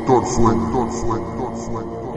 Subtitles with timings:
[0.00, 0.92] Doctor Sueño.
[0.92, 2.14] Sueño.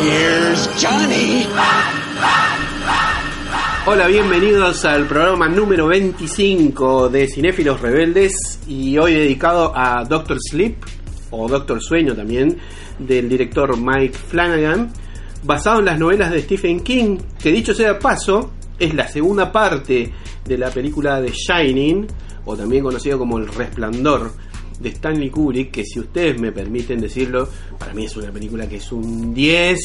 [0.00, 1.46] Here's Johnny.
[3.84, 10.76] Hola, bienvenidos al programa número 25 de Cinéfilos Rebeldes y hoy dedicado a Doctor Sleep
[11.30, 12.56] o Doctor Sueño también
[12.98, 14.90] del director Mike Flanagan
[15.42, 20.10] basado en las novelas de Stephen King que dicho sea paso es la segunda parte
[20.50, 22.08] de la película de Shining
[22.44, 24.32] o también conocido como El Resplandor
[24.80, 27.48] de Stanley Kubrick que si ustedes me permiten decirlo
[27.78, 29.78] para mí es una película que es un 10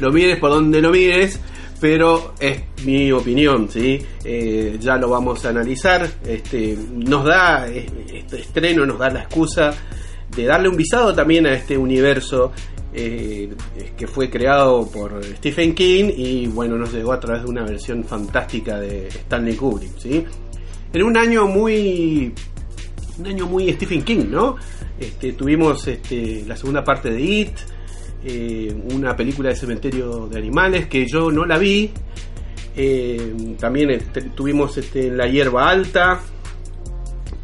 [0.00, 1.40] lo mires por donde lo mires
[1.80, 3.98] pero es mi opinión, ¿sí?
[4.24, 6.08] Eh, ya lo vamos a analizar.
[6.26, 9.74] Este, nos da, este estreno nos da la excusa
[10.34, 12.50] de darle un visado también a este universo
[12.98, 13.50] eh,
[13.94, 18.02] que fue creado por Stephen King y bueno, nos llegó a través de una versión
[18.04, 20.24] fantástica de Stanley Kubrick, ¿sí?
[20.94, 22.32] En un año muy
[23.18, 24.56] un año muy Stephen King, ¿no?
[24.98, 27.58] Este, tuvimos este, la segunda parte de It,
[28.24, 31.90] eh, una película de cementerio de animales que yo no la vi.
[32.74, 36.20] Eh, también este, tuvimos este, La hierba alta.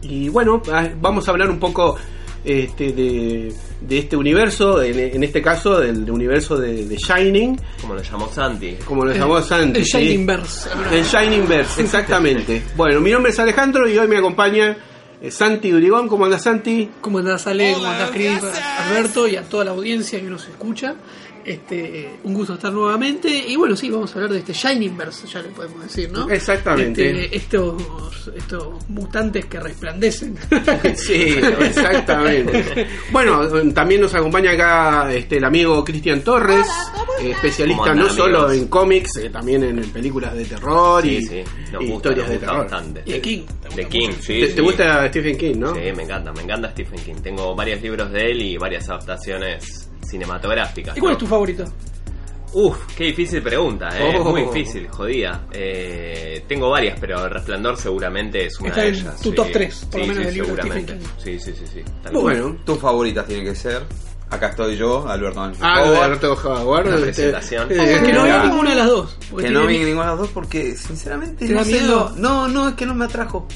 [0.00, 1.96] Y bueno, ah, vamos a hablar un poco
[2.44, 7.94] este, de, de este universo, en, en este caso del, universo de, de Shining, Como
[7.94, 8.76] lo llamó Santi.
[8.84, 9.80] como lo llamó Santi.
[9.80, 9.84] El.
[9.86, 10.68] Shining Verse.
[10.90, 12.62] El Shining Verse, exactamente.
[12.76, 14.76] bueno, mi nombre es Alejandro y hoy me acompaña
[15.20, 16.08] eh, Santi Durigón.
[16.08, 16.90] ¿Cómo anda Santi?
[17.00, 17.74] ¿Cómo andás, Ale?
[17.74, 18.40] ¿Cómo andás, Cris?
[18.88, 20.96] Alberto y a toda la audiencia que nos escucha.
[21.44, 23.28] Este, un gusto estar nuevamente.
[23.48, 26.28] Y bueno, sí, vamos a hablar de este Shining Verse, ya le podemos decir, ¿no?
[26.30, 27.24] Exactamente.
[27.24, 30.36] Este, estos, estos mutantes que resplandecen.
[30.94, 32.86] Sí, exactamente.
[33.10, 36.66] Bueno, también nos acompaña acá este, el amigo Cristian Torres,
[37.20, 41.44] especialista ¿Cómo no solo en cómics, eh, también en películas de terror y, Sí, sí.
[41.72, 42.58] Nos y gusta, historias nos de terror.
[42.58, 43.02] bastante.
[43.06, 43.46] y aquí.
[43.74, 44.40] De King, sí.
[44.40, 44.54] ¿Te, sí.
[44.54, 45.74] te gusta Stephen King, no?
[45.74, 47.14] Sí, me encanta, me encanta Stephen King.
[47.22, 50.96] Tengo varios libros de él y varias adaptaciones cinematográficas.
[50.96, 51.16] ¿Y cuál ¿no?
[51.16, 51.64] es tu favorito?
[52.54, 54.14] Uf, qué difícil pregunta, eh.
[54.18, 54.24] Oh.
[54.30, 55.46] Muy difícil, jodida.
[55.52, 59.16] Eh, tengo varias, pero El Resplandor seguramente es una Está de en ellas.
[59.22, 59.34] tu sí.
[59.36, 60.98] top tres, por lo menos, sí, del seguramente.
[61.16, 61.80] Sí, sí, sí, sí.
[62.02, 62.22] tal cual.
[62.22, 63.82] Bueno, Tus favoritas tienen que ser.
[64.28, 66.86] Acá estoy yo, Alberto Ángel ah, Howard, Alberto Howard.
[66.86, 67.72] Una este, presentación.
[67.72, 69.18] eh, que no vi ah, ninguna de las dos.
[69.38, 71.80] Que no vi ninguna de las dos porque, sinceramente, ¿Te no sé?
[72.16, 73.46] No, no, es que no me atrajo.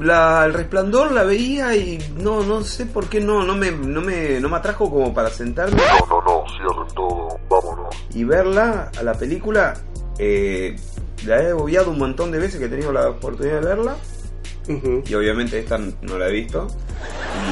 [0.00, 4.00] La, el resplandor la veía y no, no sé por qué no, no me, no
[4.00, 7.94] me, no me atrajo como para sentarme No, no, no, cierren todo, vámonos.
[8.14, 9.74] y verla a la película.
[10.18, 10.76] Eh,
[11.24, 13.96] la he obviado un montón de veces que he tenido la oportunidad de verla
[14.68, 16.66] y obviamente esta no la he visto.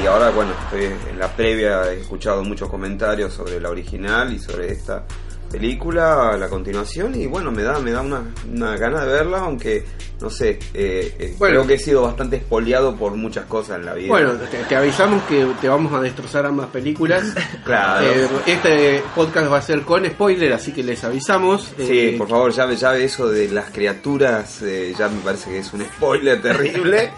[0.03, 4.39] Y ahora, bueno, estoy en la previa, he escuchado muchos comentarios sobre la original y
[4.39, 5.05] sobre esta
[5.51, 9.83] película, la continuación, y bueno, me da, me da una, una gana de verla, aunque,
[10.21, 11.55] no sé, eh, eh, Bueno.
[11.55, 14.09] creo que he sido bastante espoleado por muchas cosas en la vida.
[14.09, 17.23] Bueno, te, te avisamos que te vamos a destrozar ambas películas.
[17.65, 18.05] Claro.
[18.05, 21.73] Eh, este podcast va a ser con spoiler, así que les avisamos.
[21.77, 25.59] Sí, Eh, por favor, ya, ya eso de las criaturas, eh, ya me parece que
[25.59, 27.11] es un spoiler terrible.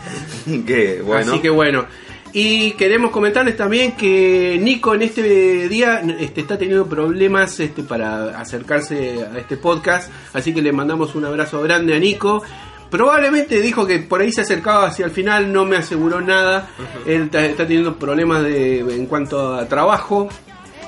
[0.65, 1.31] que bueno.
[1.33, 1.85] Así que bueno.
[2.33, 8.39] Y queremos comentarles también que Nico en este día este, está teniendo problemas este, para
[8.39, 12.43] acercarse a este podcast, así que le mandamos un abrazo grande a Nico.
[12.89, 16.69] Probablemente dijo que por ahí se acercaba hacia el final, no me aseguró nada.
[17.05, 20.29] Él está, está teniendo problemas de, en cuanto a trabajo.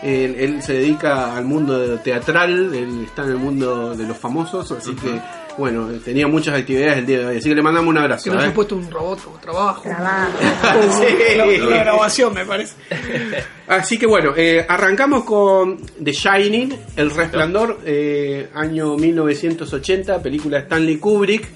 [0.01, 4.71] Él, él se dedica al mundo teatral, él está en el mundo de los famosos,
[4.71, 5.19] así que
[5.59, 7.37] bueno, tenía muchas actividades el día de hoy.
[7.37, 8.23] Así que le mandamos un abrazo.
[8.23, 8.47] Que nos ¿eh?
[8.47, 9.83] ha puesto un robot como trabajo.
[9.89, 11.35] Sí.
[11.37, 12.73] La, la grabación, me parece.
[13.67, 20.63] Así que bueno, eh, arrancamos con The Shining, El Resplandor, eh, año 1980, película de
[20.63, 21.47] Stanley Kubrick.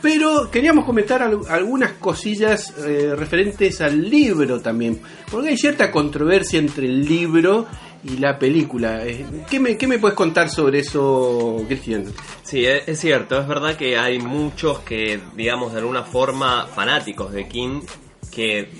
[0.00, 6.60] Pero queríamos comentar al- algunas cosillas eh, referentes al libro también, porque hay cierta controversia
[6.60, 7.66] entre el libro
[8.04, 9.06] y la película.
[9.06, 12.04] Eh, ¿Qué me, qué me puedes contar sobre eso, Cristian?
[12.42, 17.32] Sí, es es cierto, es verdad que hay muchos que, digamos, de alguna forma fanáticos
[17.32, 17.82] de King
[18.30, 18.70] que,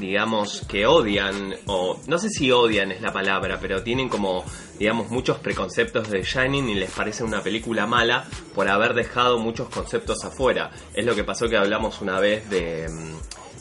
[0.00, 4.44] digamos, que odian, o no sé si odian es la palabra, pero tienen como,
[4.78, 8.24] digamos, muchos preconceptos de Shining y les parece una película mala
[8.54, 10.70] por haber dejado muchos conceptos afuera.
[10.94, 12.86] Es lo que pasó que hablamos una vez de...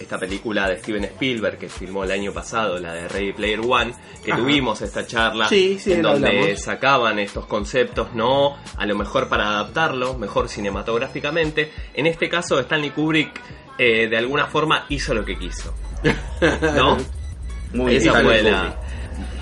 [0.01, 3.93] esta película de Steven Spielberg que filmó el año pasado, la de Ready Player One,
[4.23, 4.41] que Ajá.
[4.41, 6.61] tuvimos esta charla Sí, sí, en donde hablamos.
[6.61, 11.71] sacaban estos conceptos, no a lo mejor para adaptarlo, mejor cinematográficamente.
[11.93, 13.39] En este caso, Stanley Kubrick
[13.77, 15.73] eh, de alguna forma hizo lo que quiso.
[16.75, 16.97] ¿No?
[17.73, 18.75] Muy Esa fue la.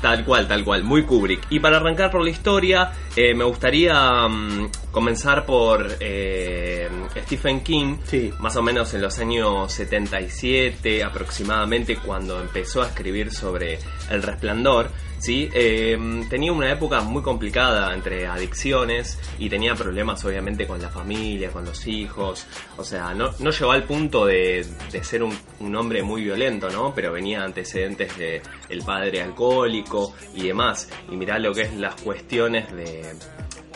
[0.02, 1.42] Tal cual, tal cual, muy Kubrick.
[1.50, 6.90] Y para arrancar por la historia, eh, me gustaría mm, comenzar por eh,
[7.26, 8.32] Stephen King, Sí.
[8.40, 14.90] más o menos en los años 77 aproximadamente, cuando empezó a escribir sobre El Resplandor.
[15.20, 15.50] ¿sí?
[15.54, 15.98] Eh,
[16.30, 21.66] tenía una época muy complicada entre adicciones y tenía problemas obviamente con la familia, con
[21.66, 22.46] los hijos.
[22.78, 26.70] O sea, no, no llegó al punto de, de ser un, un hombre muy violento,
[26.70, 26.94] ¿no?
[26.96, 30.90] Pero venía antecedentes de el padre alcohólico y demás.
[31.12, 33.14] Y mirá lo que es las cuestiones de,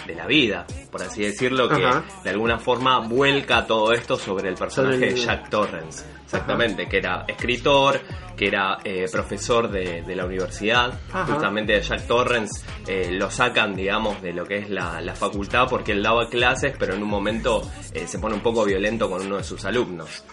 [0.07, 2.03] de la vida, por así decirlo, que Ajá.
[2.23, 6.05] de alguna forma vuelca todo esto sobre el personaje Sobre el- de Jack Torrance.
[6.33, 7.99] Exactamente, que era escritor,
[8.35, 10.99] que era eh, profesor de, de la universidad.
[11.11, 11.31] Ajá.
[11.31, 15.91] Justamente Jack Torrance eh, lo sacan, digamos, de lo que es la, la facultad porque
[15.91, 17.61] él daba clases, pero en un momento
[17.93, 20.23] eh, se pone un poco violento con uno de sus alumnos.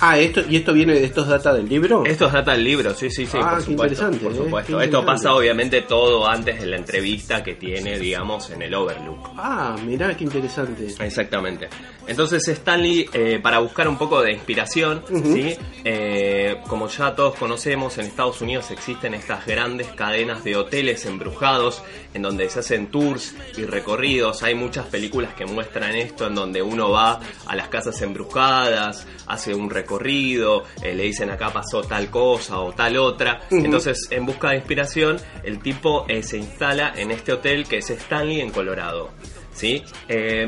[0.00, 2.04] Ah, esto, ¿y esto viene de estos data del libro?
[2.06, 4.10] Esto es data del libro, sí, sí, sí, Ah, por supuesto.
[4.22, 4.80] por eh, supuesto.
[4.80, 9.32] Esto pasa obviamente todo antes de la entrevista que tiene, digamos, en el Overlook.
[9.36, 10.86] Ah, mirá, qué interesante.
[10.98, 11.68] Exactamente.
[12.06, 15.02] Entonces Stanley, eh, para buscar un poco de inspiración.
[15.08, 15.49] ¿sí?
[15.84, 21.82] Eh, como ya todos conocemos, en Estados Unidos existen estas grandes cadenas de hoteles embrujados
[22.14, 24.42] en donde se hacen tours y recorridos.
[24.42, 29.54] Hay muchas películas que muestran esto, en donde uno va a las casas embrujadas, hace
[29.54, 33.40] un recorrido, eh, le dicen acá pasó tal cosa o tal otra.
[33.50, 37.90] Entonces, en busca de inspiración, el tipo eh, se instala en este hotel que es
[37.90, 39.10] Stanley en Colorado.
[39.52, 39.82] ¿sí?
[40.08, 40.46] Eh,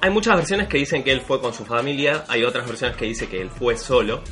[0.00, 3.06] hay muchas versiones que dicen que él fue con su familia, hay otras versiones que
[3.06, 4.22] dicen que él fue solo.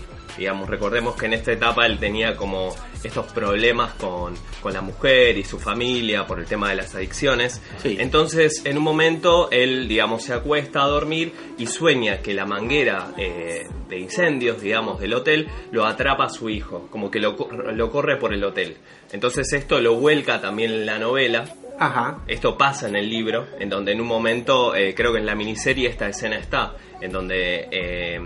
[0.41, 4.33] Digamos, recordemos que en esta etapa él tenía como estos problemas con,
[4.63, 7.61] con la mujer y su familia por el tema de las adicciones.
[7.77, 7.99] Sí.
[8.01, 13.13] Entonces, en un momento, él, digamos, se acuesta a dormir y sueña que la manguera
[13.19, 17.37] eh, de incendios, digamos, del hotel lo atrapa a su hijo, como que lo,
[17.75, 18.79] lo corre por el hotel.
[19.13, 21.45] Entonces, esto lo vuelca también en la novela.
[21.79, 22.21] Ajá.
[22.27, 25.35] Esto pasa en el libro, en donde en un momento, eh, creo que en la
[25.35, 28.19] miniserie esta escena está, en donde eh,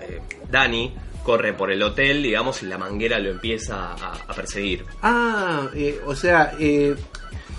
[0.00, 0.20] eh,
[0.50, 4.84] Danny corre por el hotel, digamos, y la manguera lo empieza a, a perseguir.
[5.02, 6.94] Ah, eh, o sea, eh,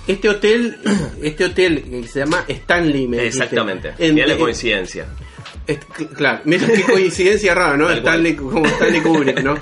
[0.07, 0.77] este hotel,
[1.21, 3.25] este hotel que se llama Stanley, me.
[3.25, 3.94] Exactamente.
[3.98, 5.06] En- Mira la eh, coincidencia.
[5.68, 5.80] es-
[6.15, 7.89] claro, mira qué coincidencia rara, ¿no?
[7.92, 9.57] Stanley, como Stanley Kubrick, ¿no?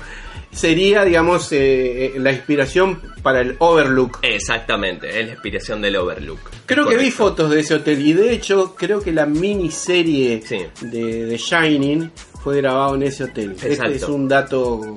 [0.50, 4.18] Sería, digamos, eh, eh, la inspiración para el Overlook.
[4.20, 6.40] Exactamente, es la inspiración del Overlook.
[6.66, 10.58] Creo que vi fotos de ese hotel y de hecho creo que la miniserie Sí.
[10.82, 12.10] de, de Shining
[12.42, 13.52] fue grabado en ese hotel.
[13.62, 14.96] Este es un dato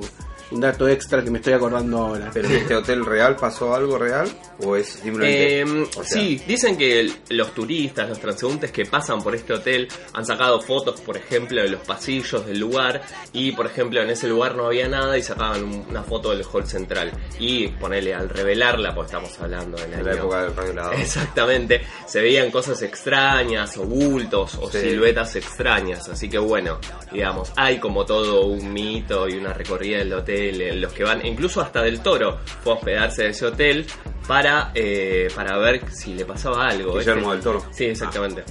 [0.56, 2.32] un dato extra que me estoy acordando ahora.
[2.34, 4.28] ¿Pero en este hotel real pasó algo real?
[4.64, 5.60] ¿O es simplemente.?
[5.60, 5.64] Eh,
[5.98, 9.88] o sea, sí, dicen que el- los turistas, los transeúntes que pasan por este hotel
[10.14, 13.02] han sacado fotos, por ejemplo, de los pasillos del lugar
[13.34, 16.44] y, por ejemplo, en ese lugar no había nada y sacaban un- una foto del
[16.52, 20.92] hall central y ponerle al revelarla, pues estamos hablando En la año- época del revelado.
[20.94, 24.80] Exactamente, se veían cosas extrañas o bultos o Sí.
[24.80, 26.80] siluetas extrañas, así que bueno,
[27.12, 31.26] digamos, hay como todo un mito y una recorrida del hotel en los que van,
[31.26, 33.86] incluso hasta del toro fue a hospedarse de ese hotel
[34.28, 36.98] para, eh, para ver si le pasaba algo.
[36.98, 37.66] Guillermo Este- del Toro.
[37.72, 38.44] Sí, exactamente.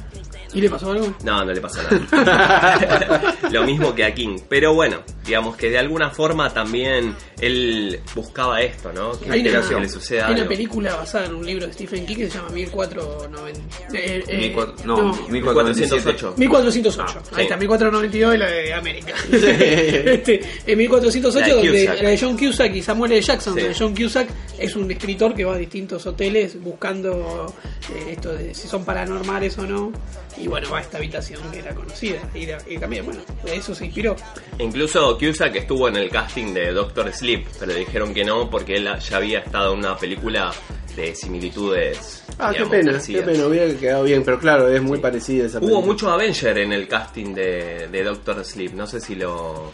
[0.53, 1.13] ¿Y le pasó algo?
[1.25, 3.35] No, no le pasa nada.
[3.51, 4.39] Lo mismo que a King.
[4.49, 9.13] Pero bueno, digamos que de alguna forma también él buscaba esto, ¿no?
[9.19, 12.07] Que, Hay una- que le suceda Hay una película basada en un libro de Stephen
[12.07, 13.61] King que se llama 1490.
[13.93, 16.35] eh, eh, 1400 no, no, 1408.
[16.37, 17.03] 1408.
[17.03, 17.43] Ah, Ahí sí.
[17.43, 19.15] está, 1492 y la de América.
[19.33, 21.55] este, en 1408, La de
[21.87, 23.21] donde la de John Cusack y Samuel L.
[23.23, 23.55] Jackson.
[23.55, 23.61] Sí.
[23.61, 27.53] donde John Cusack es un escritor que va a distintos hoteles buscando
[27.95, 29.93] eh, esto de si son paranormales o no.
[30.37, 32.19] Y bueno, va a esta habitación que era conocida.
[32.35, 34.17] Y también, bueno, de eso se inspiró.
[34.59, 38.75] Incluso Cusack estuvo en el casting de Doctor Sleep, pero le dijeron que no porque
[38.77, 40.53] él ya había estado en una película
[40.97, 42.25] de similitudes.
[42.39, 43.25] Ah, qué pena, qué parecidas.
[43.25, 45.87] pena, hubiera quedado bien, pero claro, es muy parecida esa Hubo película.
[45.87, 49.71] mucho Avenger en el casting de, de Doctor Sleep, no sé si lo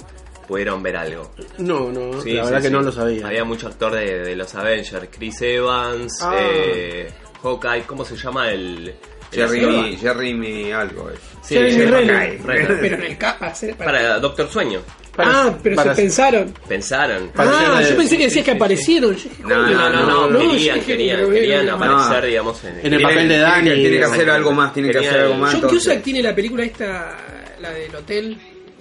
[0.48, 1.30] pudieron ver algo.
[1.58, 3.26] No, no, Sí, la sí, verdad que no lo sabía.
[3.26, 6.36] Había mucho actor de, de los Avengers, Chris Evans, Ah.
[6.40, 7.10] eh,
[7.42, 8.94] Hawkeye, ¿cómo se llama el...
[9.22, 9.96] actor?
[10.00, 11.18] Jeremy algo es.
[11.42, 12.42] Sí, Jeremy Jeremy Renner.
[12.44, 12.78] Renner.
[12.80, 14.80] Pero en el ca- para para- Doctor Sueño,
[15.26, 16.54] ah, pero se pensaron.
[16.68, 17.30] pensaron.
[17.36, 19.16] Ah, yo pensé que decías sí, que sí, aparecieron.
[19.44, 22.26] No, No, no, querían, querían, aparecer, no.
[22.26, 23.62] digamos, en, En el papel de Dani.
[23.64, 25.52] Tiene que, tiene que hacer algo más, tiene que hacer algo más.
[25.54, 27.16] John Cusack tiene la película esta,
[27.60, 28.38] la del hotel.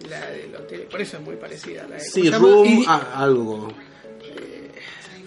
[0.09, 1.85] La del hotel, por eso es muy parecida.
[1.89, 2.29] La de, Sí.
[2.31, 3.71] Room, Y- algo.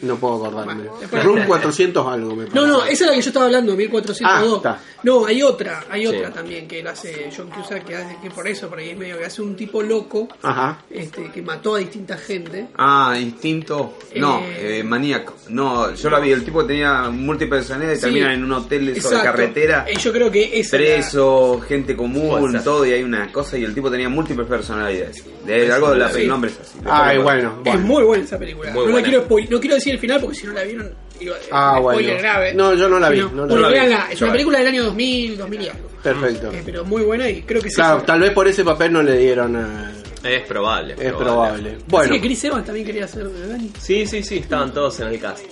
[0.03, 0.85] No puedo acordarme.
[1.23, 2.67] Room 400 algo me No, parece.
[2.69, 4.63] no, esa es la que yo estaba hablando, 1402.
[4.65, 6.07] Ah, no, hay otra, hay Sí.
[6.09, 8.97] otra también que la hace John Cusack, que hace que por eso, por ahí es
[8.99, 10.83] medio que hace un tipo loco, Ajá.
[10.91, 12.67] este, que mató a distinta gente.
[12.77, 13.97] Ah, instinto.
[14.17, 15.35] No, Eh, eh, maníaco.
[15.49, 16.33] No, yo la vi.
[16.33, 18.07] El tipo tenía múltiples personalidades y Sí.
[18.07, 19.23] termina en un hotel Exacto.
[19.23, 19.85] carretera.
[19.89, 23.57] Eh, yo creo que esa es la- Preso, gente común, todo, y hay una cosa,
[23.59, 25.25] y el tipo tenía múltipes personalidades.
[25.47, 26.27] De algo de la Sí.
[26.27, 26.79] nombres así.
[26.85, 28.71] Ay, bueno, Es muy buena esa película.
[28.71, 29.09] Muy no, la buena.
[29.09, 32.05] quiero spoil- no quiero decir el final porque si no la vieron, digo, Ah, spoiler
[32.15, 32.23] bueno.
[32.23, 32.55] grave.
[32.55, 34.13] No, yo no la vi, no la vi.
[34.13, 35.89] es una película del año 2000, 2000 y algo.
[36.03, 36.51] Perfecto.
[36.53, 37.77] Eh, pero muy buena y creo que sí.
[37.77, 39.57] Claro, tal vez por ese papel no le dieron.
[39.57, 40.95] eh, Es probable.
[40.99, 41.79] es probable.
[41.89, 43.71] Bueno, Así que Chris Evans también quería hacer de Dani.
[43.79, 45.45] Sí, sí, sí, estaban todos en el cast.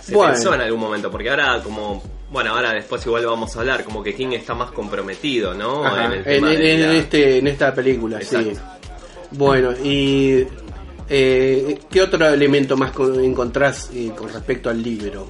[0.00, 0.32] Se Bueno.
[0.32, 2.02] pensó en algún momento, porque ahora como...
[2.30, 5.84] Bueno, ahora después igual vamos a hablar, como que King está más comprometido, ¿no?
[5.84, 8.52] ajá, el en, tema en- de en la- este, en esta película, sí.
[9.32, 10.46] Bueno, y.
[11.10, 15.26] eh, ¿Qué otro elemento más con- encontrás eh, con respecto al libro?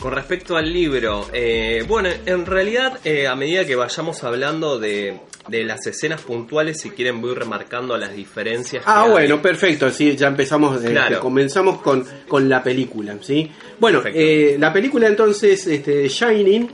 [0.00, 5.18] Con respecto al libro, eh, bueno, en realidad eh, a medida que vayamos hablando de,
[5.48, 8.84] de las escenas puntuales, si quieren voy remarcando las diferencias.
[8.86, 9.10] Ah, hay.
[9.10, 11.18] bueno, perfecto, sí, ya empezamos, Claro.
[11.20, 13.50] comenzamos con, con la película, ¿sí?
[13.80, 16.68] Bueno, eh, la película entonces, este, Shining,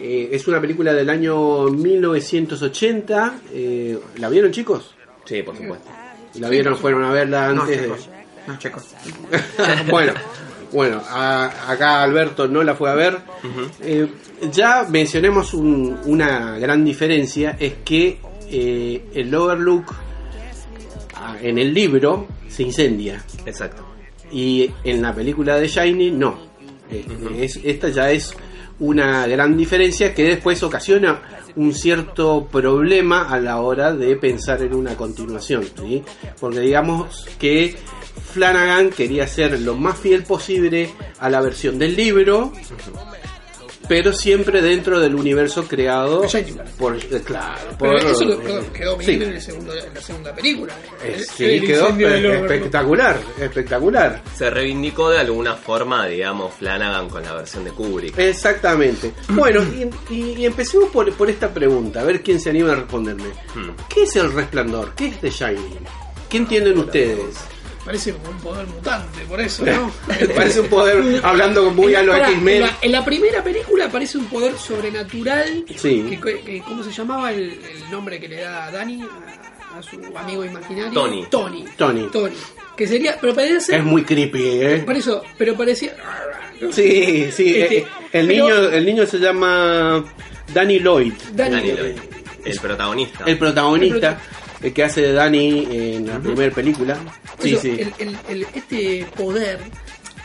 [0.00, 4.94] eh, es una película del año 1980, eh, ¿la vieron chicos?
[5.24, 5.88] Sí, por supuesto.
[6.40, 8.06] ¿La vieron, fueron a verla No, antes chicos.
[8.06, 8.18] de...?
[8.46, 8.84] No, chicos.
[9.90, 10.12] bueno,
[10.72, 13.18] bueno, a- acá Alberto no la fue a ver.
[13.80, 14.08] Eh,
[14.52, 18.18] ya mencionemos un- una gran diferencia, es que
[18.50, 19.94] eh, el Overlook
[21.14, 23.84] ah, en el libro se incendia Exacto.
[24.32, 26.38] y en la película de Shiny no.
[26.90, 27.04] Eh,
[27.40, 28.34] es, esta ya es
[28.80, 31.20] una gran diferencia que después ocasiona
[31.56, 35.64] un cierto problema a la hora de pensar en una continuación,
[36.38, 37.76] porque digamos que
[38.32, 42.52] Flanagan quería ser lo más fiel posible a la versión del libro,
[43.88, 46.22] pero siempre dentro del universo creado
[46.78, 49.24] por eh, claro, Pero por- eso lo- perdón, quedó bien sí.
[49.26, 50.72] en, el segundo, en la segunda película.
[51.02, 54.22] Eh, El- sí, el quedó espectacular, espectacular.
[54.36, 58.18] Se reivindicó de alguna forma, digamos, Flanagan con la versión de Kubrick.
[58.18, 59.12] Exactamente.
[59.28, 62.76] Bueno, y, y- y empecemos por, por esta pregunta, a ver quién se anima a
[62.76, 63.28] responderme.
[63.54, 63.70] Hmm.
[63.88, 64.94] ¿Qué es el resplandor?
[64.94, 65.78] ¿Qué es The Shining?
[66.28, 67.36] ¿Qué entienden ustedes?
[67.88, 69.90] Parece como un poder mutante, por eso, ¿no?
[70.36, 72.56] Parece un poder hablando muy a los X-Men.
[72.56, 75.64] En la, en la primera película aparece un poder sobrenatural.
[75.76, 76.04] Sí.
[76.22, 79.02] Que, que- ¿Cómo se llamaba el, el nombre que le da a Dani?
[79.02, 80.92] A, a su amigo imaginario.
[80.92, 81.26] Tony.
[81.30, 81.64] Tony.
[81.76, 82.08] Tony.
[82.12, 82.34] Tony.
[82.76, 83.16] Que sería.
[83.20, 83.78] Pero parecía ser.
[83.80, 84.82] Es muy creepy, ¿eh?
[84.84, 85.94] Por eso, pero parecía.
[86.72, 87.54] Sí, sí.
[87.60, 90.04] Este, eh, el, pero- niño, el niño se llama
[90.52, 91.54] Danny Lloyd, Dani.
[91.56, 91.96] Danny Lloyd,
[92.44, 93.24] el protagonista.
[93.26, 94.20] el protagonista
[94.62, 96.98] el que hace de Danny en la primera película.
[97.40, 97.76] Sí, eso, sí.
[97.80, 99.58] el- el- el- este poder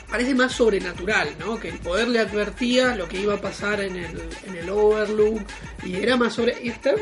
[0.09, 1.59] parece más sobrenatural, ¿no?
[1.59, 5.41] Que el poder le advertía lo que iba a pasar en el, en el Overlook
[5.83, 6.93] y era más sobre y esta-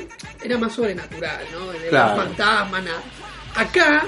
[0.44, 1.72] era más sobrenatural, ¿no?
[1.72, 2.16] De Claro.
[2.16, 3.02] los fantasmas, nada.
[3.56, 4.06] Acá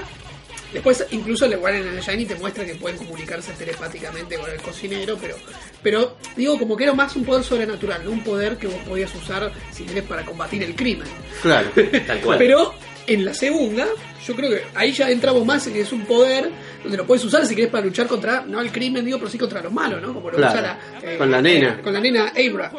[0.72, 4.60] Después, incluso le Warren en el Shiny te muestra que pueden comunicarse telepáticamente con el
[4.60, 5.36] cocinero, pero,
[5.84, 9.14] pero digo, como que era más un poder sobrenatural, no un poder que vos podías
[9.14, 11.06] usar si querés para combatir el crimen.
[11.42, 11.70] Claro.
[12.08, 12.38] Tal cual.
[12.38, 12.74] Pero
[13.06, 13.86] en la segunda,
[14.26, 16.50] yo creo que ahí ya entramos más en que es un poder
[16.84, 19.36] donde lo puedes usar si querés para luchar contra, no el crimen, digo, pero sí
[19.38, 20.14] contra los malos, ¿no?
[20.14, 20.52] Como lo Claro.
[20.52, 21.80] usa la, eh, Con la nena.
[21.82, 22.70] con la nena Abra.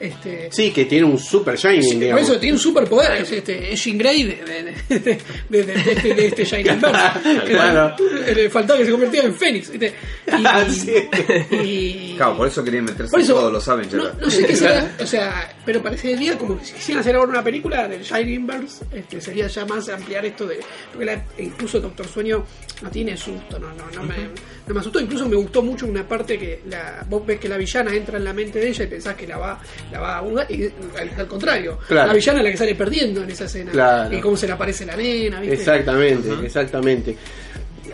[0.00, 2.22] Este, Sí, que tiene un super Shining, Sí, por digamos.
[2.22, 5.00] eso tiene un superpoder, es, este, es Jean Grey de, de, de,
[5.48, 6.80] de- de- de este, de este Shining.
[7.46, 7.96] Claro.
[8.34, 9.70] Le faltaba que se convirtiera en Fénix.
[9.70, 9.94] ¿viste?
[10.26, 10.94] Y, Sí.
[11.62, 14.56] y- Claro, por eso querían meterse por en eso, todo, lo saben, no, sé qué
[14.56, 18.46] será, o sea, pero parecería como que si quisieran hacer ahora una película del Shining
[18.46, 20.60] Verse, este, sería ya más ampliar esto de.
[20.92, 22.44] Porque la- incluso Doctor Sueño
[22.82, 23.16] no tiene
[23.58, 24.14] no, no, no, me,
[24.66, 25.00] no me asustó.
[25.00, 28.24] Incluso me gustó mucho una parte que la, vos ves que la villana entra en
[28.24, 31.10] la mente de ella y pensás que la va, la va a jugar, y al,
[31.18, 32.08] al contrario, Claro.
[32.08, 33.72] la villana es la que sale perdiendo en esa escena.
[33.72, 34.16] Claro.
[34.16, 35.54] Y cómo se le aparece la nena, ¿viste?
[35.56, 37.16] Exactamente, exactamente.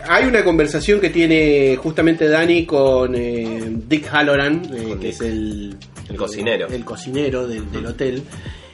[0.09, 5.15] Hay una conversación que tiene justamente Dani con eh, Dick Halloran, eh, Con que Dick.
[5.15, 5.75] es el,
[6.09, 6.67] El cocinero.
[6.67, 8.21] el cocinero del, del hotel.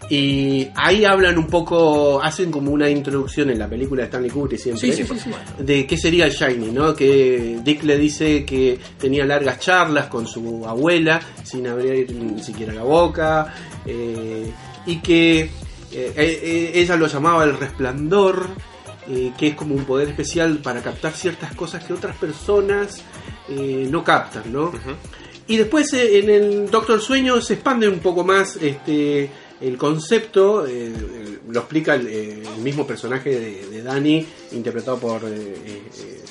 [0.10, 4.60] Y ahí hablan un poco, hacen como una introducción en la película de Stanley Kubrick
[4.60, 5.32] siempre, Sí, sí, sí, sí.
[5.64, 6.94] de qué sería el Shiny, ¿no?
[6.94, 12.74] Que Dick le dice que tenía largas charlas con su abuela sin abrir ni siquiera
[12.74, 13.54] la boca
[13.86, 14.52] eh,
[14.86, 15.50] y que
[15.94, 18.48] eh, eh, ella lo llamaba el resplandor,
[19.10, 23.02] eh, que es como un poder especial para captar ciertas cosas que otras personas
[23.50, 24.72] no captan, ¿no?
[25.48, 29.30] Y después en el Doctor Sueño se expande un poco más este
[29.64, 30.92] el concepto eh,
[31.50, 35.82] lo explica el, eh, el mismo personaje de, de Danny, interpretado por eh,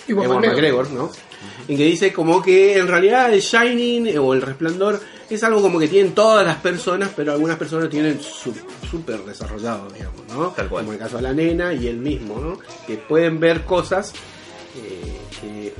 [0.08, 0.50] Ewan McGregor.
[0.50, 1.10] McGregor, ¿no?
[1.68, 5.78] En que dice como que en realidad el Shining o el Resplandor es algo como
[5.78, 8.54] que tienen todas las personas, pero algunas personas tienen su-
[8.90, 10.48] súper desarrollado, digamos, ¿no?
[10.50, 10.82] Tal cual.
[10.84, 12.58] Como el caso de la nena y él mismo, ¿no?
[12.86, 14.12] Que pueden ver cosas
[14.76, 15.72] eh, que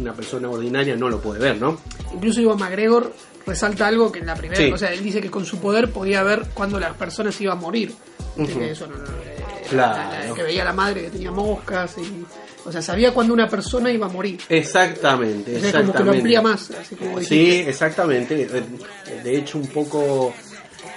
[0.00, 1.78] una persona ordinaria no lo puede ver, ¿no?
[2.14, 3.12] Incluso Ivan McGregor
[3.46, 4.72] resalta algo que en la primera, Sí.
[4.72, 7.60] o sea, él dice que con su poder podía ver cuando las personas iban a
[7.60, 7.94] morir.
[8.36, 9.36] Que eso no, no, eh,
[9.70, 9.98] Claro.
[10.10, 12.24] la- la- que veía a la madre que tenía moscas y,
[12.66, 14.40] o sea, sabía cuando una persona iba a morir.
[14.48, 15.92] Exactamente, O sea, exactamente.
[15.92, 18.42] como que lo amplía más, así como Sí, exactamente.
[18.50, 18.62] Eh,
[19.22, 20.34] De hecho, un poco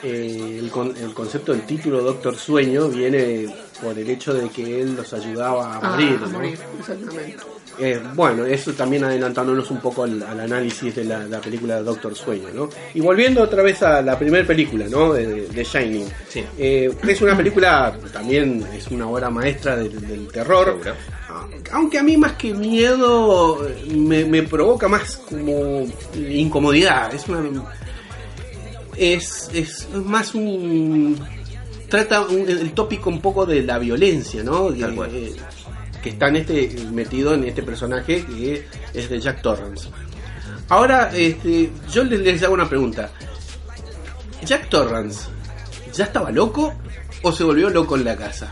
[0.03, 3.47] eh, el, con- el concepto del título Doctor Sueño viene
[3.81, 6.19] por el hecho de que él los ayudaba a Ah, morir.
[6.23, 6.29] a ¿no?
[6.29, 7.35] morir, exactamente.
[7.79, 11.83] Eh, bueno, eso también adelantándonos un poco al, al análisis de la, la película de
[11.83, 12.69] Doctor Sueño, ¿no?
[12.95, 15.13] Y volviendo otra vez a la primera película, ¿no?
[15.13, 16.07] De, de Shining.
[16.27, 16.43] Sí.
[16.57, 20.79] Eh, es una película, también es una obra maestra del, del terror.
[20.81, 20.95] Seguro.
[21.71, 23.59] Aunque a mí más que miedo
[23.93, 27.13] me, me provoca más como incomodidad.
[27.13, 27.43] Es una
[28.95, 31.17] es, es más un
[31.89, 34.69] trata un- el tópico un poco de la violencia, ¿no?
[34.73, 35.09] Tal Que- cual.
[35.13, 35.33] eh,
[36.01, 39.89] que está en este metido en este personaje que es de Jack Torrance.
[40.69, 43.09] Ahora, este, yo les, les hago una pregunta.
[44.43, 45.27] Jack Torrance,
[45.93, 46.73] ¿ya estaba loco
[47.23, 48.51] o se volvió loco en la casa?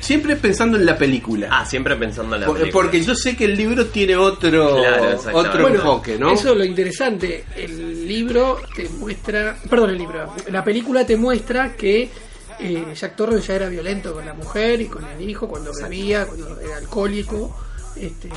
[0.00, 1.48] Siempre pensando en la película.
[1.50, 2.82] Ah, siempre pensando en la Por- película.
[2.82, 6.32] Porque yo sé que el libro tiene otro, Claro, otro Bueno, enfoque, ¿no?
[6.32, 7.44] Eso es lo interesante.
[7.54, 9.56] El libro te muestra.
[9.68, 10.32] Perdón, el libro.
[10.50, 12.08] La película te muestra que
[12.60, 16.26] eh, Jack Torrance ya era violento con la mujer y con el hijo cuando bebía,
[16.26, 17.56] cuando era alcohólico.
[17.96, 18.30] Este,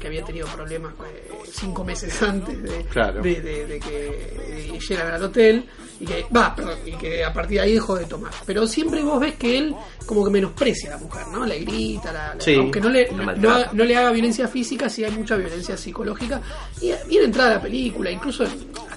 [0.00, 3.22] que había tenido problemas eh, cinco meses antes de, Claro.
[3.22, 5.64] de, de- de que llegaran al hotel
[6.00, 9.00] y que va perdón, y que a partir de ahí dejó de tomar pero siempre
[9.04, 12.40] vos ves que él como que menosprecia a la mujer no le grita la- la-
[12.40, 12.56] Sí.
[12.56, 13.66] aunque no le, La no, maltrata.
[13.66, 16.42] no- no le haga violencia física, sí hay mucha violencia psicológica.
[16.80, 18.44] Y bien entrada la película, incluso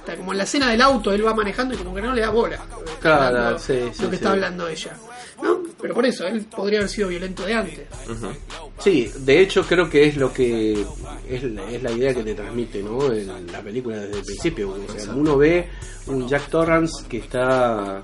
[0.03, 2.21] hasta como en la escena del auto, él va manejando y como que no le
[2.21, 2.59] da bola.
[2.99, 4.15] Claro, Hablando- sí, lo sí, que sí.
[4.15, 4.97] está hablando ella.
[5.41, 5.59] ¿no?
[5.81, 7.87] Pero por eso, él podría haber sido violento de antes.
[8.79, 10.85] Sí, de hecho creo que es lo que
[11.29, 13.11] es la, es la idea que te transmite, ¿no?
[13.11, 14.71] En la película desde el principio.
[14.71, 15.67] O sea, uno ve
[16.07, 18.01] un Jack Torrance que está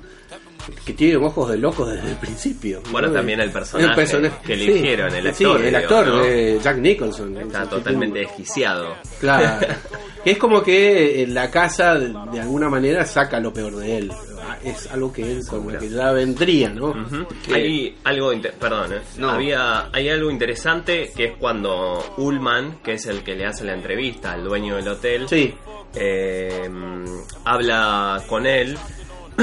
[0.86, 2.82] que tiene ojos de locos desde el principio.
[2.86, 2.92] ¿no?
[2.92, 6.24] Bueno, también el personaje persona- que eligieron, el Sí, actor, el digo, actor ¿no?
[6.24, 7.38] de Jack Nicholson.
[7.38, 8.96] Está totalmente desquiciado.
[9.20, 9.66] Claro.
[10.26, 14.12] Es como que en la casa de, de alguna manera saca lo peor de él.
[14.66, 16.94] Es algo que él como que ya vendría, ¿no?
[17.46, 17.54] ¿Qué?
[17.54, 19.02] Hay algo, perdón, ¿eh?
[19.18, 19.30] No.
[19.30, 23.74] Había, hay algo interesante que es cuando Ullman, que es el que le hace la
[23.74, 25.54] entrevista al dueño del hotel, Sí.
[25.96, 26.70] eh,
[27.46, 28.78] habla con él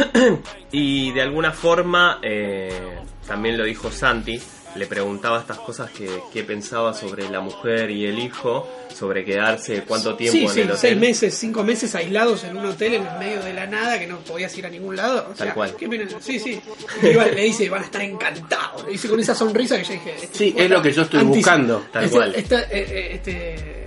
[0.72, 4.40] y de alguna forma, eh, también lo dijo Santi,
[4.76, 9.82] le preguntaba estas cosas que, que pensaba sobre la mujer y el hijo, sobre quedarse
[9.84, 10.78] cuánto tiempo Sí, en sí, el hotel.
[10.80, 14.06] seis meses, cinco meses aislados en un hotel en el medio de la nada que
[14.06, 15.28] no podías ir a ningún lado.
[15.30, 15.74] O Tal sea, cual.
[15.76, 16.08] qué.
[16.20, 16.60] Sí, sí.
[17.02, 18.84] Y igual le dice, van a estar encantados.
[18.84, 20.14] Le dice con esa sonrisa que yo dije.
[20.22, 21.86] este Sí, es lo que yo estoy buscando.
[21.90, 22.34] Tal este, cual.
[22.34, 23.85] esta- eh, eh, este,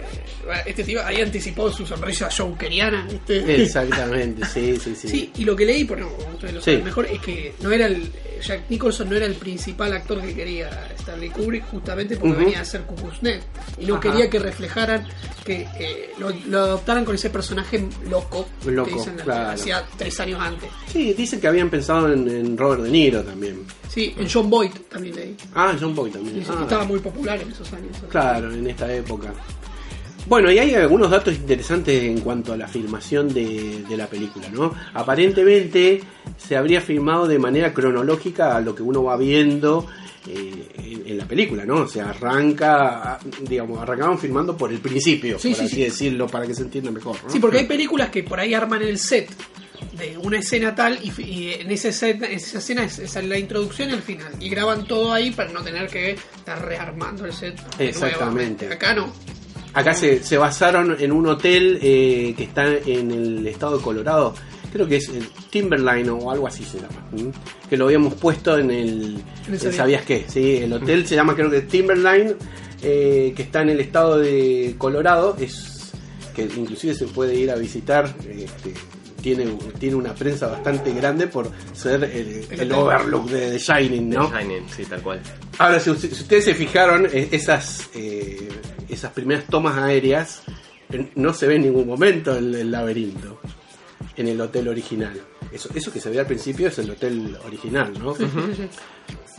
[0.65, 3.05] este tipo ahí anticipó su sonrisa jokeriana.
[3.09, 3.63] ¿viste?
[3.63, 5.07] Exactamente, sí, sí, sí.
[5.07, 6.71] Sí, y lo que leí, por no, ustedes lo Sí.
[6.71, 10.33] saben mejor, es que no era el Jack Nicholson no era el principal actor que
[10.33, 13.43] quería Stanley Kubrick justamente porque venía a ser Kukusnet
[13.77, 14.01] y no Ajá.
[14.03, 15.05] quería que reflejaran
[15.43, 19.49] que eh, lo, lo adoptaran con ese personaje loco, Loco, que dicen claro.
[19.49, 20.69] hacía tres años antes.
[20.87, 23.65] Sí, dicen que habían pensado en, en Robert De Niro también.
[23.89, 25.35] Sí, en John Boyd también leí.
[25.53, 26.45] Ah, John Boy Sí, también.
[26.45, 27.97] sí, Ah, Estaba muy popular en esos años.
[28.09, 29.33] Claro, en esta época.
[30.27, 34.47] Bueno, y hay algunos datos interesantes en cuanto a la filmación de, de la película,
[34.49, 34.73] ¿no?
[34.93, 36.01] Aparentemente
[36.37, 39.87] se habría filmado de manera cronológica a lo que uno va viendo
[40.27, 41.77] eh, en, en la película, ¿no?
[41.81, 45.83] O sea, arranca, digamos, arrancaban filmando por el principio, Sí, por sí, así sí.
[45.83, 47.29] decirlo, para que se entienda mejor, ¿no?
[47.29, 49.29] Sí, porque hay películas que por ahí arman el set
[49.97, 53.89] de una escena tal y, y en esa escena, esa escena es, es la introducción
[53.89, 57.55] y el final y graban todo ahí para no tener que estar rearmando el set.
[57.79, 58.17] Exactamente.
[58.19, 58.73] nuevamente.
[58.73, 59.11] Acá no.
[59.73, 64.33] Acá se, se basaron en un hotel eh, que está en el estado de Colorado.
[64.71, 67.07] Creo que es el Timberline o algo así se llama.
[67.69, 69.23] Que lo habíamos puesto en el.
[69.71, 70.25] ¿Sabías qué?
[70.27, 72.35] Sí, el hotel se llama creo que Timberline,
[72.81, 75.35] eh, que está en el estado de Colorado.
[75.39, 75.91] Es
[76.35, 78.13] que inclusive se puede ir a visitar.
[78.29, 78.73] este,
[79.21, 79.45] tiene,
[79.79, 84.31] tiene una prensa bastante grande por ser el, overlook de The Shining, ¿no?
[84.31, 85.21] Shining, sí, tal cual.
[85.57, 88.49] Ahora, si, usted- si ustedes se fijaron, eh, esas, eh,
[88.89, 90.43] esas primeras tomas aéreas,
[91.15, 93.39] no se ve en ningún momento el, el laberinto
[94.17, 95.19] en el hotel original.
[95.51, 98.15] Eso, eso que se ve al principio es el hotel original, ¿no?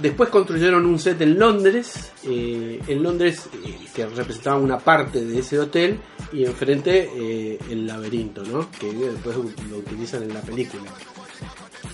[0.00, 5.38] Después construyeron un set en Londres, eh, en Londres eh, que representaba una parte de
[5.40, 5.98] ese hotel
[6.32, 8.70] y enfrente eh, el laberinto, ¿no?
[8.70, 10.84] Que después lo utilizan en la película.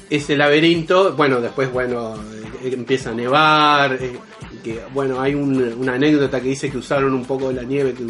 [0.09, 2.15] Ese laberinto, bueno, después, bueno,
[2.63, 4.17] eh, empieza a nevar, eh,
[4.63, 7.93] que, bueno, hay un- una anécdota que dice que usaron un poco de la nieve
[7.93, 8.05] que,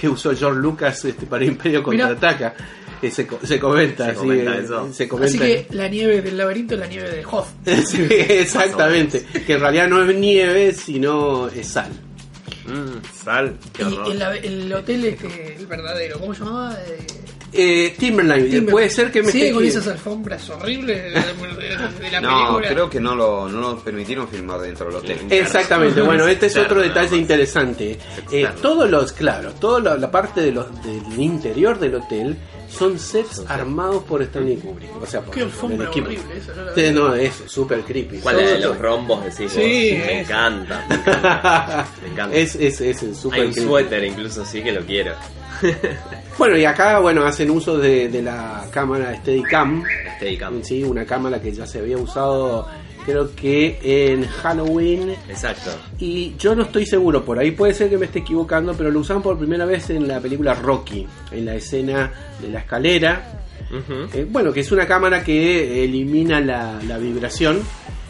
[0.00, 1.84] que usó George Lucas este, para Imperio.
[1.84, 2.54] Contraataca.
[2.58, 2.62] Eh,
[3.02, 4.92] se, se comenta, Se sí, comenta eh, eso.
[4.92, 5.28] se comenta.
[5.36, 7.46] Así que la nieve del laberinto es la nieve de Hoth.
[7.86, 9.24] Sí, exactamente.
[9.46, 11.90] Que en realidad no es nieve, sino es sal.
[12.66, 13.56] Mm, sal.
[13.72, 16.76] Qué Y el, el hotel este, el verdadero, ¿cómo se llamaba?
[16.86, 17.06] Eh,
[17.58, 21.20] Eh, Timberline, Timber- puede ser que me Sigue esté con esas alfombras horribles de, de-
[22.04, 22.68] de la No, película.
[22.68, 25.18] creo que no lo, no lo permitieron filmar dentro del hotel.
[25.30, 27.98] Exactamente, bueno, este es otro detalle interesante.
[28.32, 32.36] Eh, todos los, claro, toda la, la parte de los, del interior del hotel
[32.68, 35.02] son sets armados por Stanley Kubrick.
[35.02, 36.06] O sea, por Qué el alfombra equipo.
[36.06, 38.18] horrible esa, no Sí, no, es súper creepy.
[38.18, 40.06] ¿Cuál es de los rombos decís Sí, vos?
[40.06, 41.86] Me encanta, me encanta.
[42.02, 42.36] Me encanta.
[42.36, 43.68] es, es, es súper Hay un creepy.
[43.68, 45.12] suéter incluso sí que lo quiero.
[46.38, 49.82] Bueno, y acá, bueno, hacen uso de, de la cámara Steadicam.
[50.16, 50.62] Steadicam.
[50.62, 52.68] Sí, una cámara que ya se había usado,
[53.06, 55.10] creo que en Halloween.
[55.28, 55.70] Exacto.
[55.98, 59.00] Y yo no estoy seguro, por ahí puede ser que me esté equivocando, pero lo
[59.00, 63.42] usaron por primera vez en la película Rocky, en la escena de la escalera.
[64.12, 67.60] Eh, bueno, que es una cámara que elimina la, la vibración.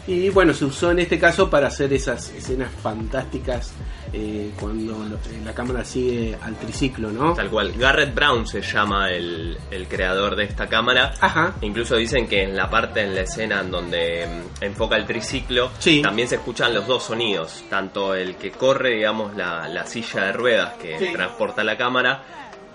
[0.07, 3.73] Y bueno, se usó en este caso para hacer esas escenas fantásticas
[4.13, 7.33] eh, cuando lo- eh, la cámara sigue al triciclo, ¿no?
[7.33, 7.73] Tal cual.
[7.77, 11.13] Garrett Brown se llama el, el creador de esta cámara.
[11.19, 11.55] Ajá.
[11.61, 15.71] Incluso dicen que en la parte en la escena en donde mm, enfoca el triciclo,
[15.79, 16.01] Sí.
[16.01, 20.33] también se escuchan los dos sonidos, tanto el que corre, digamos, la, la silla de
[20.33, 21.09] ruedas que Sí.
[21.13, 22.23] transporta la cámara,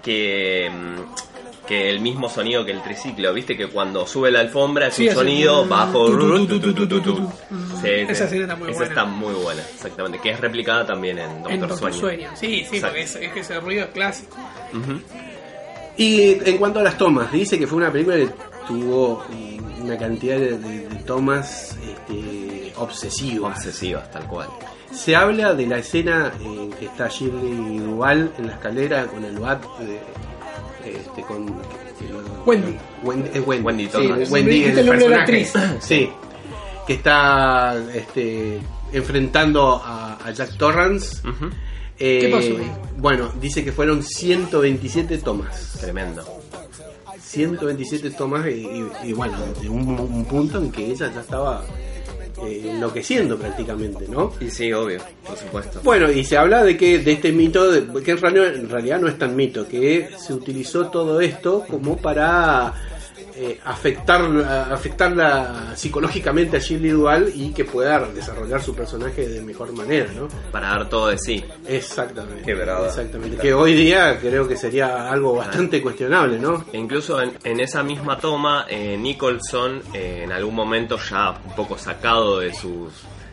[0.02, 1.31] que, mm,
[1.66, 3.32] que el mismo sonido que el triciclo.
[3.32, 6.08] Viste que cuando sube la alfombra es Sí, un sonido un- bajo.
[6.08, 8.22] Sí, Esa sí.
[8.24, 8.88] escena está muy Esa buena.
[8.88, 10.18] está muy buena, exactamente.
[10.20, 11.98] Que es replicada también en Doctor, en Doctor Sueño.
[11.98, 12.30] Sueño.
[12.34, 12.86] Sí, sí, Exacto.
[12.88, 14.36] porque es, es que ese ruido es clásico.
[14.72, 15.00] Ujú.
[15.96, 18.28] Y en cuanto a las tomas, dice que fue una película que
[18.66, 23.58] tuvo mm, una cantidad de, de- de tomas este, obsesivas.
[23.58, 24.48] Obsesivas, tal cual.
[24.90, 29.38] Se habla de la escena en que está Shirley Duval en la escalera con el
[29.38, 30.00] bat de,
[30.84, 31.46] este, con
[32.46, 32.76] Wendy.
[33.02, 34.30] Wendy, es Wendy, Wendy sí, Thomas.
[34.30, 35.78] Wendy, Dijiste el nombre de la personaje.
[35.80, 36.10] Sí,
[36.86, 38.60] que está este,
[38.92, 41.18] enfrentando a, a Jack Torrance.
[41.98, 42.70] Eh, ¿Qué pasó ahí?
[42.98, 45.78] Bueno, dice que fueron 127 tomas.
[45.80, 46.24] Tremendo.
[47.20, 51.64] 127 tomas y, y- y bueno, de un, un punto en que ella ya estaba
[52.44, 54.32] eh, enloqueciendo prácticamente, ¿no?
[54.40, 55.80] Y sí, obvio, por supuesto.
[55.82, 59.00] Bueno, y se habla de que de este mito, de- que en realidad, en realidad
[59.00, 62.72] no es tan mito, que se utilizó todo esto como para
[63.34, 64.22] eh, afectar,
[64.70, 70.28] afectarla psicológicamente a Shirley Duval y que pueda desarrollar su personaje de mejor manera, ¿no?
[70.50, 71.42] Para dar todo de sí.
[71.66, 72.42] Exactamente.
[72.44, 72.86] Qué brava.
[72.86, 73.36] Exactamente.
[73.36, 76.64] Que hoy día creo que sería algo bastante cuestionable, ¿no?
[76.72, 81.54] E incluso en, en esa misma toma, eh, Nicholson, eh, en algún momento ya un
[81.54, 82.92] poco sacado de sus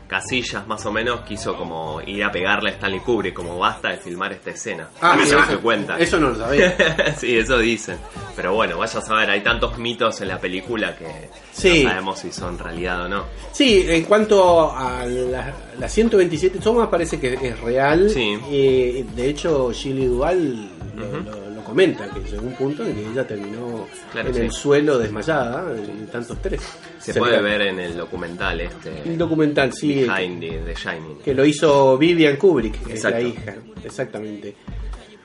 [0.10, 3.98] casillas más o menos, quiso como ir a pegarle a Stanley Kubrick, como basta de
[3.98, 4.90] filmar esta escena.
[5.02, 5.98] Ah, Eso sí, no se cuenta.
[6.00, 6.76] Eso no lo sabía.
[7.18, 7.98] sí, eso dicen.
[8.36, 11.84] Pero bueno, vaya a saber, hay tantos mitos en la película que Sí.
[11.84, 13.26] no sabemos si son realidad o no.
[13.52, 18.10] Sí, en cuanto a la- las 127 tomas parece que es real.
[18.10, 18.38] Sí.
[18.50, 23.26] Eh, de hecho, Shirley Duval lo- lo comenta, que llegó un punto en que ella
[23.28, 24.42] terminó Claro, en sí.
[24.42, 26.62] el suelo desmayada, en tantos tres.
[27.00, 30.76] Se, Se puede ve- ver en el documental este, Un documental, sí, Behind the, the
[30.76, 31.20] Shining.
[31.24, 34.56] que lo hizo Vivian Kubrick, que es la hija, exactamente.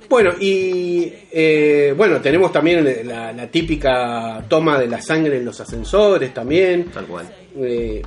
[0.08, 5.58] Bueno, y eh, bueno, tenemos también la, la típica toma de la sangre en los
[5.60, 6.84] ascensores también.
[6.92, 7.26] Tal cual.
[7.56, 8.02] Eh.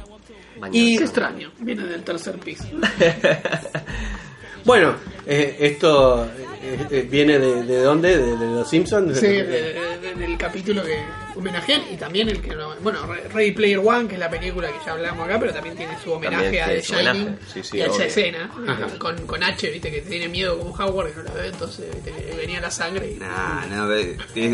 [0.72, 1.52] Y- Qué extraño.
[1.60, 2.66] Viene del tercer piso.
[4.66, 4.96] Bueno,
[5.28, 8.18] eh, esto eh, eh, viene de, de dónde?
[8.18, 9.20] De, de los Simpsons.
[9.20, 10.98] Sí, de- de- de- del capítulo que
[11.36, 14.70] homenajean y también el que no- bueno Re- Ready Player One que es la película
[14.70, 17.60] que ya hablamos acá pero también tiene su homenaje También a The Shining homenaje, sí,
[17.64, 18.88] sí, y a esa escena Ajá.
[18.98, 22.36] con, con H viste que tiene miedo como Howard que no la ve entonces viste
[22.36, 23.66] venía la sangre y Nah,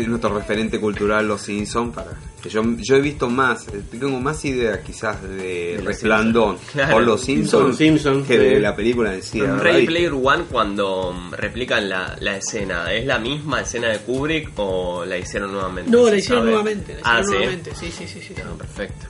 [0.02, 2.10] es nuestro referente cultural Los Simpsons para
[2.42, 5.80] que yo, yo he visto más, eh, tengo más idea quizás de
[6.72, 6.92] Claro.
[6.92, 9.40] por Los Simpsons que de la película en sí.
[9.40, 14.50] Ready Player One cuando mm, replican la, la escena, ¿es la misma escena de Kubrick
[14.56, 15.90] o la hicieron nuevamente?
[15.90, 16.50] no ¿Se la hicieron sabe?
[16.52, 17.32] nuevamente la ah, hicieron ¿sí?
[17.36, 18.34] nuevamente sí sí sí, sí.
[18.44, 19.06] Ah, perfecto.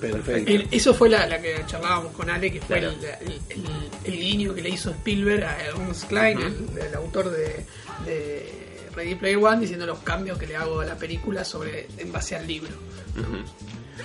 [0.00, 0.50] Perfecto.
[0.50, 2.94] El- eso fue la, la que charlábamos con Ale, que fue Claro.
[3.20, 7.30] el, el- el- el guiño que le hizo Spielberg a Ernst Klein, el, el autor
[7.30, 7.66] de,
[8.06, 12.10] de Ready Player One diciendo los cambios que le hago a la película sobre en
[12.12, 12.72] base al libro.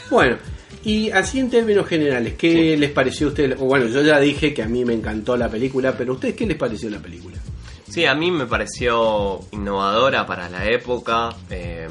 [0.10, 0.38] Bueno,
[0.86, 3.58] y así en términos generales, ¿qué les pareció a ustedes?
[3.58, 6.46] Bueno, yo ya dije que a mí me encantó la película, pero ¿a ustedes qué
[6.46, 7.38] les pareció la película?
[7.90, 11.36] Sí, a mí me pareció innovadora para la época.
[11.50, 11.88] eh,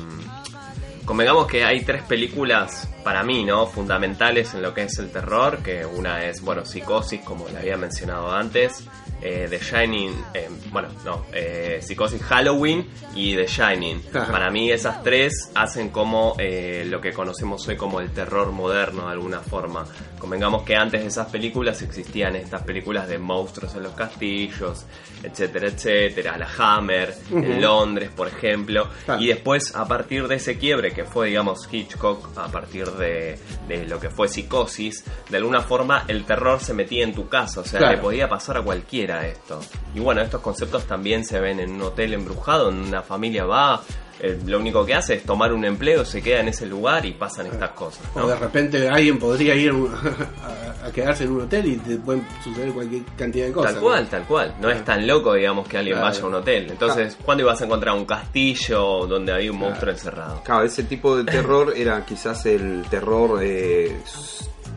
[1.04, 3.66] convengamos que hay tres películas para mí, ¿no?
[3.66, 7.76] Fundamentales en lo que es el terror, que una es, bueno, Psicosis, como le había
[7.76, 8.84] mencionado antes,
[9.20, 14.02] eh, The Shining, eh, bueno, no, eh, Psicosis Halloween y The Shining.
[14.12, 14.30] Ajá.
[14.30, 19.06] Para mí esas tres hacen como eh, lo que conocemos hoy como el terror moderno
[19.06, 19.86] de alguna forma.
[20.18, 24.86] Convengamos que antes de esas películas existían estas películas de monstruos en los castillos,
[25.22, 29.20] etcétera, etcétera, la Hammer, en Londres, por ejemplo, Claro.
[29.20, 33.86] y después a partir de ese quiebre que fue, digamos, Hitchcock, a partir de, de
[33.86, 37.64] lo que fue Psicosis, de alguna forma el terror se metía en tu casa, o
[37.64, 37.96] sea, Claro.
[37.96, 39.60] le podía pasar a cualquiera esto.
[39.94, 43.82] Y bueno, estos conceptos también se ven en un hotel embrujado, en una familia va,
[44.20, 47.12] eh, lo único que hace es tomar un empleo, se queda en ese lugar y
[47.12, 48.02] pasan estas cosas.
[48.14, 52.26] O de repente alguien podría ir a, a quedarse en un hotel y te pueden
[52.42, 53.72] suceder cualquier cantidad de cosas.
[53.72, 53.88] Tal ¿no?
[53.88, 54.54] cual, tal cual.
[54.60, 56.10] No es tan loco, digamos, que alguien Claro.
[56.12, 56.70] vaya a un hotel.
[56.70, 60.42] Entonces, ¿cuándo ibas a encontrar un castillo donde había un monstruo encerrado?
[60.44, 63.96] Claro, ese tipo de terror era quizás el terror eh,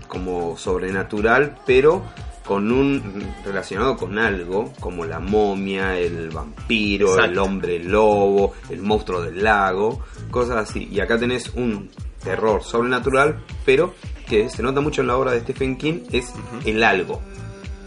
[0.07, 2.03] como sobrenatural, pero
[2.47, 3.03] con un
[3.43, 9.99] relacionado con algo como la momia, el vampiro, el hombre lobo, el monstruo del lago,
[10.31, 10.87] cosas así.
[10.89, 11.89] Y acá tenés un
[12.23, 13.93] terror sobrenatural, pero
[14.29, 16.33] que se nota mucho en la obra de Stephen King es
[16.65, 17.21] el algo.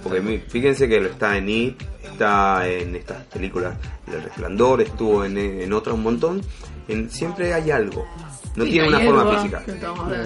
[0.03, 5.39] Porque fíjense que lo está en It, está en estas películas El Resplandor, estuvo en,
[5.39, 6.43] en otras un montón.
[6.87, 8.07] En, siempre hay algo.
[8.57, 9.63] No Sí, tiene una forma física.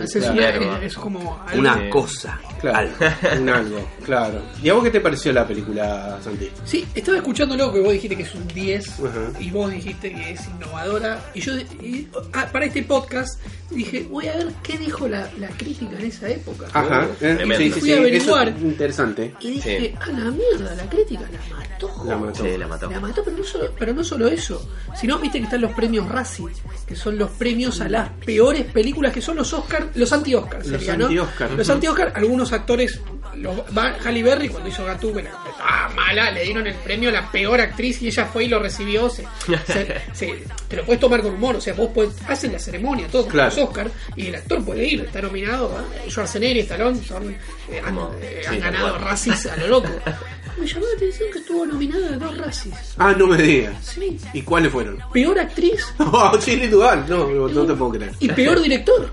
[0.03, 0.79] es, Claro.
[1.01, 2.41] como algo Una cosa.
[2.61, 2.97] Claro, Algo.
[3.43, 4.43] un algo, claro.
[4.63, 6.49] ¿Y a vos qué te pareció la película, Santi?
[6.65, 9.39] Sí, estaba escuchando lo que vos dijiste que es un 10 Ajá.
[9.39, 11.23] y vos dijiste que es innovadora.
[11.35, 13.39] Y yo, y- ah, para este podcast,
[13.71, 16.67] dije, voy a ver qué dijo la, la crítica en esa época.
[16.73, 17.57] Ajá, eh, tremendo.
[17.59, 18.01] sí, sí, Fui a eso
[18.37, 18.49] averiguar.
[18.49, 19.35] es interesante.
[19.41, 22.05] Y dije, a la mierda, la crítica la mató.
[22.07, 22.43] La mató.
[22.43, 22.91] Sí, la mató.
[22.91, 24.67] La mató, pero no, solo, pero no solo eso,
[24.99, 26.47] sino viste que están los premios Razzie,
[26.87, 30.69] que son los premios a las peores películas, que son los Oscar, los anti-Oscar, Los
[30.69, 31.05] sería, ¿no?
[31.07, 33.01] anti-Oscar, Los anti-Oscar, algunos actores,
[33.37, 33.57] los,
[34.05, 38.01] Halle Berry cuando hizo Gatúbela, ah, mala, le dieron el premio a la peor actriz
[38.03, 39.25] y ella fue y lo recibió, se,
[39.67, 43.07] se- se- te lo puedes tomar con humor, o sea, vos podés, hacen la ceremonia,
[43.09, 43.51] todos Claro.
[43.55, 46.11] los Oscar, y el actor puede ir, está nominado, ¿eh?
[46.11, 47.31] Schwarzenegger Stallone son,
[47.71, 49.03] eh, han, eh, han ganado cual.
[49.03, 49.89] Razzies a lo loco.
[50.59, 52.95] Me llamó la atención que estuvo nominada a dos Razzies.
[52.99, 53.85] Ah, no me digas.
[53.85, 54.19] Sí.
[54.33, 54.99] ¿Y cuáles fueron?
[55.13, 57.05] Peor actriz Oh, Shirley Duval.
[57.09, 58.13] No, no, no te puedo creer.
[58.21, 59.11] y peor director.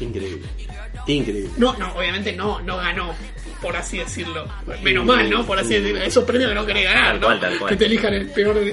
[0.00, 0.46] Increíble.
[1.06, 1.50] Increíble.
[1.56, 3.14] No, no, obviamente no, no ganó,
[3.62, 4.46] por así decirlo.
[4.82, 5.44] Menos mal, ¿no?
[5.46, 6.02] Por así decirlo.
[6.02, 7.26] Esos premios que no querés ganar, Tal ¿no?
[7.26, 7.70] cual, tal cual.
[7.70, 8.56] Que te elijan el peor.
[8.58, 8.70] el-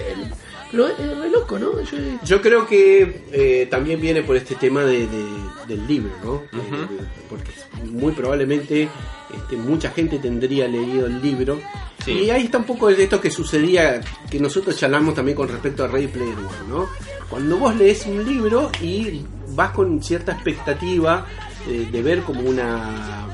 [0.69, 1.81] es re loco, ¿no?
[1.81, 6.43] Yo- Yo creo que eh, también viene por este tema de, de- del libro, ¿no?
[6.51, 6.87] Eh,
[7.29, 7.51] porque
[7.85, 8.89] muy probablemente
[9.33, 11.59] este, mucha gente tendría leído el libro.
[12.03, 12.11] Sí.
[12.11, 15.83] Y ahí está un poco de esto que sucedía, que nosotros charlamos también con respecto
[15.83, 16.87] a Ready Player One, ¿no?
[17.29, 21.25] Cuando vos lees un libro y vas con cierta expectativa
[21.67, 23.27] eh, de ver como una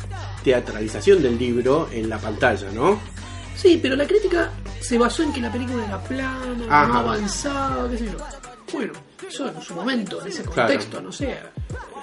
[0.44, 3.00] teatralización del libro en la pantalla, ¿no?
[3.56, 6.88] Sí, pero la crítica se basó en que la película era plana, Ajá.
[6.88, 8.18] no avanzaba, qué sé yo.
[8.74, 8.94] Bueno,
[9.28, 10.56] eso en su momento, en ese Claro.
[10.74, 11.38] contexto, no sé.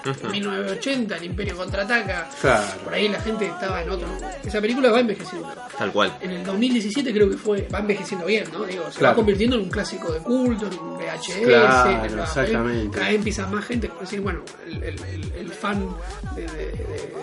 [0.05, 2.29] En 1980, el Imperio contraataca.
[2.41, 2.67] Claro.
[2.83, 4.07] Por ahí la gente estaba en otro.
[4.43, 5.47] Esa película va envejeciendo.
[5.77, 6.17] Tal cual.
[6.21, 8.63] En el 2017 creo que fue, va envejeciendo bien, ¿no?
[8.65, 9.13] Digo, se Claro.
[9.13, 11.41] va convirtiendo en un clásico de culto, en un VHS.
[11.43, 12.95] Claro, en la- exactamente.
[12.97, 15.87] Cada vez empieza más gente, como decir, bueno, el, el- el- el fan
[16.35, 16.47] de, de-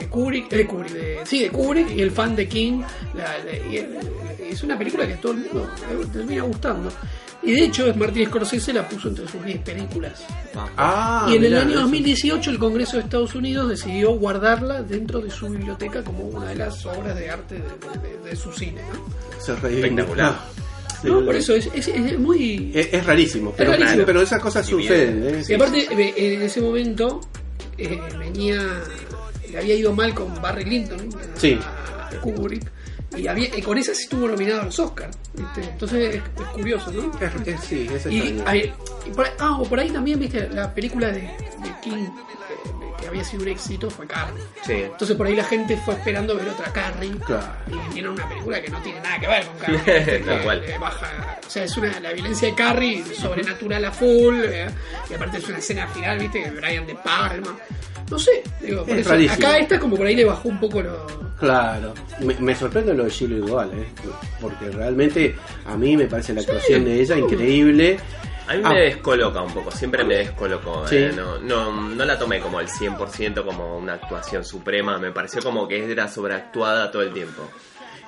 [0.01, 2.83] de- Kubrick, de Kubrick, de- sí, de Kubrick y el fan de King.
[3.15, 3.99] la- la- y el-
[4.41, 6.91] es una película que todo el mundo le termina gustando.
[7.49, 10.23] Y de hecho, Martin Scorsese la puso entre sus 10 películas.
[10.77, 11.81] Ah, y en el mirá, año eso.
[11.81, 16.57] 2018 el Congreso de Estados Unidos decidió guardarla dentro de su biblioteca como una de
[16.57, 18.81] las obras de arte de, de- de- su cine.
[18.93, 19.41] ¿no?
[19.43, 20.03] Se reivindica.
[20.03, 20.37] Espectacular.
[21.05, 22.73] No, por eso es, es- es muy...
[22.75, 24.03] Es, es rarísimo, pero, rarísimo.
[24.05, 25.23] pero esas cosas Y suceden.
[25.27, 25.43] ¿eh?
[25.49, 27.21] Y aparte, eh, en ese momento
[27.79, 28.61] eh, venía...
[29.51, 31.59] Le había ido mal con Barry a- Sí.
[31.63, 32.71] a Kubrick,
[33.17, 35.17] y, había, y con esa sí estuvo nominado a los Oscars.
[35.57, 37.11] Entonces es, es curioso, ¿no?
[37.21, 38.73] Es- es- sí, es Y, hay-
[39.07, 41.31] y por, ahí- ah, o por ahí también, viste, la película de, de
[41.83, 42.07] King,
[43.01, 44.43] que había sido un éxito, fue Carrie.
[44.63, 44.73] Sí.
[44.73, 47.13] Entonces por ahí la gente fue esperando ver otra Carrie.
[47.27, 47.47] Claro.
[47.69, 50.19] Y vieron una película que no tiene nada que ver con Carrie.
[50.21, 50.65] Tal cual.
[50.65, 54.41] eh, baja, o sea, es una, la violencia de Carrie, sobrenatural a full.
[54.45, 54.69] eh,
[55.11, 57.57] y aparte es una escena final, viste, que Brian De Palma.
[58.11, 60.81] No sé, digo, por Es eso, acá esta como por ahí le bajó un poco
[60.81, 61.07] lo...
[61.39, 63.87] Claro, me, me sorprende lo de Shirley igual, ¿eh?
[64.41, 67.99] porque realmente a mí me parece la actuación de ella increíble
[68.49, 68.71] A mí Ah.
[68.71, 70.87] me descoloca un poco, siempre me descolocó.
[70.89, 70.97] Sí.
[70.97, 75.43] eh, No, no, no la tomé como el 100% como una actuación suprema, me pareció
[75.43, 77.49] como que era sobreactuada todo el tiempo.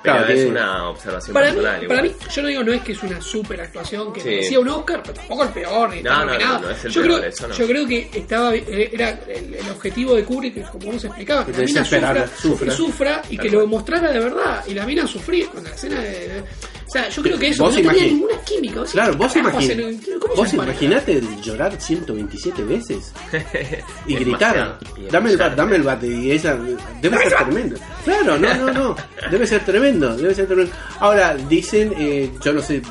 [0.03, 1.87] Pero Claro, es que- una observación Para mí, personal.
[1.87, 2.15] para igual.
[2.19, 4.29] mí, yo no digo, no es que es una super actuación que Sí.
[4.29, 7.01] merecía un Oscar, pero tampoco el peor, ni No, no, no, no es el yo,
[7.03, 7.53] peor, creo, eso no.
[7.53, 11.45] yo creo que estaba eh, era el, el objetivo de Kubrick, que como vos explicabas,
[11.45, 12.65] que Que la mina sufra, sufra.
[12.65, 14.63] que sufra y que lo mostrara de verdad.
[14.65, 16.09] Y la mina sufría cuando la escena de.
[16.09, 16.43] de-
[16.91, 18.79] o sea, yo creo que eso Vos no tenía ninguna química.
[18.81, 23.13] Vos Claro, decís, vos, ¿qué carajo imagin- vos imaginate llorar 127 veces
[24.07, 24.77] y gritar,
[25.09, 26.57] dame el bat, dame el bate y ella
[27.01, 27.77] debe ser tremendo.
[28.03, 28.95] Claro, no, no, no,
[29.29, 30.71] debe ser tremendo, debe ser tremendo.
[30.99, 32.81] Ahora dicen, eh, yo no sé, eh,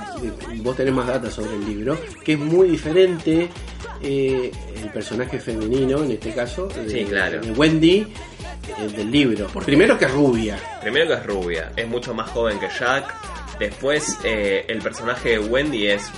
[0.62, 3.50] vos tenés más datos sobre el libro, que es muy diferente
[4.02, 4.50] eh,
[4.82, 7.40] el personaje femenino en este caso, de, Sí, claro.
[7.42, 7.98] de Wendy
[8.78, 9.46] eh, del libro.
[9.64, 13.04] Primero que es rubia, Primero que es rubia, es mucho más joven que Jack.
[13.60, 16.10] Después eh, el personaje de Wendy es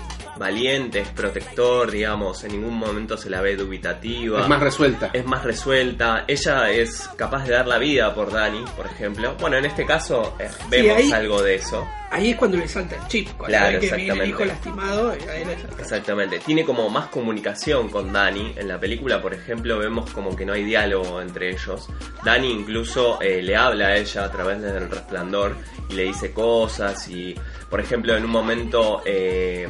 [0.43, 4.43] valiente, es protector, digamos, en ningún momento se la ve dubitativa.
[4.43, 5.11] es más resuelta.
[5.13, 9.35] es más resuelta, ella es capaz de dar la vida por Dani, por ejemplo.
[9.41, 11.87] Bueno, en este caso eh, vemos ahí- algo de eso.
[12.11, 14.29] Ahí es cuando le salta el chip, cuando Claro, que viene el exactamente.
[14.29, 15.53] hijo lastimado, ahí le.
[15.81, 18.53] Exactamente, tiene como más comunicación con Dani.
[18.57, 21.89] En la película, por ejemplo, vemos como que no hay diálogo entre ellos.
[22.23, 25.57] Dani incluso eh, le habla a ella a través del resplandor
[25.89, 27.35] y le dice cosas y,
[27.71, 29.67] por ejemplo, en un momento eh,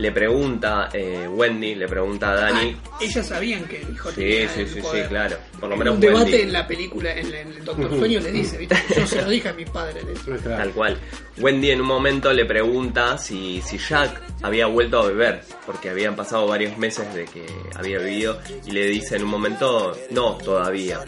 [0.00, 2.76] le pregunta, eh, Wendy le pregunta a Dani.
[2.84, 5.36] Ah, ellas sabían que el hijo Sí, tenía sí, el sí, sí, claro.
[5.60, 6.40] Por lo En menos un debate Wendy.
[6.42, 8.76] en la película, en, la- en el Doctor Sueño le dice, ¿viste?
[8.96, 10.02] yo se lo dije a mis padres.
[10.42, 10.98] Tal cual.
[11.38, 16.16] Wendy en un momento le pregunta si, si Jack había vuelto a beber, porque habían
[16.16, 17.44] pasado varios meses de que
[17.74, 21.00] había bebido, y le dice en un momento, no, todavía.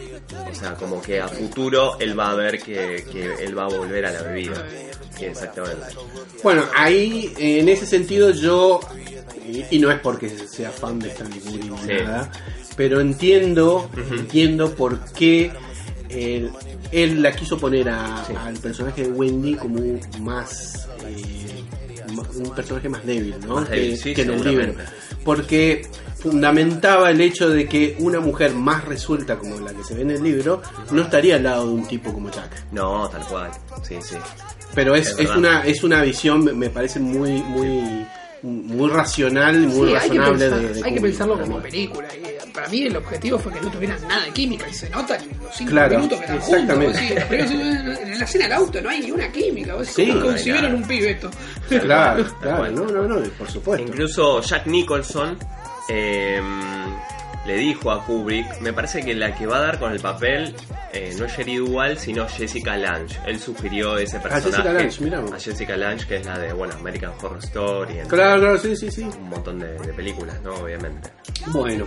[0.49, 3.69] O sea, como que a futuro él va a ver que, que él va a
[3.69, 4.63] volver a la bebida.
[5.17, 5.85] Sí, exactamente.
[6.43, 8.79] Bueno, ahí en ese sentido yo,
[9.47, 12.03] y, y no es porque sea fan de Stanley Kubrick ni Sí.
[12.03, 12.31] nada,
[12.75, 15.51] pero entiendo, entiendo por qué
[16.09, 16.51] él,
[16.91, 18.33] él la quiso poner a- Sí.
[18.37, 21.63] al personaje de Wendy como un más eh,
[22.37, 23.55] un personaje más débil, ¿no?
[23.55, 24.73] Más débil, que, sí, que en el libro.
[25.23, 25.87] Porque
[26.19, 30.11] fundamentaba el hecho de que una mujer más resuelta como la que se ve en
[30.11, 32.65] el libro no estaría al lado de un tipo como Jack.
[32.71, 33.51] No, tal cual.
[33.81, 34.15] Sí, sí.
[34.75, 38.05] Pero es, Es una es una visión, me- me parece muy muy
[38.43, 42.07] muy racional, muy Sí, hay que, razonable pensar- de, de hay que pensarlo como película.
[42.15, 45.15] Y para mí el objetivo fue que no tuvieran nada de química y se nota
[45.15, 46.95] en los cinco Claro, minutos que están juntos.
[46.99, 49.73] en la escena del auto no hay ni una química.
[49.75, 51.31] Vos decís, Sí, ¿Cómo no hay concibieron un pibe esto?
[51.69, 53.87] Claro, claro, no, no, no, por supuesto.
[53.87, 55.37] Incluso Jack Nicholson
[55.89, 56.41] eh,
[57.45, 60.55] le dijo a Kubrick, me parece que la que va a dar con el papel
[60.93, 63.17] eh, no es Sherry Duval, sino Jessica Lange.
[63.25, 64.49] Él sugirió ese personaje.
[64.51, 65.19] Jessica Lange, mirá.
[65.35, 68.89] A Jessica Lange, que es la de, bueno, American Horror Story, Claro, claro, sí, sí,
[68.91, 69.01] sí.
[69.03, 70.53] un montón de, de películas, ¿no?
[70.55, 71.09] Obviamente.
[71.47, 71.85] Bueno,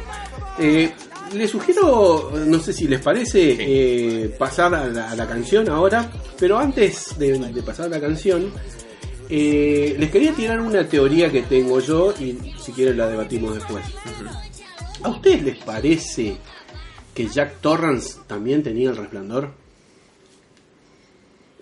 [0.58, 0.90] eh,
[1.32, 6.10] les sugiero, no sé si les parece, eh, pasar a la, a la canción ahora,
[6.38, 8.52] pero antes de, de pasar a la canción,
[9.30, 13.82] eh, les quería tirar una teoría que tengo yo y si quieren la debatimos después.
[15.06, 16.36] ¿A ustedes les parece
[17.14, 19.52] que Jack Torrance también tenía el resplandor?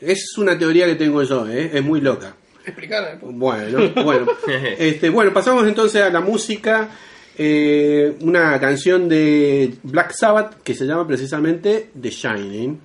[0.01, 1.71] Es una teoría que tengo yo, ¿eh?
[1.75, 2.35] es muy loca.
[2.65, 3.35] Explicar después.
[3.37, 4.27] Bueno, bueno.
[4.79, 6.89] Este, bueno, pasamos entonces a la música.
[7.37, 12.81] eh, una canción de Black Sabbath que se llama precisamente The Shining.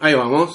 [0.00, 0.54] Ahí vamos.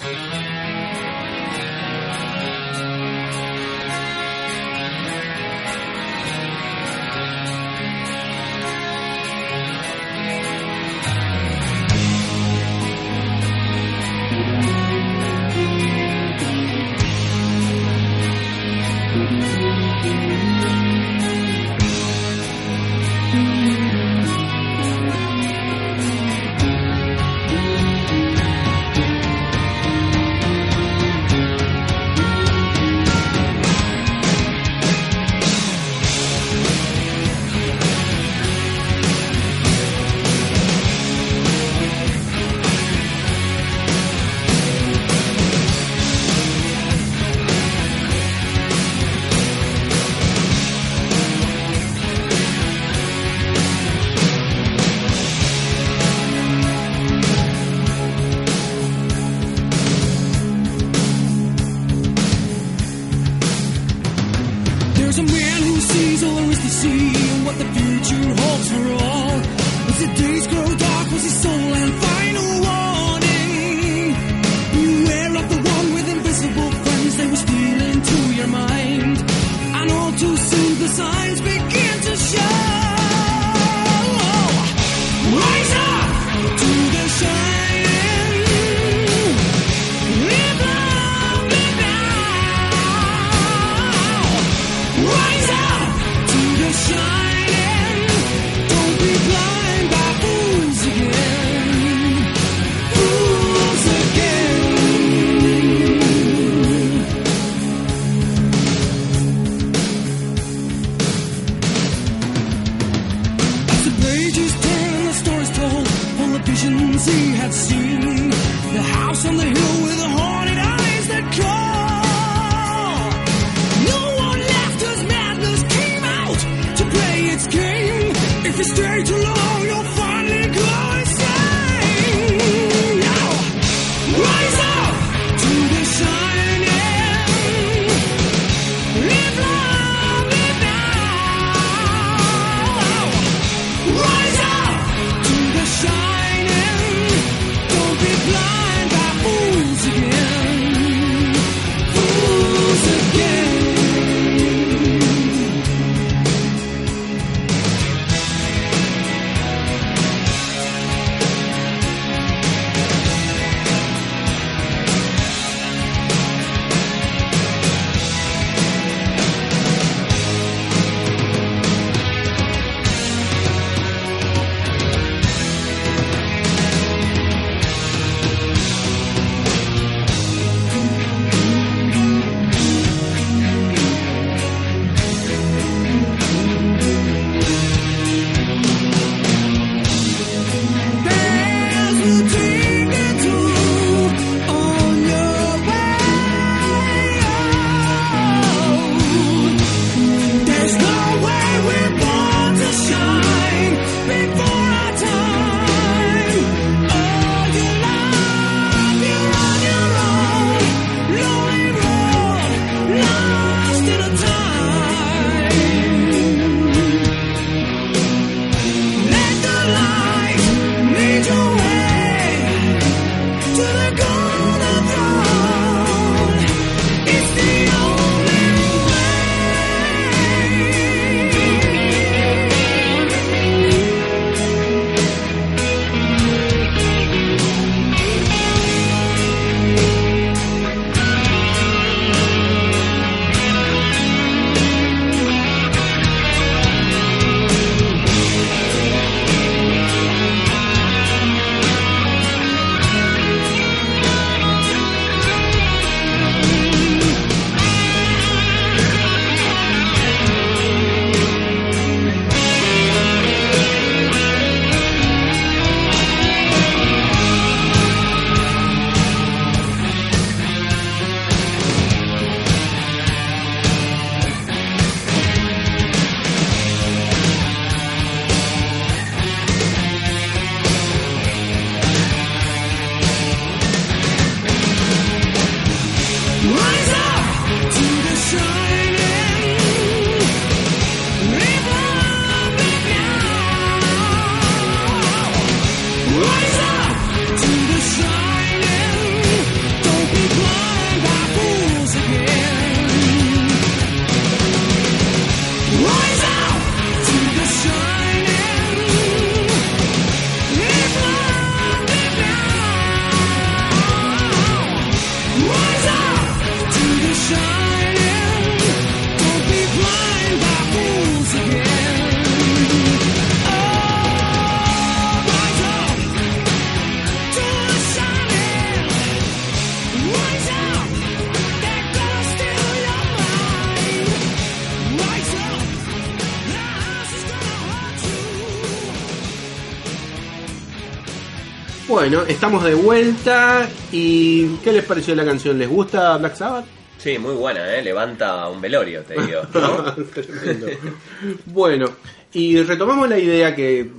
[342.10, 343.69] Bueno, estamos de vuelta.
[343.91, 345.60] ¿Y qué les pareció la canción?
[345.60, 346.65] ¿Les gusta Black Sabbath?
[346.97, 347.83] Sí, muy buena, ¿eh?
[347.83, 349.41] Levanta un velorio, te digo.
[351.45, 351.85] bueno,
[352.33, 353.91] y retomamos la idea que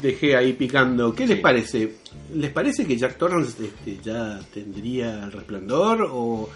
[0.00, 1.12] dejé ahí picando.
[1.12, 1.94] ¿Qué les parece?
[2.32, 6.08] ¿Les parece que Jack Torrance este, ya tendría el resplandor?
[6.12, 6.48] O...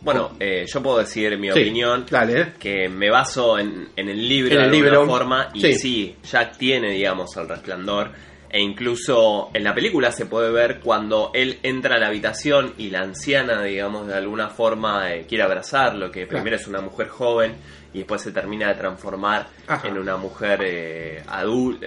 [0.00, 2.06] Bueno, eh, yo puedo decir mi Sí, opinión.
[2.10, 5.60] Dale, que me baso en, en el libro En el de alguna libro, forma y
[5.60, 5.74] sí.
[5.74, 6.16] sí.
[6.32, 8.10] Jack tiene digamos el resplandor
[8.54, 12.90] e incluso en la película se puede ver cuando él entra a la habitación y
[12.90, 16.44] la anciana digamos de alguna forma eh, quiere abrazarlo que Claro.
[16.44, 17.56] primero es una mujer joven
[17.92, 19.88] y después se termina de transformar Ajá.
[19.88, 21.86] en una mujer adulta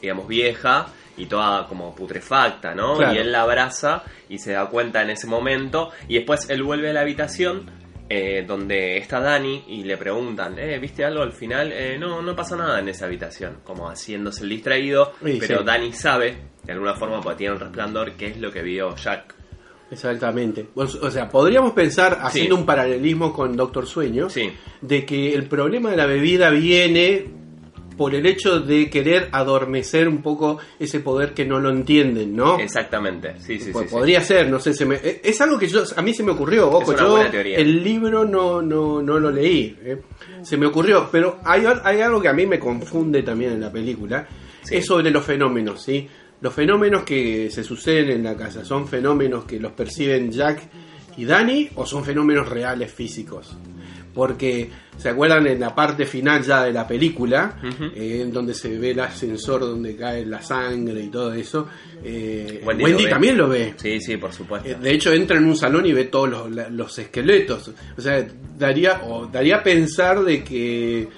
[0.00, 0.86] digamos vieja
[1.16, 2.96] y toda como putrefacta, ¿no?
[2.96, 3.14] Claro.
[3.14, 6.90] Y él la abraza y se da cuenta en ese momento y después él vuelve
[6.90, 7.70] a la habitación
[8.16, 11.72] eh, donde está Dani y le preguntan, eh, ¿viste algo al final?
[11.72, 15.64] Eh, no, no pasa nada en esa habitación, como haciéndose el distraído, Sí, pero sí.
[15.64, 19.34] Dani sabe, de alguna forma, porque tiene el resplandor, qué es lo que vio Jack.
[19.90, 20.66] Exactamente.
[20.74, 22.60] O sea, podríamos pensar, haciendo Sí.
[22.60, 24.50] un paralelismo con Doctor Sueño, Sí.
[24.80, 27.26] de que el problema de la bebida viene
[27.96, 32.58] por el hecho de querer adormecer un poco ese poder que no lo entienden, ¿no?
[32.58, 33.70] Exactamente, sí, sí, sí.
[33.72, 33.94] Pues sí.
[33.94, 36.32] podría ser, no sé, se me- eh, es algo que yo, a mí se me
[36.32, 39.98] ocurrió, ojo, yo el libro no, no, no lo leí, eh.
[40.42, 43.70] se me ocurrió, pero hay, hay algo que a mí me confunde también en la
[43.72, 44.26] película,
[44.62, 44.76] Sí.
[44.76, 46.08] es sobre los fenómenos, ¿sí?
[46.40, 50.62] Los fenómenos que se suceden en la casa, ¿son fenómenos que los perciben Jack
[51.16, 53.56] y Danny o son fenómenos reales físicos?
[54.14, 57.56] Porque, ¿se acuerdan en la parte final ya de la película?
[57.96, 61.66] eh, en donde se ve el ascensor donde cae la sangre y todo eso.
[62.04, 63.10] eh, Wendy Wendy, lo ve.
[63.10, 63.74] también lo ve.
[63.76, 64.68] Sí, sí, por supuesto.
[64.68, 67.72] Eh, De hecho, entra en un salón y ve todos los, esqueletos.
[67.96, 68.24] O sea,
[68.56, 71.08] daría, o daría a pensar de que,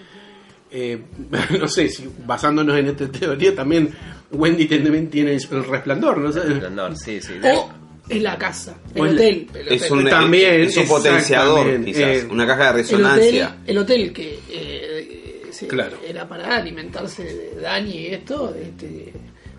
[0.70, 1.02] eh,
[1.60, 3.90] no sé, si basándonos en esta teoría, también
[4.30, 6.32] Wendy también tiene el resplandor, ¿no?
[6.32, 6.40] sé.
[6.40, 7.34] Resplandor, sí, sí.
[7.44, 7.68] O
[8.08, 9.48] en la casa, el O hotel.
[9.54, 10.04] el Es hotel.
[10.04, 12.02] un, También, es un potenciador, quizás.
[12.02, 13.56] eh, una caja de el hotel, resonancia.
[13.66, 15.98] el hotel que eh, se- Claro.
[16.06, 19.12] era para alimentarse de Dani y esto, este,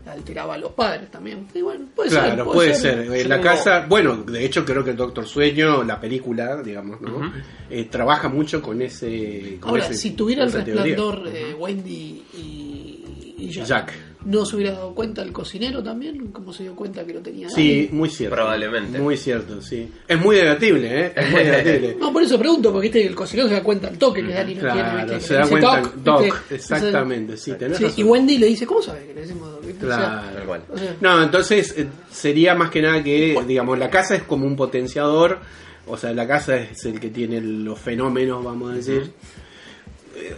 [0.07, 1.45] alteraba a los padres también.
[1.53, 2.23] Y bueno, puede ser.
[2.23, 2.99] Claro, puede ser.
[2.99, 7.01] En la tengo- casa, bueno, de hecho creo que el Doctor Sueño, la película, digamos,
[7.01, 7.33] ¿no?
[7.69, 9.57] Eh, trabaja mucho con ese...
[9.59, 13.93] Con Ahora, ese- si tuviera el resplandor eh, Wendy y, y Jack, Jack.
[14.27, 16.27] ¿No se hubiera dado cuenta el cocinero también?
[16.31, 18.35] ¿Cómo se dio cuenta que lo tenía Sí, muy cierto.
[18.35, 18.99] Probablemente.
[18.99, 19.89] Muy cierto, sí.
[20.07, 21.13] Es muy debatible, ¿eh?
[21.15, 21.97] Es muy debatible.
[21.99, 24.53] No, por eso pregunto, porque viste, el cocinero se da cuenta al toque que Dani
[24.55, 25.21] no Claro, tiene.
[25.21, 26.39] se da cuenta- Doc, Doc, ¿viste?
[26.55, 27.99] exactamente, sí, tenés Sí, razón.
[27.99, 29.65] y Wendy le dice, ¿cómo sabe que le decimos Doc?
[29.65, 29.85] ¿Viste?
[29.85, 30.63] O sea, Claro.
[30.73, 34.45] O sea, No, entonces eh, sería más que nada que, digamos, la casa es como
[34.45, 35.39] un potenciador,
[35.87, 39.11] o sea, la casa es el que tiene los fenómenos, vamos a decir.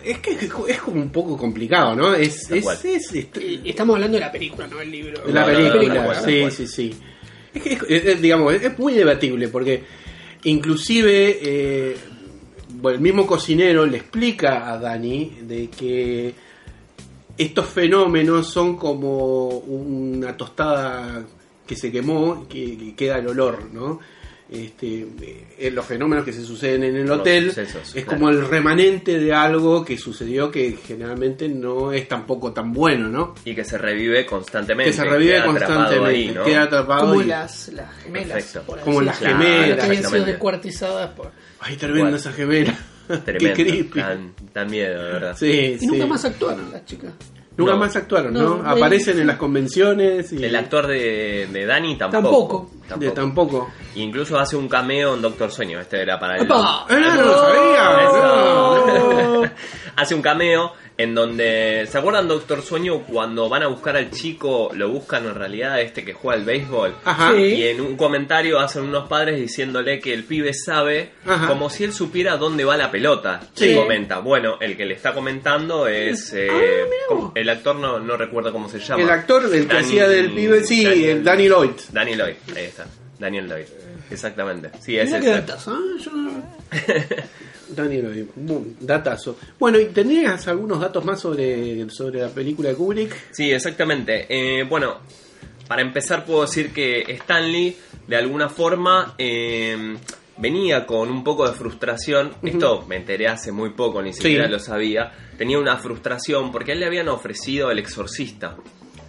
[0.04, 2.14] Es que es como un poco complicado, ¿no?
[2.14, 2.50] Es,
[3.66, 5.22] estamos hablando de la película, no del libro.
[5.26, 6.94] de la No, no, no, película, sí, sí, sí.
[7.54, 9.84] Es que, es- es- digamos, es, es muy debatible porque
[10.44, 11.98] inclusive eh,
[12.76, 16.34] bueno, el mismo cocinero le explica a Dani de que
[17.38, 21.26] estos fenómenos son como una tostada
[21.66, 24.00] que se quemó que, que queda el olor, ¿no?
[24.52, 25.06] Este,
[25.60, 28.08] eh, los fenómenos que se suceden en el Los hotel sucesos, es claro.
[28.18, 33.36] como el remanente de algo que sucedió que generalmente no es tampoco tan bueno, ¿no?
[33.46, 34.90] Y que se revive constantemente.
[34.90, 36.44] que se revive queda atrapado constantemente, ahí, ¿no?
[36.46, 38.60] queda atrapado Como y- las, las gemelas.
[38.84, 39.40] Como las decirlo.
[39.44, 41.32] gemelas, que sido descuartizadas por...
[41.60, 42.76] Ay, tremenda esa gemela.
[43.26, 43.56] Tremendo.
[43.56, 44.00] Qué creepy.
[44.54, 45.38] Dan miedo, de verdad.
[45.38, 46.10] Sí, Y nunca sí.
[46.10, 47.12] más actuaron las chicas.
[47.60, 47.80] Nunca No.
[47.80, 48.58] más actuaron, ¿no?
[48.58, 49.22] No, Aparecen sí.
[49.22, 52.70] en las convenciones y El actor de, de Danny Tampoco.
[52.88, 53.00] tampoco.
[53.06, 53.72] de tampoco.
[53.96, 55.80] Incluso hace un cameo en Doctor Sueño.
[55.80, 56.44] Este era para él.
[56.44, 56.86] ¡Epa!
[56.90, 58.04] ¡Eh, no lo sabía!
[58.04, 59.42] Eso.
[59.44, 59.52] No.
[59.98, 61.88] Hace un cameo en donde.
[61.90, 64.70] ¿Se acuerdan Doctor Sueño cuando van a buscar al chico?
[64.76, 66.94] Lo buscan en realidad este que juega al béisbol.
[67.06, 67.32] Ajá.
[67.36, 67.42] Sí.
[67.42, 71.48] Y en un comentario hacen unos padres diciéndole que el pibe sabe Ajá.
[71.48, 73.40] como si él supiera dónde va la pelota.
[73.56, 73.72] Sí.
[73.72, 74.20] Y comenta.
[74.20, 76.34] Bueno, el que le está comentando es.
[76.34, 77.32] eh, Ah, vos.
[77.34, 79.02] el actor no, no recuerdo cómo se llama.
[79.02, 81.72] El actor, el que hacía del pibe, sí, el Danny Lloyd.
[81.92, 82.86] Danny Lloyd, ahí está.
[83.18, 83.66] Daniel Lloyd.
[84.12, 84.70] Exactamente.
[84.82, 85.34] Sí, es ese.
[85.34, 85.78] ¿ah?
[86.00, 86.44] Yo no-
[87.76, 88.02] Danny
[88.36, 89.38] boom, datazo.
[89.60, 93.16] Bueno, ¿y tenías algunos datos más sobre, sobre la película de Kubrick?
[93.32, 94.26] Sí, exactamente.
[94.30, 94.98] Eh, bueno,
[95.68, 97.76] para empezar puedo decir que Stanley,
[98.08, 99.96] de alguna forma, eh,
[100.38, 102.32] venía con un poco de frustración.
[102.42, 104.52] Esto me enteré hace muy poco, ni siquiera Sí.
[104.52, 105.12] lo sabía.
[105.38, 108.56] Tenía una frustración porque a él le habían ofrecido El Exorcista.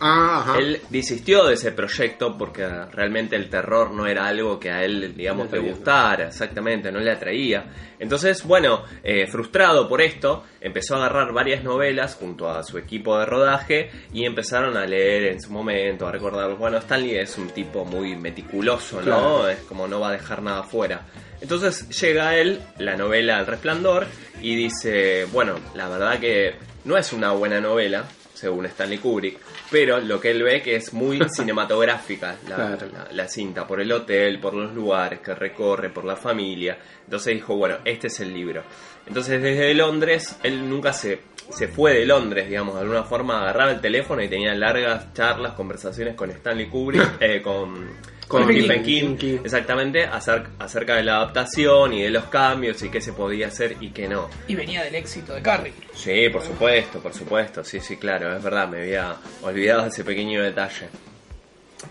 [0.01, 0.57] Ah.
[0.59, 5.14] Él desistió de ese proyecto porque realmente el terror no era algo que a él,
[5.14, 7.66] digamos, Le gustara, exactamente, no le atraía.
[7.98, 13.18] Entonces, bueno, eh, frustrado por esto, empezó a agarrar varias novelas junto a su equipo
[13.18, 17.51] de rodaje y empezaron a leer en su momento, a recordar, bueno, Stanley es un
[17.51, 19.05] tipo muy meticuloso, ¿no?
[19.05, 19.48] Claro.
[19.48, 21.07] Es como no va a dejar nada fuera.
[21.42, 24.07] Entonces llega a él la novela El Resplandor
[24.40, 28.07] y dice, bueno, la verdad que no es una buena novela,
[28.41, 29.38] según Stanley Kubrick,
[29.70, 32.86] pero lo que él ve que es muy cinematográfica la, Claro.
[32.93, 36.78] la- la cinta, por el hotel, por los lugares que recorre, por la familia.
[37.05, 38.62] Entonces dijo, bueno, este es el libro.
[39.07, 41.20] Entonces desde Londres, él nunca se,
[41.51, 45.53] se fue de Londres, digamos, de alguna forma agarraba el teléfono y tenía largas charlas,
[45.55, 47.88] conversaciones con Stanley Kubrick, eh, con,
[48.31, 48.45] Con.
[48.45, 49.39] Stephen King, King, King.
[49.45, 53.76] exactamente, acer- acerca de la adaptación y de los cambios y qué se podía hacer
[53.81, 54.31] y qué no.
[54.47, 55.72] Y venía del éxito de Carrie.
[55.95, 60.43] Sí, por supuesto, por supuesto, sí, sí, claro, es verdad, me había olvidado ese pequeño
[60.43, 60.87] detalle.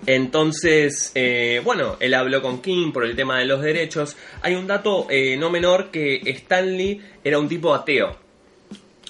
[0.06, 4.16] Entonces, eh, bueno, él habló con King por el tema de los derechos.
[4.42, 8.16] Hay un dato eh, no menor que Stanley era un tipo ateo,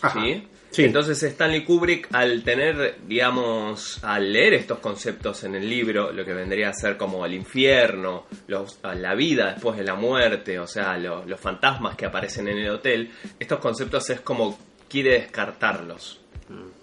[0.01, 0.19] Ajá.
[0.21, 0.47] ¿sí?
[0.71, 0.83] Sí.
[0.85, 6.33] Entonces Stanley Kubrick al tener, digamos, al leer estos conceptos en el libro, lo que
[6.33, 10.95] vendría a ser como el infierno, los, la vida después de la muerte, o sea,
[10.97, 13.09] lo- los fantasmas que aparecen en el hotel,
[13.39, 16.21] estos conceptos es como quiere descartarlos.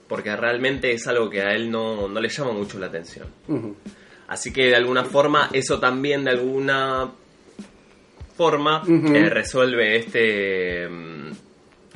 [0.09, 3.27] Porque realmente es algo que a él no, no le llama mucho la atención.
[4.29, 7.11] Así que de alguna forma eso también de alguna
[8.37, 8.83] forma
[9.17, 11.31] eh, resuelve este mm,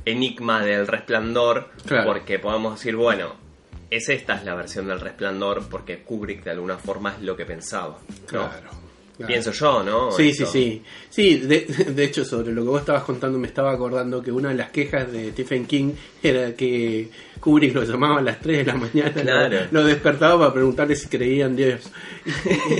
[0.05, 2.13] enigma del resplandor Claro.
[2.13, 3.35] porque podemos decir, bueno,
[3.91, 7.45] es esta es la versión del resplandor porque Kubrick de alguna forma es lo que
[7.45, 7.99] pensaba.
[8.09, 8.27] ¿no?
[8.27, 8.49] Claro.
[8.51, 8.81] claro.
[9.27, 10.11] Pienso yo, ¿no?
[10.13, 10.47] Sí, Esto.
[10.47, 10.83] sí, sí.
[11.11, 11.61] Sí, de,
[11.95, 14.71] de hecho, sobre lo que vos estabas contando, me estaba acordando que una de las
[14.71, 15.93] quejas de Stephen King
[16.23, 19.57] era que Kubrick lo llamaba a las 3 de la mañana, lo- Claro.
[19.73, 21.91] lo, despertaba para preguntarle si creía en Dios.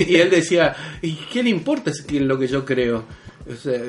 [0.07, 3.03] Y, y él decía, ¿y qué le importa si- lo que yo creo?
[3.47, 3.79] O sea,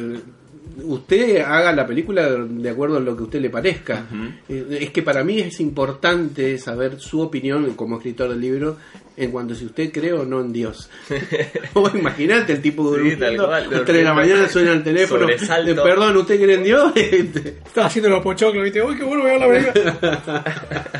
[0.85, 4.07] usted haga la película de acuerdo a lo que a usted le parezca.
[4.49, 8.77] Eh, Es que para mí es importante saber su opinión como escritor del libro
[9.17, 10.89] en cuanto a si usted cree o no en Dios.
[11.75, 15.29] Vos imaginate el tipo Sí, las 3 de la mañana suena el teléfono.
[15.29, 15.37] Eh,
[15.85, 16.93] Perdón, ¿usted cree en Dios?
[16.97, 18.83] Estaba haciendo los pochoclos, ¿viste?
[18.83, 20.45] Uy, qué bueno voy a ver la película.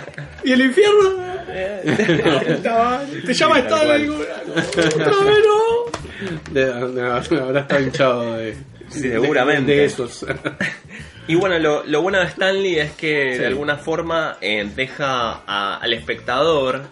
[0.45, 1.17] ¿Y el infierno?
[1.19, 1.83] Madre.
[3.25, 4.11] Te llama Sí, tal Stalin.
[4.11, 6.53] Otra vez no.
[6.53, 7.03] De- de-
[7.41, 8.57] habrá estado hinchado de,
[8.93, 9.73] Sí, de- seguramente.
[9.73, 10.25] de esos.
[11.29, 13.39] Y bueno, lo, lo bueno de Stanley es que Sí.
[13.39, 16.83] de alguna forma eh, deja a- al espectador.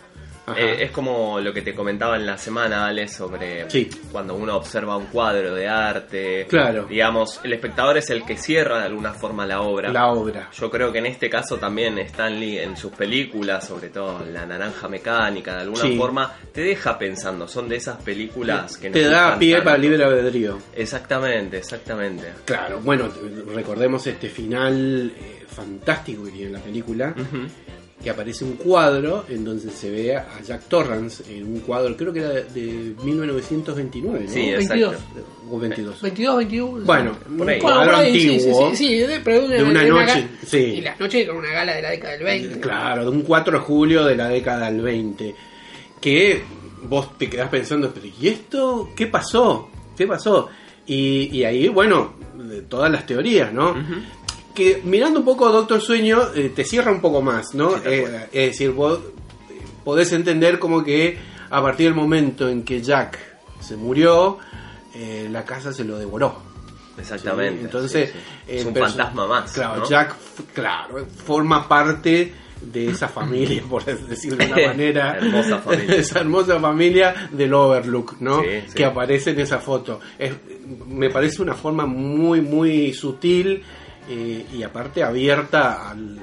[0.57, 3.89] Eh, es como lo que te comentaba en la semana, Ale, sobre Sí.
[4.11, 6.47] cuando uno observa un cuadro de arte.
[6.49, 6.87] Claro.
[6.89, 9.93] Digamos, el espectador es el que cierra de alguna forma la obra.
[9.93, 10.51] La obra.
[10.53, 14.89] Yo creo que en este caso también Stanley en sus películas, sobre todo La Naranja
[14.89, 15.97] Mecánica, de alguna Sí.
[15.97, 17.47] forma te deja pensando.
[17.47, 19.65] Son de esas películas que Te nos da pie tanto.
[19.65, 20.59] para el libre albedrío.
[20.75, 22.25] Exactamente, exactamente.
[22.45, 23.09] Claro, bueno,
[23.55, 27.47] recordemos este final eh, fantástico que tiene la película, Ujú.
[28.03, 32.13] Que aparece un cuadro en donde se ve a Jack Torrance en un cuadro, creo
[32.13, 34.31] que era de, de 1929, ¿no?
[34.31, 34.95] Sí, 22.
[34.95, 35.21] exacto.
[35.51, 36.01] O 22.
[36.03, 36.85] 22, 21.
[36.87, 37.57] Bueno, Por ahí.
[37.57, 38.71] un cuadro por ahí, sí, antiguo.
[38.71, 40.57] Sí, sí, sí, de, pero De una noche, ga- sí.
[40.59, 42.61] Y las noches con una gala de la década del 20.
[42.61, 45.35] Claro, de un 4 de julio de la década del 20.
[46.01, 46.43] Que
[46.85, 48.91] vos te quedás pensando, pero ¿y esto?
[48.97, 49.69] ¿Qué pasó?
[49.97, 50.49] ¿Qué pasó?
[50.87, 53.75] Y, y ahí, bueno, de todas las teorías, ¿no?
[54.61, 57.77] Que mirando un poco Doctor Sueño, eh, te cierra un poco más, ¿no?
[57.79, 59.01] Sí, Eh, es decir, vos
[59.85, 61.17] podés entender como que
[61.49, 63.19] a partir del momento en que Jack
[63.59, 64.37] se murió,
[64.95, 66.37] eh, la casa se lo devoró.
[66.99, 67.61] Exactamente.
[67.61, 69.51] Sí, Entonces, sí, es un fantasma más.
[69.53, 69.89] Claro, ¿no?
[69.89, 70.15] Jack,
[70.53, 75.17] claro, forma parte de esa familia, por decirlo de una manera.
[75.23, 75.97] Hermosa familia.
[75.97, 78.43] esa hermosa familia del Overlook, ¿no?
[78.43, 78.75] Sí, sí.
[78.75, 80.01] Que aparece en esa foto.
[80.19, 80.33] Es,
[80.87, 83.63] me parece una forma muy, muy sutil
[84.11, 86.19] eh, y aparte abierta al,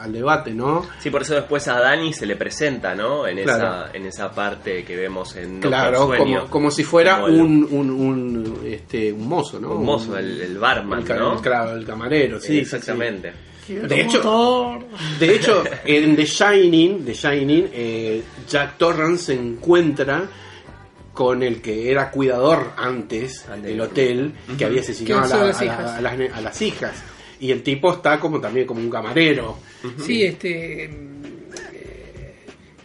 [0.00, 0.86] al debate, ¿no?
[0.98, 3.26] Sí, por eso después a Dani se le presenta, ¿no?
[3.26, 3.64] En, Claro.
[3.86, 6.38] esa, en esa parte que vemos en Doctor Claro, Sueño.
[6.40, 9.72] como, como si fuera Como el- un, un, un, este, un mozo, ¿no?
[9.74, 11.40] Un mozo, el, el barman, el ¿no?
[11.40, 12.46] Claro, el camarero, sí.
[12.46, 12.58] sí, sí.
[12.60, 13.32] Exactamente.
[13.68, 14.78] De hecho.
[15.20, 20.24] De hecho, en The Shining, The Shining eh, Jack Torrance se encuentra
[21.20, 25.60] con el que era cuidador antes del hotel, que había asesinado a, la- a las
[25.60, 25.90] a la- hijas.
[25.90, 26.92] a las, a las hijas.
[27.40, 29.58] Y el tipo está como también como un camarero.
[30.02, 30.84] Sí, este.
[30.84, 30.90] eh,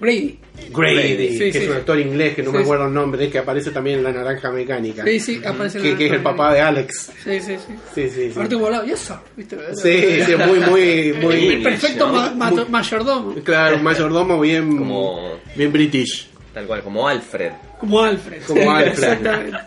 [0.02, 0.38] Brady.
[0.70, 1.58] Grady, Sí, que sí.
[1.60, 4.04] es un actor inglés que no Sí, me acuerdo el nombre, que aparece también en
[4.04, 5.06] La Naranja Mecánica.
[5.06, 7.12] Sí, sí, aparece en que, la- que es el papá de Alex.
[7.24, 7.74] Sí, sí, sí.
[7.96, 9.16] Sí, sí, volado, yes sir.
[9.38, 9.58] ¿Viste?
[9.76, 11.48] Sí, sí, muy, muy, muy.
[11.56, 12.14] El perfecto ¿no?
[12.14, 13.34] ma- ma- Muy- mayordomo.
[13.46, 16.28] Claro, un mayordomo bien, Como- bien british.
[16.56, 17.52] Tal cual, como Alfred.
[17.80, 18.42] Como Alfred.
[18.48, 18.92] Como Alfred.
[18.94, 19.58] Exactamente.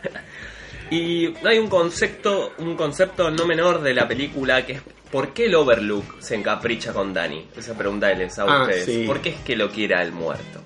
[0.91, 4.81] Y hay un concepto, un concepto no menor de la película que es
[5.13, 7.47] ¿por qué el Overlook se encapricha con Dani?
[7.57, 8.85] Esa pregunta les hago a Ah, ustedes.
[8.87, 9.05] sí.
[9.07, 10.63] ¿Por qué es que lo quiera el muerto?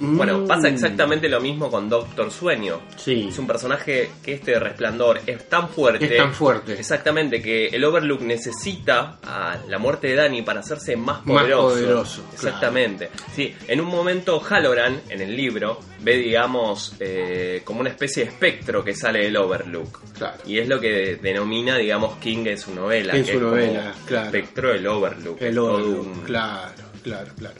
[0.00, 0.74] Bueno, pasa Mm.
[0.74, 2.80] exactamente lo mismo con Doctor Sueño.
[2.96, 3.26] Sí.
[3.28, 6.04] Es un personaje que este resplandor es tan fuerte.
[6.04, 6.74] Es tan fuerte.
[6.74, 11.68] Exactamente, que el Overlook necesita a la muerte de Dani para hacerse más Más poderoso.
[11.74, 13.10] poderoso, Exactamente.
[13.34, 18.30] Sí, en un momento Halloran, en el libro, ve, digamos, eh, como una especie de
[18.30, 20.00] espectro que sale del Overlook.
[20.16, 20.38] Claro.
[20.46, 23.14] Y es lo que denomina, digamos, King en su novela.
[23.16, 24.26] En que su es como novela, claro.
[24.26, 25.42] Espectro del Overlook.
[25.42, 26.72] El Overlook, un- claro,
[27.02, 27.54] claro, claro.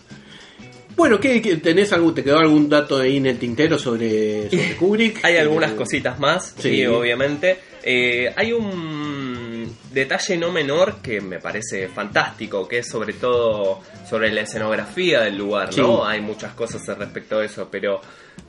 [0.98, 4.76] Bueno, ¿qué, qué- tenés algún, ¿te quedó algún dato ahí en el tintero sobre, sobre
[4.78, 5.24] Kubrick?
[5.24, 6.70] Hay algunas Eh, cositas más, Sí.
[6.70, 7.56] sí, obviamente.
[7.82, 13.80] Eh, hay un detalle no menor que me parece fantástico, que es sobre todo
[14.10, 15.80] sobre la escenografía del lugar, Sí.
[15.80, 16.04] ¿no?
[16.04, 18.00] Hay muchas cosas al respecto de eso, pero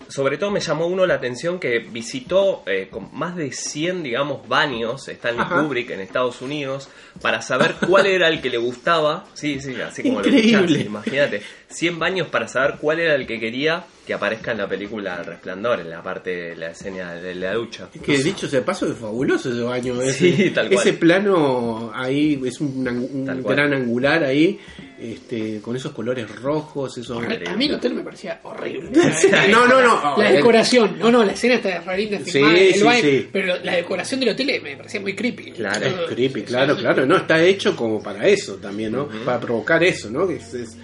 [0.09, 4.47] sobre todo me llamó uno la atención que visitó eh, con más de 100, digamos,
[4.47, 5.61] baños Stanley Ajá.
[5.61, 6.89] Kubrick en Estados Unidos
[7.21, 9.25] para saber cuál era el que le gustaba.
[9.35, 10.51] Sí, sí, así como Increíble.
[10.51, 11.41] lo escuchaste, imagínate.
[11.69, 15.25] 100 baños para saber cuál era el que quería que aparezca en la película El
[15.27, 17.87] Resplandor, en la parte de la escena de la ducha.
[18.03, 19.93] Que dicho sea de paso, es fabuloso ese baño.
[20.11, 20.79] Sí, Ese, tal cual.
[20.79, 24.59] ese plano ahí es un, un gran angular ahí.
[24.99, 27.23] este, con esos colores rojos, esos...
[27.23, 28.89] A mí el hotel me parecía horrible.
[29.51, 30.17] no, no, no.
[30.17, 33.75] La decoración, no, no, la escena está re linda, Sí, filmada, el sí, pero la
[33.75, 35.51] decoración del hotel me parecía muy creepy.
[35.51, 37.05] Claro, Es creepy, claro, claro.
[37.05, 39.07] No, está hecho como para eso también, ¿no?
[39.23, 40.27] Para provocar eso, ¿no?
[40.27, 40.77] Que es- es-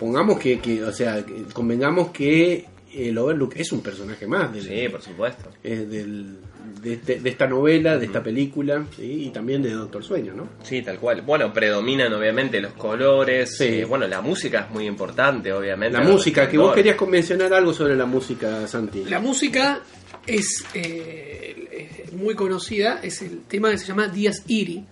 [0.00, 4.64] pongamos que, que, o sea, que convengamos que el Overlook es un personaje más del,
[4.64, 5.50] Sí, por supuesto.
[5.62, 6.38] es del-
[6.82, 9.26] de, este- de esta novela, de esta película, ¿sí?
[9.26, 10.48] y también de Doctor Sueño, ¿no?
[10.62, 11.22] Sí, tal cual.
[11.22, 13.56] Bueno, predominan obviamente los colores.
[13.58, 13.64] Sí.
[13.64, 15.98] eh, bueno, la música es muy importante, obviamente.
[15.98, 19.04] La música, que vos querías mencionar algo sobre la música, Santi.
[19.04, 19.80] La música
[20.26, 24.84] es eh, es muy conocida, es el tema que se llama Díaz Iri.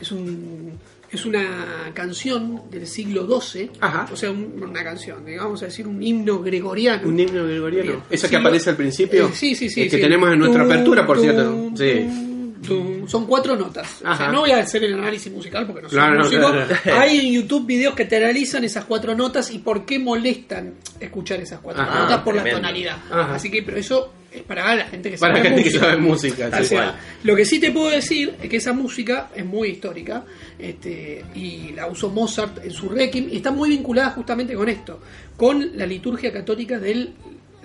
[0.00, 0.72] Es un
[1.12, 4.08] es una canción del siglo XII, Ajá.
[4.12, 7.08] o sea, un- una canción, digamos a decir, un himno gregoriano.
[7.08, 7.90] Un himno gregoriano.
[7.92, 8.02] Bien.
[8.10, 9.26] Esa que aparece al principio.
[9.26, 9.82] Eh, sí, sí, sí.
[9.82, 10.02] El que sí.
[10.02, 11.70] tenemos en nuestra Tum, apertura, por tum, cierto.
[11.76, 12.06] Sí.
[12.66, 13.08] tum.
[13.08, 14.02] Son cuatro notas.
[14.04, 16.50] O sea, no voy a hacer el análisis musical porque no soy Claro, no, músico.
[16.50, 17.00] claro, claro.
[17.00, 21.40] Hay en YouTube videos que te analizan esas cuatro notas y por qué molestan escuchar
[21.40, 22.00] esas cuatro Ajá.
[22.02, 22.58] notas por Tremendo.
[22.60, 22.96] la tonalidad.
[23.10, 23.34] Ajá.
[23.34, 26.50] Así que, pero eso es para la gente que Para sabe la gente que música.
[26.50, 26.94] sabe música.
[27.22, 30.24] O lo que sí te puedo decir es que esa música es muy histórica
[30.58, 35.00] este, y la usó Mozart en su Requiem y está muy vinculada justamente con esto,
[35.36, 37.12] con la liturgia católica del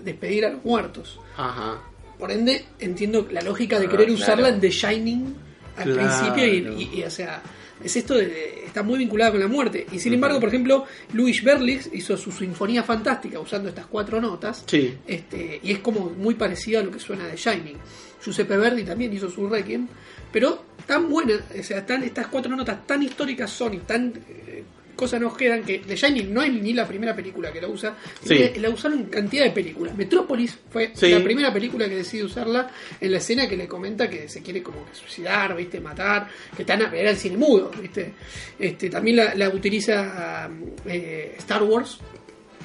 [0.04, 1.20] despedir a los muertos.
[1.38, 1.82] Ajá.
[2.18, 4.22] Por ende, entiendo la lógica de Ah, querer claro.
[4.22, 5.36] usarla en The Shining
[5.78, 6.00] al Claro.
[6.10, 7.42] principio y, y- y, o sea,
[7.84, 9.86] es esto de, está muy vinculada con la muerte.
[9.92, 14.64] Y sin embargo, por ejemplo, Louis Berlitz hizo su sinfonía fantástica usando estas cuatro notas.
[14.66, 14.98] Sí.
[15.06, 17.78] Este, y es como muy parecido a lo que suena de Shining.
[18.24, 19.88] Giuseppe Verdi también hizo su Requiem,
[20.32, 24.64] pero tan buena, o sea, tan, estas cuatro notas tan históricas son y tan eh,
[24.96, 27.96] cosas nos quedan que The Shining no es ni la primera película que la usa,
[28.24, 28.52] Sí.
[28.58, 29.96] la usaron en cantidad de películas.
[29.96, 31.10] Metrópolis fue Sí.
[31.10, 32.70] la primera película que decide usarla
[33.00, 36.64] en la escena que le comenta que se quiere como que suicidar, viste, matar, que
[36.64, 38.14] están a era el cine mudo, viste.
[38.58, 40.50] Este, también la, la utiliza
[40.86, 42.00] eh, Star Wars.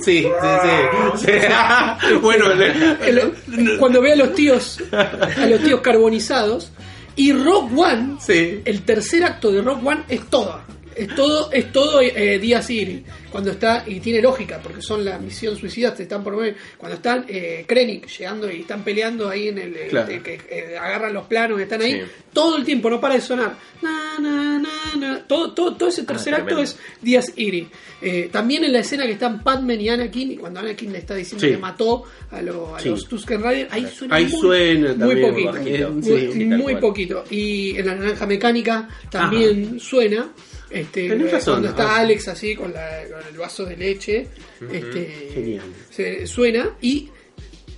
[0.00, 0.26] sí.
[2.20, 6.72] bueno, El- cuando ve a los tíos a los tíos carbonizados
[7.16, 8.60] y Rock One Sí.
[8.64, 10.60] el tercer acto de Rock One es todo
[10.96, 15.18] es todo es todo eh, Díaz Iri cuando está y tiene lógica porque son la
[15.18, 19.48] misión suicida te están por ver cuando están eh, Krennic llegando y están peleando ahí
[19.48, 20.08] en el eh, Claro.
[20.08, 22.00] de que eh, agarran los planos que están ahí Sí.
[22.32, 25.22] todo el tiempo no para de sonar Na, na, na, na.
[25.26, 26.70] todo todo todo ese tercer acto tremendo.
[26.70, 27.68] es Díaz Iri
[28.02, 31.14] Eh, también en la escena que están Padme y Anakin y cuando Anakin le está
[31.14, 31.52] diciendo Sí.
[31.52, 32.90] que mató a, lo- a Sí.
[32.90, 35.92] los Tusken Raiders ahí suena Ahí muy, suena muy poquito bajito.
[35.92, 40.28] muy, poquito y en la naranja mecánica también suena
[40.70, 42.00] este, Tenés razón, cuando está ah.
[42.00, 44.26] Alex así con, la- con el vaso de leche
[44.72, 45.62] este, Genial.
[45.90, 47.08] se suena y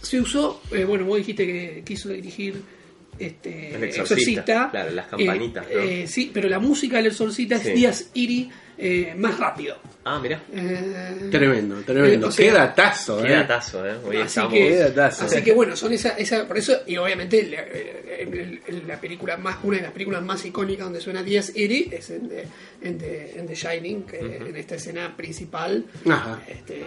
[0.03, 2.63] se usó eh, bueno vos dijiste que quiso dirigir
[3.19, 5.81] este El Exorcista, claro, las campanitas, Eh, ¿no?
[5.83, 7.69] eh, sí pero la música del exorcista Sí.
[7.69, 8.51] es Díaz Iri
[8.81, 10.41] eh, más rápido Ah, mira.
[10.55, 12.27] Eh, Tremendo, tremendo.
[12.27, 13.37] Eh, o sea, Qué datazo, Qué ¿eh?
[13.37, 13.97] datazo, ¿eh?
[14.07, 14.53] Hoy Así estamos.
[14.55, 15.25] que, Qué datazo.
[15.27, 19.37] así que bueno, son esa, esa, por eso, y obviamente la, el- el- la película
[19.37, 22.45] más, una de las películas más icónicas donde suena Díaz Iri es en The,
[22.83, 25.85] en The, en The Shining, que en esta escena principal.
[26.09, 26.41] Ajá.
[26.49, 26.81] Este,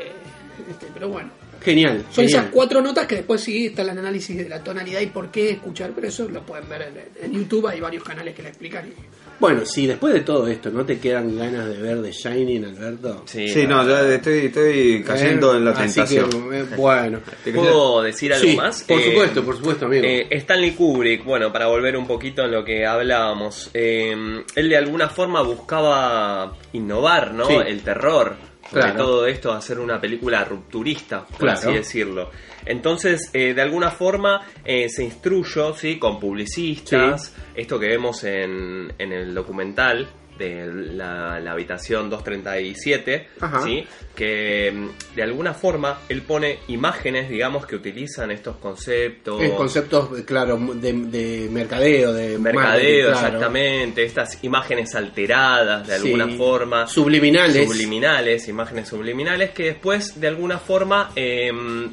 [0.71, 1.29] este, pero bueno,
[1.63, 2.03] Genial.
[2.11, 2.41] son genial.
[2.41, 5.51] esas cuatro notas que después sí está el análisis de la tonalidad y por qué
[5.51, 8.87] escuchar, pero eso lo pueden ver en, en YouTube, hay varios canales que la explican.
[8.87, 8.93] y-
[9.39, 13.23] Bueno, si después de todo esto no te quedan ganas de ver The Shining, Alberto.
[13.25, 16.29] Sí, Sí, no, ya estoy, estoy cayendo Eh, en la tentación.
[16.29, 17.19] que, eh, bueno.
[17.55, 18.83] ¿Puedo decir algo Sí, más?
[18.83, 20.03] Por Eh, supuesto, por supuesto, amigo.
[20.05, 24.15] Eh, Stanley Kubrick, bueno, para volver un poquito en lo que hablábamos, eh,
[24.55, 27.45] él de alguna forma buscaba innovar, ¿no?
[27.47, 27.55] Sí.
[27.65, 28.35] El terror,
[28.71, 28.97] sobre Claro.
[29.05, 31.59] todo esto, hacer una película rupturista, por Claro.
[31.59, 32.31] así decirlo.
[32.65, 35.99] Entonces, eh, de alguna forma eh, se instruyó, ¿sí?
[35.99, 40.07] Con publicistas, esto que vemos en, en el documental
[40.41, 43.61] de la, la habitación 237, Ajá.
[43.63, 43.85] ¿sí?
[44.15, 49.41] que mm, de alguna forma él pone imágenes, digamos, que utilizan estos conceptos.
[49.55, 53.27] Conceptos, claro, de, de mercadeo, de Mercadeo, claro.
[53.27, 56.37] exactamente, estas imágenes alteradas de alguna Sí.
[56.37, 56.87] forma.
[56.87, 57.67] Subliminales.
[57.69, 61.89] Subliminales, imágenes subliminales que después de alguna forma em,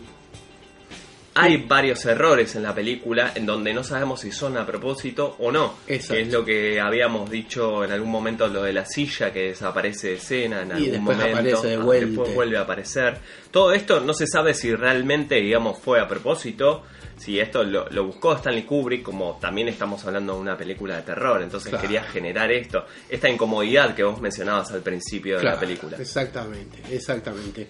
[1.41, 5.53] hay varios errores en la película en donde no sabemos si son a propósito o
[5.53, 5.74] no.
[5.86, 6.14] Exacto.
[6.14, 10.09] Que es lo que habíamos dicho en algún momento, lo de la silla que desaparece
[10.09, 11.39] de escena en Y algún después momento.
[11.39, 12.07] aparece de ah, vuelta.
[12.07, 13.18] Después vuelve a aparecer.
[13.51, 16.82] Todo esto no se sabe si realmente, digamos, fue a propósito.
[17.16, 21.03] Si esto lo, lo buscó Stanley Kubrick, como también estamos hablando de una película de
[21.03, 21.82] terror, entonces Claro.
[21.82, 25.97] quería generar esto, esta incomodidad que vos mencionabas al principio de Claro, la película.
[25.99, 27.66] Exactamente, exactamente.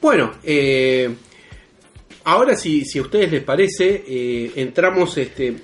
[0.00, 1.14] Bueno, eh,
[2.28, 5.56] ahora si, si a ustedes les parece, eh, entramos, este,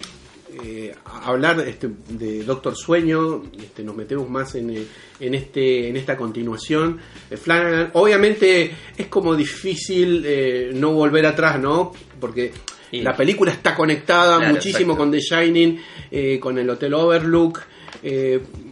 [0.62, 4.84] eh, hablar este, de Doctor Sueño, este, nos metemos más en, eh,
[5.20, 7.00] en, este, en esta continuación.
[7.36, 11.92] Flanagan, obviamente es como difícil eh, no volver atrás, ¿no?
[12.18, 12.52] Porque
[12.92, 17.60] la película está conectada Claro, muchísimo con The Shining, eh, con el Hotel Overlook.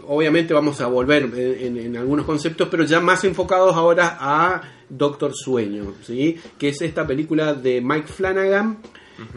[0.06, 4.62] obviamente vamos a volver en algunos conceptos, pero ya más enfocados ahora a
[4.96, 6.36] Doctor Sueño, ¿sí?
[6.58, 8.78] que es esta película de Mike Flanagan.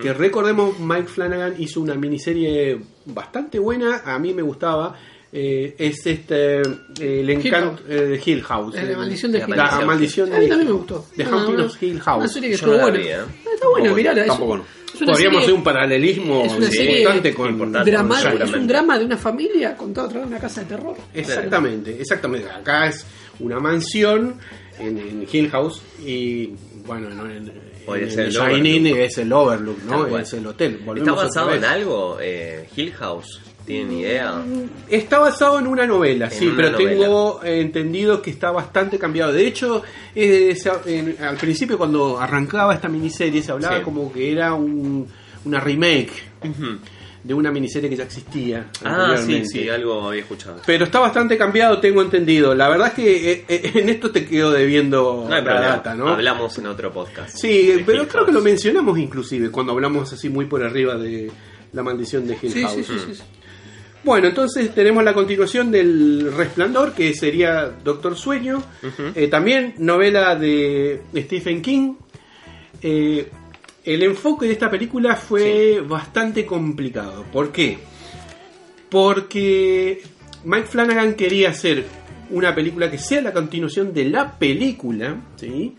[0.01, 4.95] Que recordemos, Mike Flanagan hizo una miniserie bastante buena, a mí me gustaba.
[5.31, 8.73] eh, es este eh, el encanto eh, de Hill House.
[8.73, 9.85] La eh, maldición de La Hill la House.
[9.85, 11.05] maldición A mí de también me gustó.
[11.15, 11.65] The Haunting bueno.
[11.65, 12.33] of Hill Una House.
[12.33, 13.05] serie que Yo estuvo no la buena.
[13.05, 13.25] ¿eh?
[13.53, 14.25] Está buena, mirala.
[14.25, 14.63] tampoco no.
[14.63, 17.91] una Podríamos serie- hacer un paralelismo es una serie importante con importante.
[17.91, 20.95] drama- es un drama de una familia contado a través de una casa de terror.
[21.13, 22.49] Exactamente, exactamente.
[22.49, 23.05] Acá es
[23.39, 24.35] una mansión
[24.79, 26.51] en, en Hill House y
[26.85, 27.51] bueno, no, en,
[27.87, 30.17] el Shining es el Overlook, ¿no?
[30.17, 30.73] Es el hotel.
[30.73, 32.17] ¿Está Volvemos basado otra en algo?
[32.21, 33.41] Eh, Hill House.
[33.65, 34.43] ¿Tienen idea?
[34.89, 36.89] Está basado en una novela, En sí, una pero novela.
[36.91, 39.33] tengo eh, entendido que está bastante cambiado.
[39.33, 39.81] De hecho,
[40.13, 43.83] en- al principio cuando arrancaba esta miniserie se hablaba Sí.
[43.83, 45.07] como que era un,
[45.45, 46.11] una remake.
[47.25, 48.67] De una miniserie que ya existía.
[48.83, 50.61] Ah, sí, sí, algo había escuchado.
[50.63, 52.53] Pero está bastante cambiado, tengo entendido.
[52.53, 56.09] La verdad es que eh, eh, en esto te quedo debiendo No la data, ¿no?
[56.09, 57.35] Hablamos en otro podcast.
[57.35, 61.31] Sí, pero Hill creo que lo mencionamos inclusive cuando hablamos así muy por arriba de
[61.73, 62.73] la maldición de Hill Sí, House.
[62.75, 63.23] sí, sí, sí, sí.
[64.03, 68.61] Bueno, entonces tenemos la continuación del Resplandor, que sería Doctor Sueño.
[69.15, 71.95] Eh, también novela de Stephen King.
[72.83, 73.31] Eh,
[73.85, 77.23] el enfoque de esta película fue bastante complicado.
[77.31, 77.77] ¿Por qué?
[78.89, 80.01] Porque
[80.43, 81.85] Mike Flanagan quería hacer
[82.29, 85.73] una película que sea la continuación de la película, ¿sí?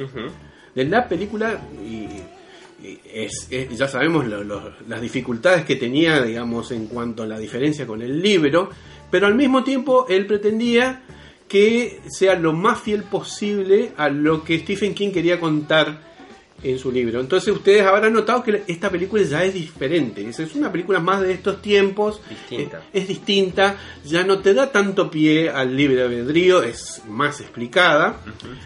[0.74, 6.22] De la película y, y es, es- ya sabemos lo- lo- las dificultades que tenía
[6.22, 8.68] digamos en cuanto a la diferencia con el libro
[9.10, 11.02] pero al mismo tiempo él pretendía
[11.48, 16.00] que sea lo más fiel posible a lo que Stephen King quería contar
[16.70, 17.20] en su libro.
[17.20, 20.28] Entonces ustedes habrán notado que esta película ya es diferente.
[20.28, 22.20] Es una película más de estos tiempos.
[22.28, 22.82] Distinta.
[22.92, 23.76] Es, es distinta.
[24.04, 26.62] Ya no te da tanto pie al libre albedrío.
[26.62, 28.20] Es más explicada.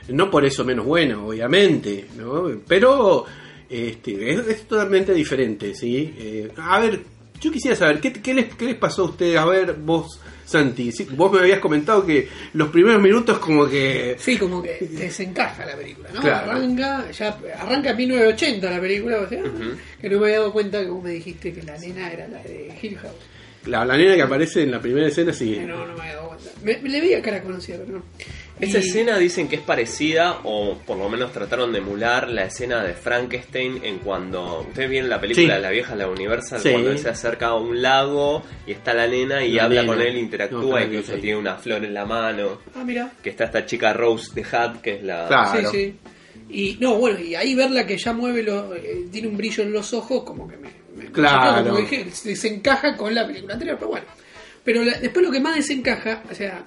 [0.09, 2.07] No por eso menos buena, obviamente.
[2.17, 2.51] ¿no?
[2.67, 3.27] Pero
[3.69, 5.75] este, es, es totalmente diferente.
[5.75, 6.15] ¿sí?
[6.19, 7.01] Eh, a ver,
[7.41, 9.37] yo quisiera saber, ¿qué, qué les, ¿qué les pasó a ustedes?
[9.39, 10.93] A ver, vos, Santi.
[10.93, 14.17] sí, vos me habías comentado que los primeros minutos como que...
[14.19, 16.21] Sí, como que desencaja la película, ¿no?
[16.21, 16.51] Claro.
[16.51, 19.43] Arranca, ya arranca en 1980 la película, o sea,
[20.01, 22.43] que no me había dado cuenta que vos me dijiste que la nena era la
[22.43, 23.15] de Hill House.
[23.67, 25.59] La, la nena que aparece en la primera escena, sí.
[25.61, 26.51] No, no me había dado cuenta.
[26.65, 28.05] Me, me le veía cara conocida, pero no.
[28.61, 32.45] Esta Y- escena dicen que es parecida, o por lo menos trataron de emular la
[32.45, 34.61] escena de Frankenstein en cuando.
[34.69, 35.53] Ustedes vieron la película Sí.
[35.53, 36.71] de la vieja, la Universal, Sí.
[36.71, 39.93] cuando él se acerca a un lago y está la nena y La habla nena.
[39.95, 42.59] con él, No, interactúa, claro, incluso tiene una flor en la mano.
[42.75, 43.13] Ah, mira.
[43.23, 45.27] Que está esta chica Rose de Hat, que es la.
[45.29, 45.71] Claro.
[45.71, 45.95] Sí, sí.
[46.51, 49.73] Y no, bueno, y ahí verla que ya mueve, lo, eh, tiene un brillo en
[49.73, 50.69] los ojos, como que me.
[50.97, 51.65] me Claro.
[51.65, 54.07] como que dije, se desencaja con la película anterior, pero bueno.
[54.65, 56.63] Pero la- después lo que más desencaja, o sea,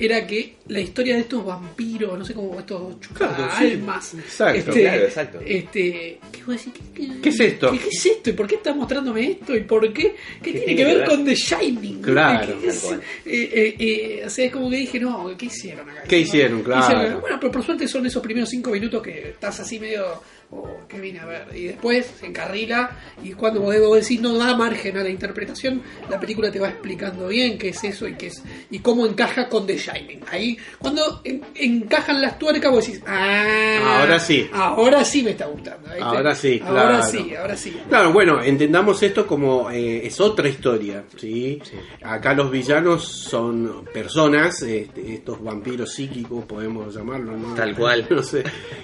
[0.00, 3.64] era que la historia de estos vampiros, no sé cómo, estos Claro, sí.
[3.72, 4.14] almas.
[4.14, 5.40] Exacto, claro, exacto.
[5.44, 6.72] Este, ¿qué, vos decís?
[6.94, 7.70] ¿Qué, ¿Qué es esto?
[7.72, 8.30] ¿Qué, qué es esto?
[8.30, 9.54] ¿Y por qué estás mostrándome esto?
[9.56, 10.14] ¿Y por qué?
[10.42, 11.08] ¿Qué, tiene, que ver, ver?
[11.08, 12.02] con The Shining?
[12.02, 12.84] Claro, ¿Qué es?
[12.84, 16.02] Eh, eh, eh, o sea, es como que dije, no, ¿qué hicieron acá?
[16.08, 16.62] ¿Qué hicieron?
[16.62, 16.82] Claro.
[16.86, 20.80] Hicieron- bueno, pero por suerte son esos primeros cinco minutos que estás así medio, oh,
[20.88, 21.46] ¿qué vine a ver?
[21.54, 22.90] Y después se encarrila
[23.22, 26.68] y cuando vos vos decís no da margen a la interpretación, la película te va
[26.68, 30.20] explicando bien qué es eso y qué es y cómo encaja con The Shining.
[30.30, 34.48] Ahí, cuando en- encajan las tuercas, vos decís, ah, Ahora sí.
[34.52, 35.86] ahora sí me está gustando.
[35.88, 36.02] ¿viste?
[36.02, 37.02] Ahora sí, Ahora claro.
[37.04, 37.76] sí, ahora sí.
[37.88, 41.60] Claro, bueno, entendamos esto como eh, es otra historia, ¿sí?
[42.02, 47.54] Acá los villanos son personas, este, estos vampiros psíquicos, podemos llamarlos, ¿no?
[47.54, 48.06] Tal cual.
[48.10, 48.42] No sé,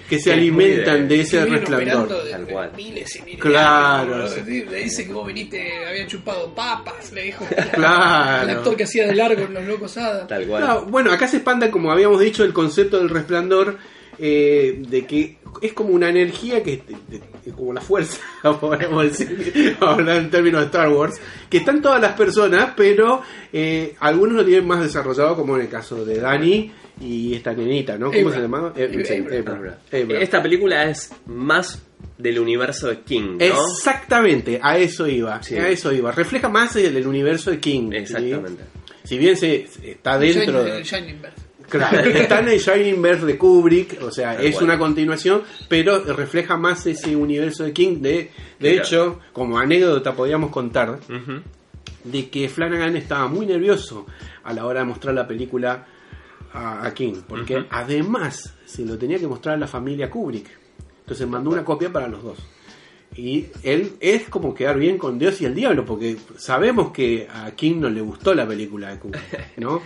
[0.08, 2.08] que se alimentan de- ese resplandor.
[2.30, 2.72] Tal de cual.
[2.76, 4.62] miles y miles Claro, de años, sí.
[4.64, 4.70] ¿no?
[4.70, 8.42] Le dice que vos viniste, habían chupado papas, le dijo Claro.
[8.50, 10.26] el actor que hacía de largo en Los Locos Ada.
[10.26, 10.62] Tal cual.
[10.62, 13.76] Claro, bueno, acá se expanda, como habíamos dicho, el concepto del resplandor,
[14.18, 18.18] eh, de que es como una energía que, de- de- como la fuerza,
[18.60, 23.94] podemos decir, hablar en términos de Star Wars, que están todas las personas, pero eh,
[24.00, 28.06] algunos lo tienen más desarrollado, como en el caso de Dani y esta nenita, ¿no?
[28.10, 28.34] ¿Cómo Abra.
[28.36, 28.72] se llamaba?
[28.76, 29.78] Eh, sí, Abra.
[30.20, 31.82] Esta película es más
[32.18, 33.44] del universo de King, ¿no?
[33.44, 35.56] Exactamente, a eso iba, Sí.
[35.56, 36.10] a eso iba.
[36.12, 37.90] Refleja más el, el universo de King.
[37.90, 37.96] ¿sí?
[37.98, 38.62] Exactamente.
[39.04, 40.82] Si bien se está dentro Shining- de...
[40.84, 41.32] Shining Bird.
[41.68, 46.56] Claro, está en el Shining Bird de Kubrick, o sea, es una continuación, pero refleja
[46.56, 47.96] más ese universo de King.
[48.00, 48.76] De, de Claro.
[48.82, 51.00] hecho, como anécdota podríamos contar
[52.04, 54.06] de que Flanagan estaba muy nervioso
[54.44, 55.84] a la hora de mostrar la película
[56.56, 60.48] a, a King, porque además se lo tenía que mostrar a la familia Kubrick.
[61.00, 62.38] Entonces mandó una copia para los dos.
[63.14, 67.50] Y él es como quedar bien con Dios y el diablo, porque sabemos que a
[67.52, 69.22] King no le gustó la película de Kubrick,
[69.58, 69.80] ¿no?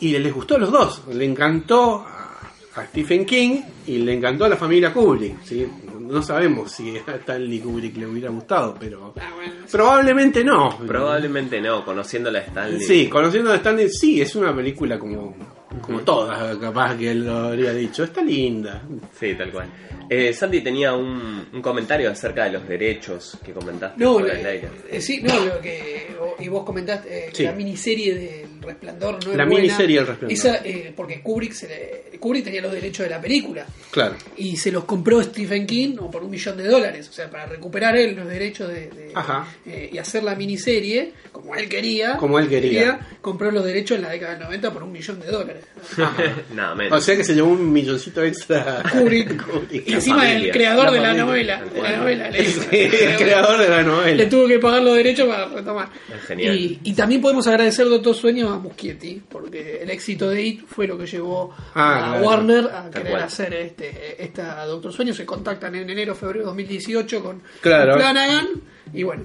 [0.00, 1.02] Y les gustó a los dos.
[1.12, 5.42] Le encantó a Stephen King y le encantó a la familia Kubrick.
[5.42, 5.66] ¿sí?
[6.06, 10.78] No sabemos si a Stanley Kubrick le hubiera gustado, pero Ah, bueno, probablemente no.
[10.86, 12.80] Probablemente no, conociendo la Stanley.
[12.80, 15.34] Sí, conociendo a Stanley, sí, es una película como,
[15.80, 18.04] como todas, capaz que él lo habría dicho.
[18.04, 18.82] Está linda.
[19.18, 19.68] Sí, tal cual.
[20.08, 24.02] Eh, Sandy tenía un, un comentario acerca de los derechos que comentaste.
[24.02, 24.68] No, aire.
[24.88, 26.06] eh, sí, no, lo que
[26.38, 27.42] y vos comentaste eh, que Sí.
[27.44, 29.60] la miniserie del Resplandor no es La buena.
[29.60, 30.32] miniserie del Resplandor.
[30.32, 34.14] Esa, eh, porque Kubrick, se le- Kubrick tenía los derechos de la película Claro.
[34.36, 37.46] y se los compró Stephen King o por un millón de dólares, o sea, para
[37.46, 39.46] recuperar él los derechos de, de- Ajá.
[39.66, 42.16] eh, y hacer la miniserie como él quería.
[42.16, 42.98] Como él quería.
[43.20, 45.62] compró los derechos en la década del 90 por un millón de dólares.
[46.54, 46.98] Nada menos.
[46.98, 48.82] O sea que se llevó un milloncito extra.
[48.90, 49.44] Kubrick.
[49.46, 49.88] Kubrick.
[49.88, 50.38] Y encima familia.
[50.46, 52.38] el creador La de la novela, de la novela, le-
[53.10, 54.14] el creador de la novela.
[54.16, 55.88] le tuvo que pagar los derechos para retomar.
[56.26, 56.56] Genial.
[56.56, 60.86] Y, y también podemos agradecer Doctor Sueño a Muschietti, porque el éxito de It fue
[60.86, 62.26] lo que llevó Ah, a claro.
[62.26, 63.22] Warner a querer cual.
[63.22, 65.14] hacer este esta Doctor Sueño.
[65.14, 67.94] Se contactan en enero, febrero de 2018 con Claro.
[67.96, 68.48] Flanagan
[68.92, 69.24] y bueno.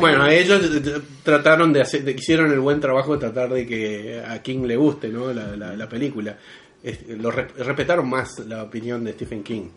[0.00, 3.66] Bueno, ellos eh, eh, trataron de hacer, de- hicieron el buen trabajo de tratar de
[3.66, 5.32] que a King le guste, ¿no?
[5.32, 6.38] La, la- la película.
[6.82, 9.68] Es- lo re- respetaron más la opinión de Stephen King.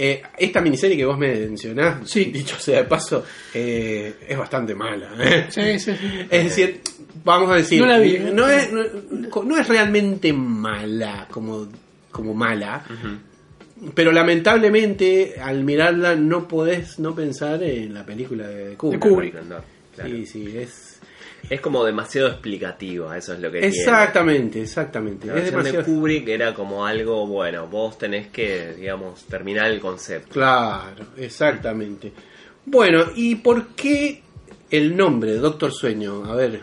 [0.00, 2.26] Eh, esta miniserie que vos me mencionás, Sí.
[2.26, 5.10] dicho sea de paso, eh, es bastante mala.
[5.18, 5.46] ¿eh?
[5.50, 5.90] Sí, sí.
[6.30, 6.80] Es decir,
[7.24, 8.18] vamos a decir, No la vi.
[8.32, 11.66] no es, no, no es realmente mala como,
[12.12, 12.84] como mala,
[13.94, 19.02] pero lamentablemente al mirarla no podés no pensar en la película de Kubrick.
[19.02, 19.34] De Kubrick.
[19.34, 20.10] Resplandor, claro.
[20.10, 20.87] Sí, sí, es...
[21.48, 23.74] Es como demasiado explicativo, eso es lo que tiene.
[23.74, 25.26] Exactamente, exactamente.
[25.26, 25.94] La Es versión de demasiado...
[25.98, 30.28] Kubrick era como algo, bueno, vos tenés que, digamos, terminar el concepto.
[30.32, 32.12] Claro, exactamente.
[32.66, 34.22] Bueno, ¿y por qué
[34.70, 36.24] el nombre de Doctor Sueño?
[36.26, 36.60] A ver,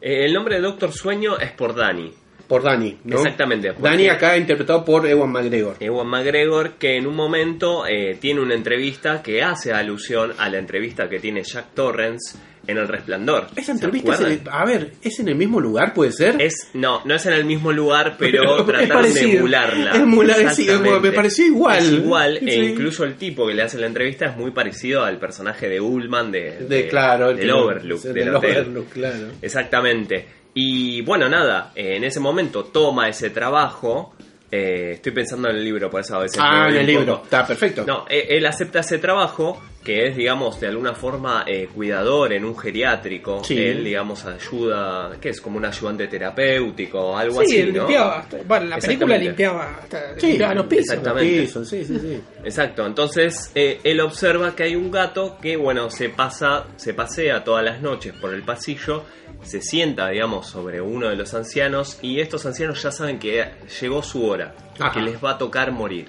[0.00, 2.12] Eh, el nombre de Doctor Sueño es por Danny.
[2.46, 3.16] por Dani, ¿no?
[3.18, 5.76] Exactamente, Dani acá interpretado por Ewan McGregor.
[5.80, 10.56] Ewan McGregor, que en un momento eh, tiene una entrevista que hace alusión a la
[10.58, 12.38] entrevista que tiene Jack Torrance
[12.68, 13.48] en El Resplandor.
[13.56, 16.40] Esa ¿Se entrevista, es a ver, ¿es en el mismo lugar, puede ser?
[16.40, 19.96] Es, no, no es en el mismo lugar, pero, Pero trataron de emularla.
[19.96, 20.68] Emular, sí,
[21.02, 21.78] me pareció igual.
[21.78, 25.18] Es igual, e incluso el tipo que le hace la entrevista es muy parecido al
[25.18, 28.02] personaje de Ullman de, de, claro, el del Overlook.
[28.02, 28.56] del del hotel.
[28.58, 29.26] Overlook, claro.
[29.42, 30.26] Exactamente.
[30.54, 34.14] Y bueno, nada, en ese momento toma ese trabajo.
[34.50, 36.38] eh, estoy pensando en el libro, por eso a veces.
[36.42, 37.84] Ah, en el libro, está perfecto.
[37.86, 42.44] No, eh, él acepta ese trabajo, que es, digamos, de alguna forma eh, cuidador en
[42.44, 43.42] un geriátrico.
[43.42, 43.56] Sí.
[43.58, 45.40] Él, digamos, ayuda, ¿qué es?
[45.40, 47.78] Como un ayudante terapéutico, algo Sí, así, él ¿no?
[47.84, 48.18] limpiaba.
[48.18, 50.84] hasta- bueno, en la película limpiaba hasta Sí, limpiaba los pisos.
[50.90, 51.46] exactamente.
[51.46, 52.20] Sí, sí, sí.
[52.44, 57.42] Exacto, entonces eh, él observa que hay un gato que, bueno, se pasa, se pasea
[57.42, 59.04] todas las noches por el pasillo,
[59.42, 63.42] se sienta, digamos, sobre uno de los ancianos y estos ancianos ya saben que
[63.80, 64.92] llegó su hora, Ajá.
[64.92, 66.08] que les va a tocar morir.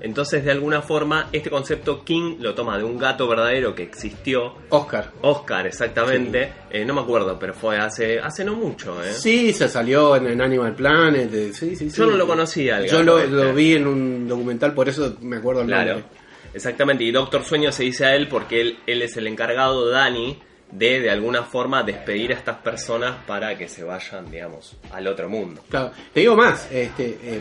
[0.00, 4.54] Entonces, de alguna forma, este concepto King lo toma de un gato verdadero que existió,
[4.70, 5.12] Oscar.
[5.22, 9.12] Oscar exactamente, eh, no me acuerdo, pero fue hace, hace no mucho, ¿eh?
[9.12, 11.32] Sí, se salió en, en Animal Planet.
[11.32, 11.96] eh, Sí, sí, sí.
[11.96, 13.30] Yo no lo conocía, el Yo gato lo, este.
[13.30, 16.08] lo vi en un documental, por eso me acuerdo el Claro, nombre.
[16.52, 17.04] exactamente.
[17.04, 20.38] Y Doctor Sueño se dice a él porque él, él es el encargado, Dani,
[20.72, 25.28] de de alguna forma despedir a estas personas para que se vayan, digamos, al otro
[25.28, 25.62] mundo.
[25.70, 25.92] Claro.
[26.12, 27.40] Te digo más, este, eh,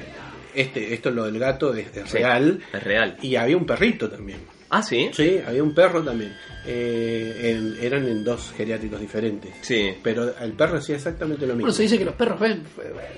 [0.56, 2.60] este, esto lo del gato es, es Sí, real.
[2.74, 3.18] Es real.
[3.22, 4.40] Y había un perrito también.
[4.76, 5.10] Ah, sí.
[5.14, 6.34] Sí, había un perro también.
[6.66, 9.54] Eh, en- eran en dos geriátricos diferentes.
[9.62, 9.94] Sí.
[10.02, 11.64] Pero el perro hacía exactamente lo mismo.
[11.66, 12.64] Bueno, se dice que los perros ven.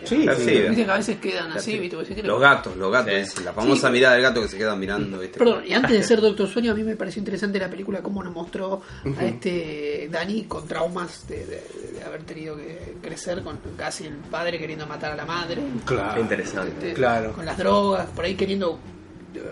[0.04, 0.52] Sí, Sí, sí.
[0.68, 1.98] Viste que a veces quedan así, ¿viste?
[2.16, 3.14] Que Los gatos, los gatos.
[3.30, 3.44] Sí.
[3.44, 3.94] la famosa Sí.
[3.94, 5.20] mirada del gato que se queda mirando.
[5.20, 5.38] ¿viste?
[5.38, 8.24] Perdón, y antes de ser Doctor Sueño, a mí me pareció interesante la película cómo
[8.24, 8.82] nos mostró
[9.18, 11.64] a este Dani con traumas de, de-
[11.98, 15.62] de haber tenido que crecer con casi el padre queriendo matar a la madre.
[15.86, 16.16] Claro.
[16.16, 16.72] Qué interesante.
[16.72, 17.32] este, Claro.
[17.34, 19.05] Con las drogas, por ahí queriendo eh,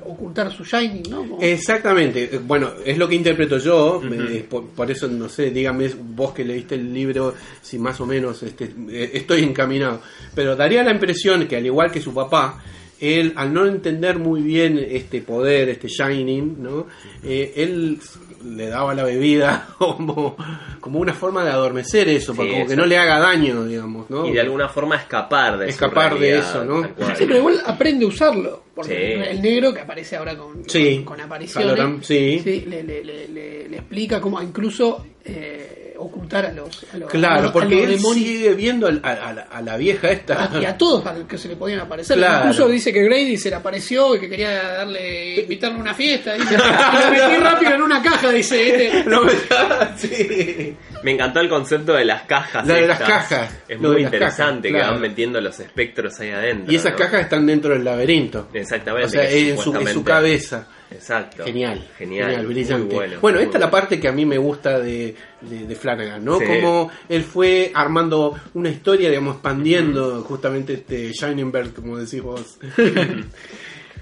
[0.05, 1.17] ocultar su Shining, ¿no?
[1.27, 5.51] Como- Exactamente, Eh, bueno, es lo que interpreto yo, me- por, por eso no sé,
[5.51, 10.01] dígame vos que leíste el libro, si más o menos este, eh, estoy encaminado,
[10.35, 12.63] pero daría la impresión que al igual que su papá,
[12.99, 16.87] él al no entender muy bien este poder, este shining, ¿no?
[17.23, 17.99] Eh, él
[18.45, 20.35] le daba la bebida como,
[20.79, 24.09] como una forma de adormecer eso, para Sí, como que no le haga daño, digamos,
[24.09, 24.27] ¿no?
[24.27, 26.83] Y de alguna forma escapar de su Escapar de eso, ¿no?
[26.83, 28.63] Sí, pero igual aprende a usarlo.
[28.75, 29.29] Porque Sí.
[29.29, 30.95] el negro que aparece ahora con, Sí.
[30.97, 32.41] con, con apariciones, sí.
[32.67, 37.11] le, le- le- le- le explica cómo incluso eh, ocultar a los, a los, a
[37.11, 39.77] Claro, los- a porque los él demonios sigue viendo al- a, a la- a la
[39.77, 40.49] vieja esta.
[40.61, 42.17] y a todos a los que se le podían aparecer.
[42.17, 42.45] Claro.
[42.49, 46.33] Incluso dice que Grady se le apareció y que quería darle invitarle a una fiesta.
[46.35, 48.67] dice, y lo metí rápido en una caja, dice.
[48.89, 49.03] este.
[49.09, 49.31] No me-
[49.97, 50.75] sí.
[51.03, 52.65] Me encantó el concepto de las cajas.
[52.65, 53.27] La de las estas.
[53.27, 54.85] cajas, Es lo muy las interesante cajas, claro.
[54.95, 56.71] que van metiendo los espectros ahí adentro.
[56.71, 56.97] Y esas ¿no?
[56.97, 58.47] cajas están dentro del laberinto.
[58.53, 59.07] Exactamente.
[59.07, 60.67] O sea, en su, en su supuestamente- cabeza.
[60.93, 61.43] Exacto.
[61.43, 62.27] Genial, Genial.
[62.29, 62.85] genial, brillante.
[62.85, 63.19] Muy bueno.
[63.21, 66.23] bueno, muy esta es la parte que a mí me gusta de, de, de Flanagan,
[66.23, 66.39] ¿no?
[66.39, 66.45] Sí.
[66.45, 72.57] Como él fue armando una historia, digamos, expandiendo justamente este Shining Bird, como decís vos.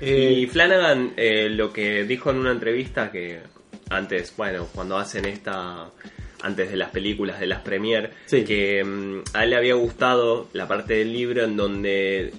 [0.04, 3.40] Eh, Y Flanagan eh, lo que dijo en una entrevista que
[3.92, 5.92] antes, bueno, cuando hacen esta
[6.42, 8.44] antes de las películas de las premier, Sí.
[8.44, 12.34] que mm, a él le había gustado la parte del libro en donde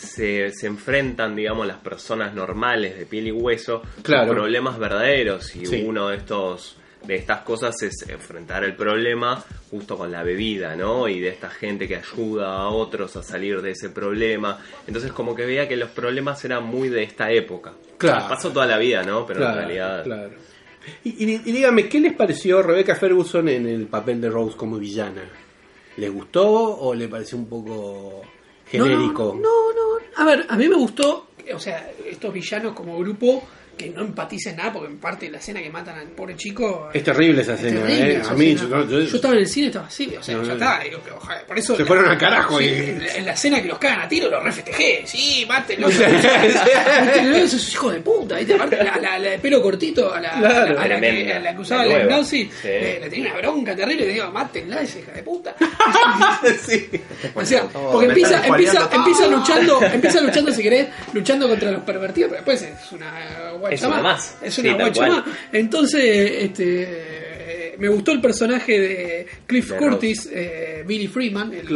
[0.00, 4.28] se, se enfrentan, digamos, las personas normales de piel y hueso Claro.
[4.28, 5.84] con problemas verdaderos y Sí.
[5.86, 11.06] uno de estos de estas cosas es enfrentar el problema justo con la bebida, ¿no?
[11.08, 14.58] Y de esta gente que ayuda a otros a salir de ese problema.
[14.86, 17.72] Entonces como que veía que los problemas eran muy de esta época.
[17.98, 18.26] Claro.
[18.28, 19.24] Pasó toda la vida, ¿no?
[19.26, 20.04] Pero claro, en realidad...
[20.04, 20.30] claro.
[21.04, 24.76] Y, y- y dígame, ¿qué les pareció Rebecca Ferguson en el papel de Rose como
[24.78, 25.22] villana?
[25.98, 28.22] ¿Les gustó o le pareció un poco
[28.70, 29.34] genérico?
[29.40, 30.04] No, no, no.
[30.16, 33.42] A ver, a mí me gustó, o sea, estos villanos como grupo
[33.78, 36.90] que no empaticen nada, porque en parte la escena que matan al pobre chico.
[36.92, 38.22] Es terrible esa es escena, terrible ¿eh?
[38.28, 40.48] A mí, yo- yo- yo estaba en el cine, estaba así, o sea, No, ya
[40.48, 40.54] no.
[40.54, 40.80] está.
[40.84, 43.24] digo, que, ojalá, por eso Se la- fueron al carajo sí, y- en, la, en
[43.26, 45.02] la escena que los cagan a tiro, los refestejé.
[45.06, 45.88] Sí, mátenlo.
[47.34, 48.36] Esos hijos de puta.
[48.36, 48.54] ¿viste?
[48.54, 50.78] Aparte, la, la, la de pelo cortito, a la, Claro.
[50.80, 51.36] a la, que, Tremenda.
[51.36, 52.50] a la que usaba La Sí.
[52.64, 54.06] eh, le tenía una bronca terrible.
[54.06, 55.54] Le digo, mátenla, esa hija de puta.
[56.66, 56.88] sí.
[57.34, 62.30] O sea, porque empieza, empieza, empieza luchando, empieza luchando si querés, luchando contra los pervertidos,
[62.30, 64.38] pero después es una guacha Es una más.
[64.42, 65.24] Es una guacha más.
[65.52, 71.66] Entonces, este eh, me gustó el personaje de Cliff De Curtis, eh, Billy Freeman, el,
[71.66, 71.72] que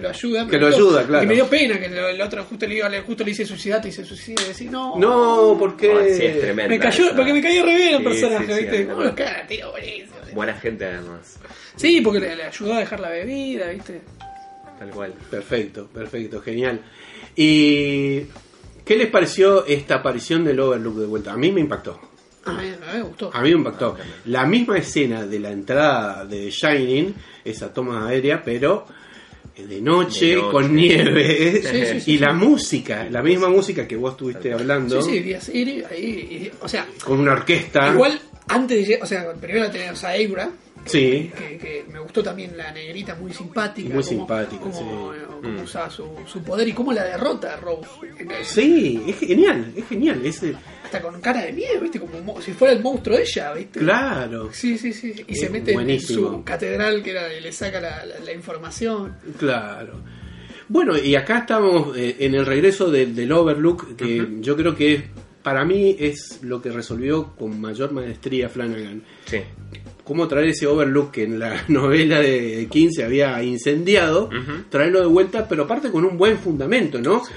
[0.00, 0.46] lo ayuda.
[0.48, 0.82] Que lo gustó.
[0.84, 1.24] ayuda, claro.
[1.24, 3.92] Y me dio pena que el, otro justo le, iba- justo le dice suicidate y
[3.92, 4.96] se suicida y decir, no.
[4.98, 6.14] No, porque...
[6.16, 6.70] Sí, es tremendo.
[6.70, 7.16] Me cayó, esa.
[7.16, 8.76] porque me caía re bien el Sí, personaje, sí, sí, ¿viste?
[8.80, 9.28] es ¿Cómo muy los bueno.
[9.30, 9.70] cagan a tiro?
[9.72, 10.14] Buenísimo.
[10.32, 11.38] Buena gente además.
[11.76, 14.00] Sí, porque le, le ayudó a dejar la bebida, ¿viste?
[14.78, 15.12] Tal cual.
[15.30, 16.80] Perfecto, perfecto, genial.
[17.36, 18.22] ¿Y
[18.84, 21.32] qué les pareció esta aparición del Overlook de vuelta?
[21.32, 21.98] A mí me impactó.
[22.44, 23.30] A mí, a mí me gustó.
[23.32, 23.96] A mí me impactó.
[24.26, 27.14] La misma escena de la entrada de Shining,
[27.44, 28.84] esa toma aérea, pero
[29.56, 30.50] de noche, De noche.
[30.50, 31.62] con nieve.
[31.62, 32.18] Sí, sí, sí, y sí.
[32.18, 36.68] la música, la misma música que vos estuviste hablando, Sí, sí, Iri, ahí, y- o
[36.68, 37.92] sea, con una orquesta.
[37.92, 40.50] igual antes de o sea, primero tenemos a Aibra,
[40.84, 43.92] Sí, que, que me gustó también la negrita muy simpática.
[43.94, 44.74] Muy simpática, cómo,
[45.12, 45.18] sí.
[45.18, 45.62] eh, cómo Mm.
[45.62, 47.88] usaba su, su poder y cómo la derrota a Rose.
[48.42, 50.24] sí, es genial, es genial.
[50.24, 50.54] Ese,
[50.84, 52.00] Hasta con cara de miedo, ¿viste?
[52.00, 53.80] Como mo- si fuera el monstruo ella, ¿viste?
[53.80, 55.14] claro, Sí, sí, sí.
[55.26, 58.32] Y Es se mete en su catedral que era, y le saca la, la- la
[58.32, 59.16] información.
[59.38, 60.00] claro.
[60.66, 65.04] Bueno, y acá estamos eh, en el regreso del- del Overlook, que yo creo que
[65.42, 69.02] para mí es lo que resolvió con mayor maestría Flanagan.
[69.26, 69.40] Sí.
[70.04, 74.30] Cómo traer ese overlook que en la novela de King se había incendiado,
[74.68, 77.24] traerlo de vuelta, pero aparte con un buen fundamento, ¿no?
[77.24, 77.32] Sí.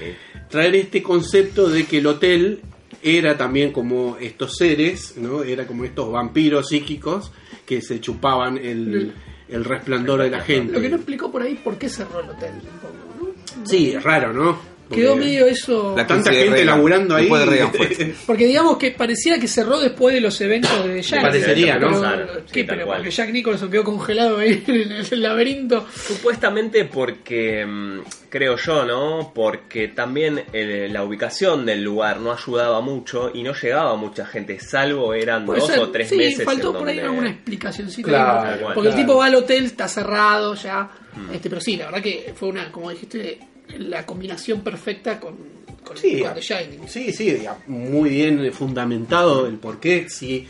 [0.48, 2.60] Traer este concepto de que el hotel
[3.02, 5.42] era también como estos seres, ¿no?
[5.42, 7.32] Era como estos vampiros psíquicos
[7.66, 9.12] que se chupaban el,
[9.48, 10.72] el resplandor de la gente.
[10.72, 12.52] Lo que no explicó por ahí por qué cerró el hotel.
[12.54, 13.66] un poco, ¿no?
[13.66, 14.77] Sí, es raro, ¿no?
[14.90, 15.94] Quedó medio eso.
[15.96, 16.66] La Tanta gente Reagan.
[16.66, 17.28] laburando ahí.
[17.28, 18.14] De.
[18.26, 21.22] Porque digamos que pareciera que cerró después de los eventos de Jack.
[21.22, 21.88] Parecería, ¿no?
[21.88, 22.60] Pero, Claro, ¿qué?
[22.60, 25.86] sí, pero porque Jack Nicholson quedó congelado ahí en el laberinto.
[25.92, 28.00] Supuestamente porque, mm,
[28.30, 29.32] creo yo, ¿no?
[29.34, 34.58] Porque también eh, la ubicación del lugar no ayudaba mucho y no llegaba mucha gente,
[34.60, 35.78] salvo eran dos ser.
[35.80, 36.44] o tres sí, meses.
[36.44, 38.08] faltó por ahí alguna explicacióncita.
[38.08, 40.90] Claro, porque el tipo va al hotel, está cerrado ya.
[41.14, 41.34] Mm.
[41.34, 43.38] Este, pero sí, la verdad que fue una, como dijiste,
[43.76, 45.36] la combinación perfecta con,
[45.84, 46.88] con, Sí, con The Shining.
[46.88, 50.08] Sí, sí, muy bien fundamentado el por qué.
[50.08, 50.46] Si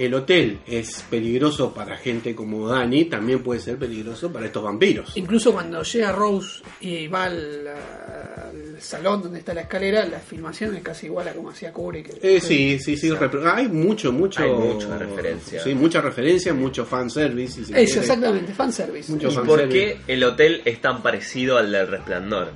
[0.00, 5.14] el hotel es peligroso para gente como Dani, también puede ser peligroso para estos vampiros.
[5.14, 10.74] Incluso cuando llega Rose y va al, al salón donde está la escalera, la filmación
[10.74, 12.18] es casi igual a como hacía Kubrick.
[12.22, 13.12] Eh, sí, sí, sí.
[13.44, 14.42] Hay mucho, mucho.
[14.42, 15.62] Hay mucha referencia.
[15.62, 17.52] Sí, mucha referencia, mucho fanservice.
[17.52, 17.82] Si Eso, quiere.
[17.82, 19.12] exactamente, fanservice.
[19.12, 22.52] Mucho ¿Y por qué el hotel es tan parecido al del resplandor?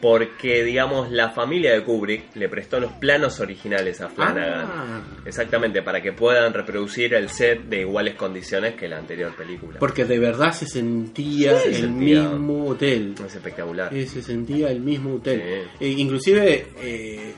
[0.00, 4.66] Porque, digamos, la familia de Kubrick le prestó los planos originales a Flanagan.
[4.70, 5.00] Ah.
[5.24, 9.78] Exactamente, para que puedan reproducir el set de iguales condiciones que la anterior película.
[9.78, 12.22] Porque de verdad se sentía Sí, el sentía.
[12.28, 13.14] mismo hotel.
[13.24, 13.92] Es espectacular.
[13.92, 15.42] Se sentía el mismo hotel.
[15.78, 15.84] Sí.
[15.84, 17.32] Eh, inclusive, eh,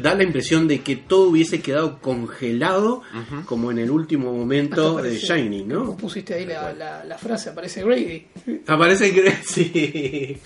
[0.00, 3.02] da la impresión de que todo hubiese quedado congelado
[3.46, 5.96] como en el último momento de Shining, Vos ¿no?
[5.96, 8.26] pusiste ahí la, la, la frase, aparece Grady.
[8.66, 10.36] Aparece que sí.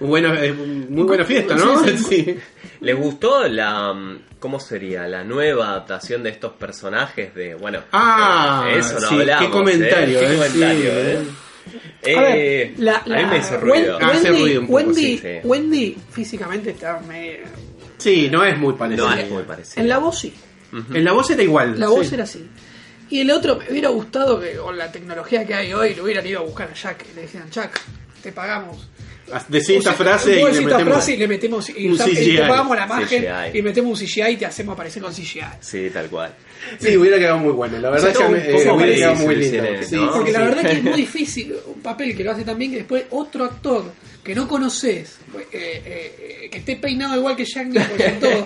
[0.00, 1.84] Buena, eh, muy buena fiesta, ¿no?
[1.84, 2.04] Sí, sí.
[2.24, 2.36] Sí.
[2.80, 3.92] ¿Les gustó la.
[3.92, 5.06] mm, ¿Cómo sería?
[5.08, 7.54] La nueva adaptación de estos personajes de.
[7.54, 9.46] Bueno, Ah, de eso no sí, hablamos.
[9.46, 10.20] qué comentario, ¿eh?
[10.26, 11.18] Qué eh, comentario, sí, ¿eh?
[12.16, 13.98] A ver, Eh, la, a mí la- me hizo ruido.
[14.00, 15.28] Ah, hace Wendy, ruido un poco, Wendy, sí, sí.
[15.44, 17.38] Wendy físicamente está medio...
[18.04, 19.08] Sí, no es muy parecido.
[19.08, 19.82] No es muy parecido.
[19.82, 20.34] En la voz sí.
[20.92, 21.80] En la voz era igual.
[21.80, 21.92] La sí.
[21.92, 22.46] voz era así.
[23.08, 26.26] Y el otro, me hubiera gustado que con la tecnología que hay hoy, lo hubieran
[26.26, 27.06] ido a buscar a Jack.
[27.12, 27.80] Y le decían, Jack,
[28.22, 28.88] te pagamos.
[29.48, 30.94] Decí esta O sea, frase y le decís esta metemos.
[30.94, 32.36] frase y le metemos y, un y te CGI.
[32.46, 33.58] pagamos la CGI.
[33.58, 35.40] y metemos un CGI y te hacemos aparecer con CGI.
[35.60, 36.34] Sí, tal cual.
[36.78, 37.78] Sí, hubiera quedado muy bueno.
[37.78, 39.64] La verdad O sea, es que eh, hubiera quedado muy lindo.
[39.82, 40.12] Sí, ¿no?
[40.12, 43.04] Porque la verdad que es muy difícil un papel que lo hace también que después
[43.10, 43.84] otro actor
[44.24, 45.18] que no conoces,
[45.52, 45.82] eh,
[46.42, 48.44] eh, que esté peinado igual que Jack Nicholson todo,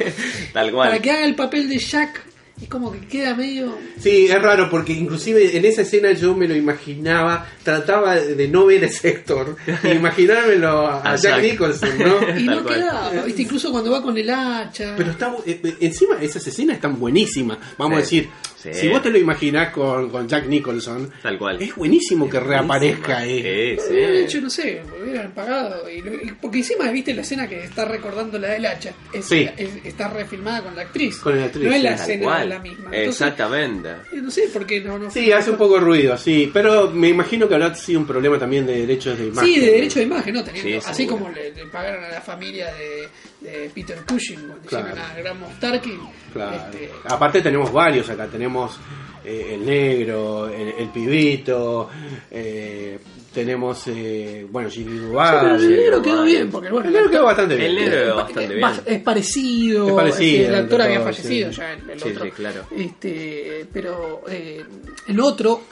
[0.53, 0.89] Tal cual.
[0.91, 2.25] para que haga el papel de Jack,
[2.61, 3.79] es como que queda medio...
[4.01, 8.67] Sí, es raro porque inclusive en esa escena yo me lo imaginaba, trataba de no
[8.67, 11.43] ver ese actor, e imaginármelo a, A Jack, Jack.
[11.53, 12.17] Nicholson, ¿no?
[12.39, 12.75] Y Tal no cual.
[12.75, 13.43] quedaba, ¿viste?
[13.43, 14.95] incluso cuando va con el hacha.
[14.97, 18.29] Pero está bu- eh, eh, encima esas escenas están buenísimas, vamos a decir.
[18.61, 18.75] Sí.
[18.75, 21.63] Si vos te lo imaginás con, con Jack Nicholson, Tal cual.
[21.63, 23.77] es buenísimo que reaparezca ahí.
[23.79, 23.93] Sí, sí.
[23.93, 25.89] Hubieran hecho, no sé, hubieran pagado.
[25.89, 28.93] Y lo- y- porque encima, viste la escena que está recordando la del hacha.
[29.13, 29.49] Es, Sí.
[29.57, 31.19] es- está refilmada con la actriz.
[31.19, 32.49] Con la actriz, No es la escena cual.
[32.49, 32.85] la misma.
[32.87, 33.89] Entonces, Exactamente.
[33.91, 34.99] eh, no sé por qué no.
[34.99, 38.07] no Sí, hace un poco de ruido, sí, pero me imagino que habrá sido un
[38.09, 39.55] problema también de derechos de imagen.
[39.55, 40.43] Sí, de derecho de imagen, ¿no?
[40.45, 41.25] Teniendo, Sí, así seguro.
[41.25, 43.09] como le, le pagaron a la familia de,
[43.41, 44.89] de Peter Cushing cuando Claro.
[44.89, 46.01] hicieron a Gran Moff Tarkin.
[46.33, 46.57] Claro.
[46.57, 48.79] Este, Aparte tenemos varios acá, tenemos
[49.25, 51.89] eh, el negro, el, el pibito,
[52.31, 52.99] eh,
[53.33, 55.39] tenemos, eh, bueno, Jimmy sí, Duval.
[55.43, 57.71] pero el negro sí, quedó bien, porque bueno, El negro quedó bastante bien.
[57.71, 58.69] El negro es- quedó bastante bien.
[58.71, 61.59] es- es parecido, Es parecido, el actor había fallecido sí.
[61.59, 62.25] ya el, el Sí, otro.
[62.25, 62.63] sí, claro.
[62.77, 64.65] Este, pero eh,
[65.07, 65.63] el otro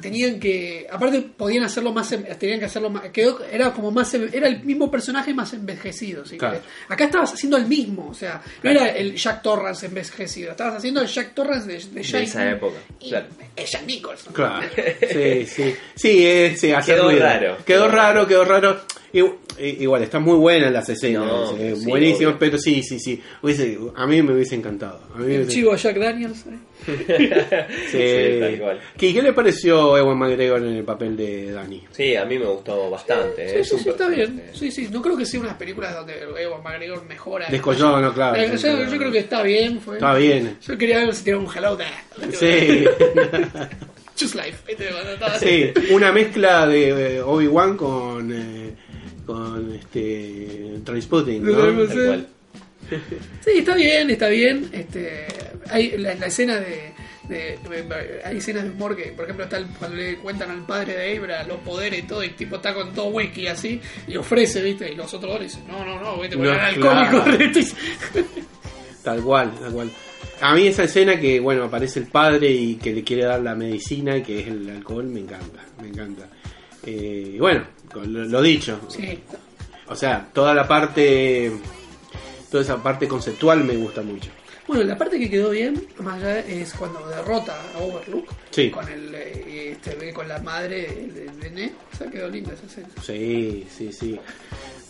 [0.00, 4.12] tenían que aparte podían hacerlo más en- tenían que hacerlo más quedó era como más
[4.14, 6.60] en- era el mismo personaje más envejecido si Claro.
[6.88, 11.00] acá estabas haciendo el mismo o sea no era el Jack Torrance envejecido estabas haciendo
[11.02, 13.26] el Jack Torrance de, de, Shining esa época, y claro.
[13.56, 14.66] es Jack Nicholson Claro,
[15.12, 15.74] sí, sí.
[15.94, 17.20] Sí, eh, sí, Quedó ruido.
[17.22, 17.56] raro.
[17.66, 18.80] Quedó raro, quedó raro.
[19.12, 22.38] Igu- Igual, están muy buenas las escenas, No, eh, sí, buenísimas, obvio.
[22.38, 23.20] pero sí, sí, sí.
[23.42, 25.02] Hubiese- a mí me hubiese encantado.
[25.14, 26.58] A mí me el hubiese- chivo Jack Daniels ¿eh?
[27.90, 27.98] Sí.
[27.98, 28.80] Sí, tal cual.
[28.96, 31.84] ¿Qué, qué le pareció Ewan McGregor en el papel de Danny?
[31.90, 33.48] Sí, a mí me gustó bastante.
[33.48, 34.42] Sí, es sí, sí, está bien.
[34.52, 37.46] Sí, sí, no creo que sea unas películas donde Ewan McGregor mejora.
[37.50, 38.36] Descolló, no, claro.
[38.36, 39.80] Eh, yo, yo creo que está bien.
[39.80, 39.96] Fue.
[39.96, 40.56] Está bien.
[40.66, 42.32] Yo quería ver si tenía un hello there.
[42.32, 42.84] Sí.
[44.20, 44.58] Just life.
[44.68, 48.74] estaba- sí, una mezcla de eh, Obi-Wan con, eh,
[49.24, 51.56] con este, Trainspotting, ¿no?
[51.56, 52.26] Tal cual.
[53.44, 54.68] Sí, está bien, está bien.
[54.72, 55.26] Este,
[55.70, 56.92] hay la, la escena de,
[58.24, 61.16] Hay escenas de humor que, por ejemplo, está el- cuando le cuentan al padre de
[61.18, 64.60] Abra los poderes y todo, y el tipo está con todo whisky así, y ofrece,
[64.62, 64.92] ¿viste?
[64.92, 67.24] Y los otros dos dicen: No, no, no, viste, porque No, era claro.
[69.02, 69.90] Tal cual, tal cual.
[70.42, 73.54] A mí esa escena que, bueno, aparece el padre y que le quiere dar la
[73.54, 76.28] medicina y que es el alcohol, me encanta, me encanta.
[76.86, 77.64] Eh, y bueno,
[77.94, 79.18] lo, lo dicho, sí,
[79.86, 81.52] o sea, toda la parte,
[82.50, 84.30] toda esa parte conceptual me gusta mucho.
[84.66, 88.70] Bueno, la parte que quedó bien, más allá, es cuando derrota a Overlook Sí.
[88.70, 91.72] con el eh, este, con la madre del nene.
[91.92, 92.88] O sea, quedó linda esa escena.
[93.02, 94.18] Sí, sí, sí.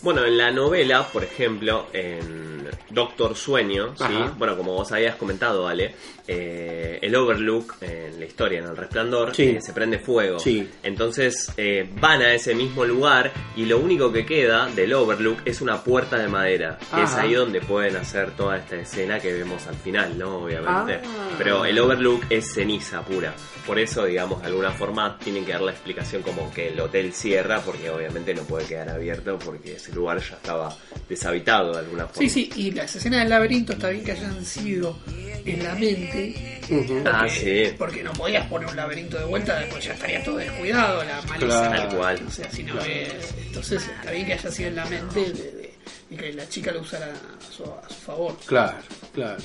[0.01, 4.03] Bueno, en la novela, por ejemplo, en Doctor Sueño, ¿sí?
[4.37, 5.93] Bueno, como vos habías comentado, Ale,
[6.27, 9.43] eh, el Overlook en la historia, en el resplandor, Sí.
[9.43, 10.39] eh, se prende fuego.
[10.39, 10.67] Sí.
[10.83, 15.61] Entonces eh, van a ese mismo lugar y lo único que queda del Overlook es
[15.61, 16.77] una puerta de madera.
[16.95, 20.37] Que es ahí donde pueden hacer toda esta escena que vemos al final, ¿no?
[20.43, 20.99] Obviamente.
[21.05, 21.29] Ah.
[21.37, 23.33] Pero el Overlook es ceniza pura.
[23.67, 27.13] Por eso, digamos, de alguna forma tienen que dar la explicación como que el hotel
[27.13, 30.75] cierra porque obviamente no puede quedar abierto porque ese lugar ya estaba
[31.09, 32.21] deshabitado de alguna forma.
[32.21, 34.97] Sí, sí, y las escenas del laberinto está bien que hayan sido
[35.45, 36.59] en la mente.
[36.69, 37.03] Ujú.
[37.05, 37.75] Ah, porque- sí.
[37.77, 41.37] Porque no podías poner un laberinto de vuelta, después ya estaría todo descuidado, la malicia.
[41.47, 41.87] Claro.
[41.89, 42.23] Tal cual.
[42.27, 45.33] O sea, si no es- Entonces está bien que haya sido en la mente de,
[45.33, 45.73] de-
[46.09, 48.37] y que la chica lo usara a su, a su favor.
[48.45, 48.77] Claro,
[49.13, 49.41] claro.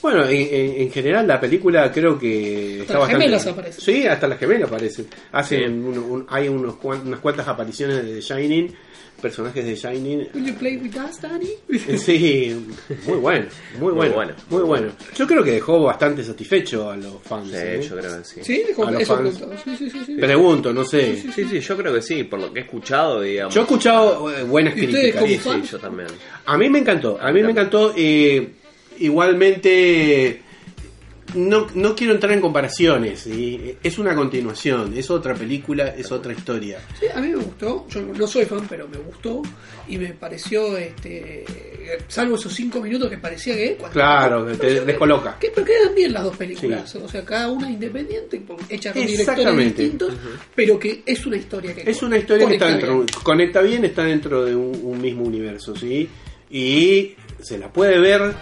[0.00, 3.24] Bueno, en, en- en general la película creo que está las bastante...
[3.24, 3.80] gemelas aparecen.
[3.84, 5.06] Sí, hasta las gemelas aparecen.
[5.32, 8.72] Hacen un- un- hay unos, cuan- unas cuantas apariciones de The Shining,
[9.20, 10.28] personajes de Shining.
[10.34, 11.50] Will you play with us, Danny?
[11.98, 12.66] Sí,
[13.06, 13.46] muy bueno,
[13.78, 14.34] muy bueno, bueno.
[14.50, 14.92] muy bueno.
[15.14, 17.50] Yo creo que dejó bastante satisfecho a los fans.
[17.50, 17.86] Sí, ¿eh?
[17.88, 18.40] yo creo que sí.
[18.42, 19.38] Sí, dijo A los eso fans.
[19.64, 20.00] Sí, sí, sí.
[20.06, 20.14] sí.
[20.16, 21.16] Pregunto, no sé.
[21.16, 23.54] Sí, sí, yo creo que sí, por lo que he escuchado, digamos.
[23.54, 25.28] Yo he escuchado eh, buenas ¿Y ustedes críticas.
[25.28, 25.70] Sí, como sí, fan?
[25.70, 26.08] yo también.
[26.46, 27.94] A mí me encantó, a mí me encantó.
[27.96, 28.48] eh,
[29.06, 30.42] igualmente,
[31.34, 33.20] no, no quiero entrar en comparaciones.
[33.20, 33.76] ¿sí?
[33.82, 36.78] Es una continuación, es otra película, es otra historia.
[36.98, 37.86] Sí, a mí me gustó.
[37.88, 39.42] Yo no soy fan, pero me gustó.
[39.88, 41.44] Y me pareció, este,
[42.06, 43.74] salvo esos cinco minutos que parecía que.
[43.76, 45.36] cuando- Claro, que te descoloca.
[45.38, 46.94] Que, pero quedan bien las dos películas.
[46.96, 50.14] O sea, cada una independiente, hecha con directores distintos,
[50.54, 51.90] pero que es una historia que.
[51.90, 53.06] Es una historia que está dentro, bien.
[53.22, 56.08] conecta bien, está dentro de un, un mismo universo, ¿sí?
[56.50, 58.34] Y se la puede ver,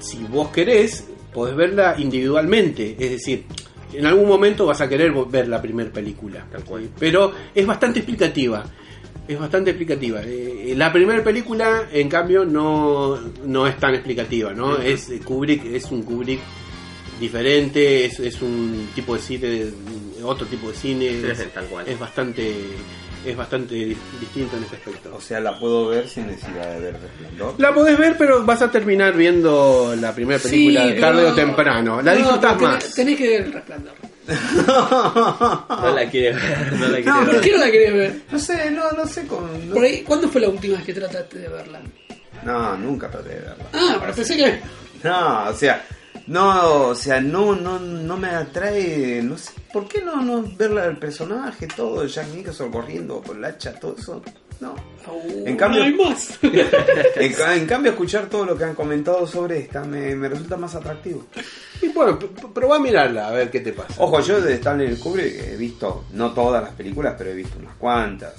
[0.00, 3.44] si vos querés, podés verla individualmente, es decir,
[3.92, 6.88] en algún momento vas a querer ver la primera película, Tal cual.
[6.98, 8.64] pero es bastante explicativa.
[9.28, 10.22] Es bastante explicativa.
[10.24, 14.76] Eh, la primera película, en cambio, no, no es tan explicativa, ¿no?
[14.78, 16.40] Es eh, Kubrick, es un Kubrick
[17.20, 19.64] diferente, es, es un tipo de cine,
[20.24, 21.86] otro tipo de cine, es, Tal cual.
[21.86, 22.52] es bastante
[23.24, 25.14] es bastante di- distinto en ese aspecto.
[25.14, 27.54] O sea, la puedo ver sin necesidad de ver Resplandor.
[27.58, 32.00] La podés ver, pero vas a terminar viendo la primera película Sí, tarde o temprano.
[32.02, 32.94] La No, disfrutás más.
[32.94, 33.94] tenés, que ver el resplandor.
[34.26, 37.40] No la quiere ver, no la quiere ¿Por ver.
[37.40, 38.20] qué no la querés ver?
[38.30, 39.68] No sé, no, no sé con...
[39.68, 41.80] no- Por ahí, ¿Cuándo fue la última vez que trataste de verla?
[42.44, 43.64] No, nunca traté de verla.
[43.72, 44.60] Ah, pero pensé que.
[45.02, 45.84] No, o sea,
[46.30, 50.86] no, o sea, no, no, no me atrae, no sé, ¿por qué no, no verla
[50.86, 54.22] del personaje, todo, Jack Nicholson corriendo con el hacha, todo eso?
[54.60, 54.74] No.
[55.46, 56.38] En cambio- no hay más.
[57.16, 60.56] En, ca- en cambio, escuchar todo lo que han comentado sobre esta me, me resulta
[60.58, 61.24] más atractivo.
[61.80, 63.94] Y bueno, p- p- probá a mirarla, a ver qué te pasa.
[63.98, 67.74] Ojo, yo de Stanley Kubrick he visto, no todas las películas, pero he visto unas
[67.76, 68.34] cuantas.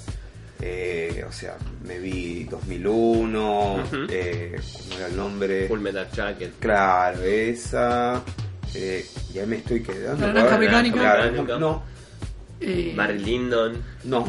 [0.64, 3.96] Eh, o sea, me vi 2001, Ujú.
[4.08, 5.66] eh, ¿cómo era el nombre?
[5.68, 6.52] Full Metal Jacket.
[6.60, 8.22] Claro, esa.
[8.74, 10.24] Eh, y ahí me estoy quedando.
[10.26, 10.98] La naranja mecánica.
[11.00, 11.82] claro, no,
[12.60, 13.82] Eh, Barry Lyndon.
[14.04, 14.24] no,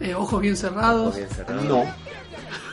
[0.00, 1.08] eh, ojos bien cerrados.
[1.08, 1.64] Ojos bien cerrados.
[1.64, 1.84] no.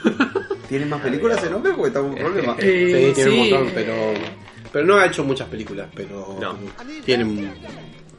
[0.68, 1.72] ¿Tiene más películas el hombre?
[1.73, 2.55] Porque está un problema.
[2.59, 3.93] Eh, sí, tiene un montón, pero
[4.73, 6.57] pero no ha hecho muchas películas, pero No.
[7.05, 7.51] tiene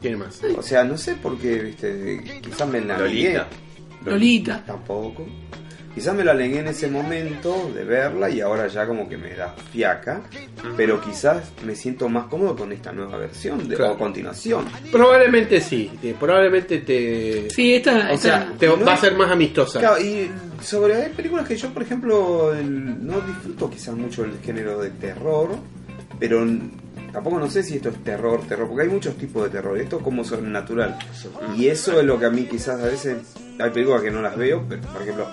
[0.01, 0.41] tiene más.
[0.57, 3.41] O sea, no sé por qué, viste, quizás me la negué.
[4.05, 4.53] Lolita.
[4.53, 4.63] Lolita.
[4.65, 5.25] Tampoco.
[5.93, 9.35] Quizás me la negué en ese momento de verla y ahora ya como que me
[9.35, 10.23] da fiaca.
[10.75, 13.93] Pero quizás me siento más cómodo con esta nueva versión de, Claro.
[13.93, 14.65] o continuación.
[14.91, 18.09] Probablemente sí, te- probablemente te Sí, esta.
[18.09, 19.79] O esta- sea, te no va a ser más amistosa.
[19.79, 20.31] Claro, y
[20.63, 24.89] sobre hay películas que yo, por ejemplo, el- no disfruto quizás mucho el género de
[24.89, 25.49] terror,
[26.19, 26.43] pero
[27.13, 29.97] tampoco no sé si esto es terror, terror, porque hay muchos tipos de terror, esto
[29.97, 30.97] es como sobrenatural.
[31.55, 33.19] Y eso es lo que a mí quizás a veces,
[33.59, 35.27] hay películas que no las veo, pero por ejemplo,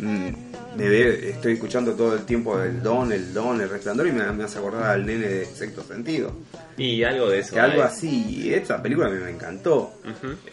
[0.00, 0.28] mm,
[0.76, 4.30] me ve, estoy escuchando todo el tiempo el don, el don, el resplandor y me,
[4.32, 6.32] me hace acordar al nene de sexto sentido.
[6.76, 7.54] Y algo de eso.
[7.54, 9.92] Que algo así, y esta película a mí me encantó.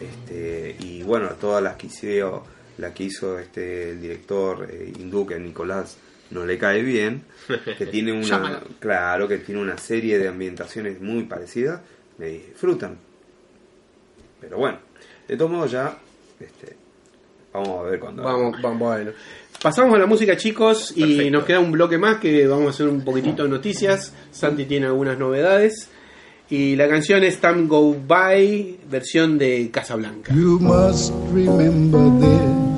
[0.00, 2.44] Este, y bueno, todas las que hizo,
[2.78, 5.96] la que hizo este el director eh, hindú que Nicolás
[6.30, 7.22] no le cae bien,
[7.78, 11.80] que tiene una claro, que tiene una serie de ambientaciones muy parecidas,
[12.18, 12.98] me disfrutan.
[14.40, 14.78] Pero bueno,
[15.26, 15.98] de todos modos ya
[16.40, 16.76] este,
[17.52, 19.10] vamos a ver cuando Vamos, vamos, bueno.
[19.62, 21.30] Pasamos a la música, chicos, y Perfecto.
[21.30, 24.14] nos queda un bloque más que vamos a hacer un poquitito de noticias.
[24.30, 25.90] Santi tiene algunas novedades.
[26.50, 30.32] Y la canción es Time Go By, versión de Casablanca.
[30.32, 32.77] You must remember this.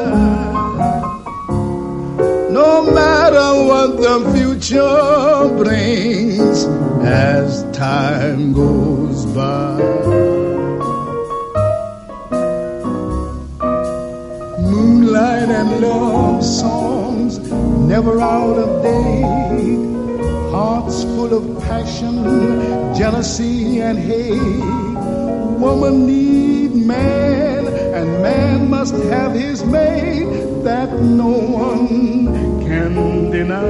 [2.51, 6.65] No matter what the future brings
[7.03, 9.77] as time goes by.
[14.59, 19.91] Moonlight and love songs never out of date.
[20.51, 22.15] Hearts full of passion,
[22.95, 24.61] jealousy, and hate.
[25.59, 32.25] Woman need man, and man must have his mate that no one
[32.65, 33.61] can deny.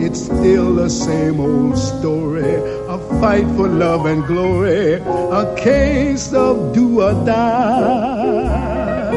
[0.00, 2.54] It's still the same old story.
[2.94, 4.92] A fight for love and glory,
[5.42, 9.10] a case of do or die.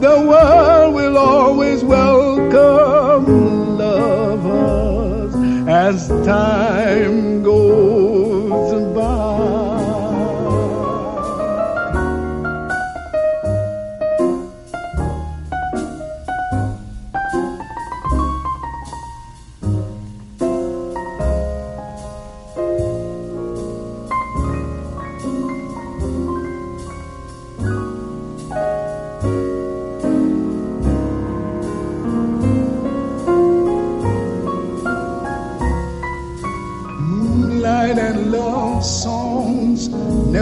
[0.00, 3.26] The world will always welcome
[3.76, 5.34] lovers
[5.68, 7.97] as time goes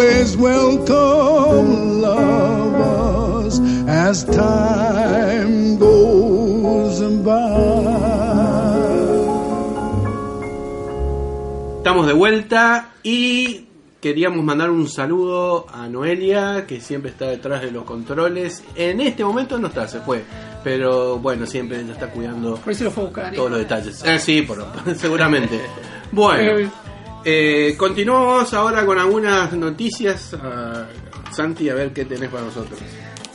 [0.00, 7.50] Always welcome lovers as time goes by.
[11.78, 13.66] Estamos de vuelta y
[14.00, 18.64] queríamos mandar un saludo a Noelia, que siempre está detrás de los controles.
[18.76, 20.22] En este momento no está, se fue.
[20.64, 23.34] Pero bueno, siempre ella está cuidando Por eso lo fue a buscar.
[23.34, 24.02] todos los detalles.
[24.04, 24.64] Eh, sí, por,
[24.96, 25.60] seguramente.
[26.12, 26.68] Bueno,
[27.24, 30.34] eh, continuamos ahora con algunas noticias.
[30.34, 30.86] Ah,
[31.32, 32.78] Santi, a ver qué tenés para nosotros.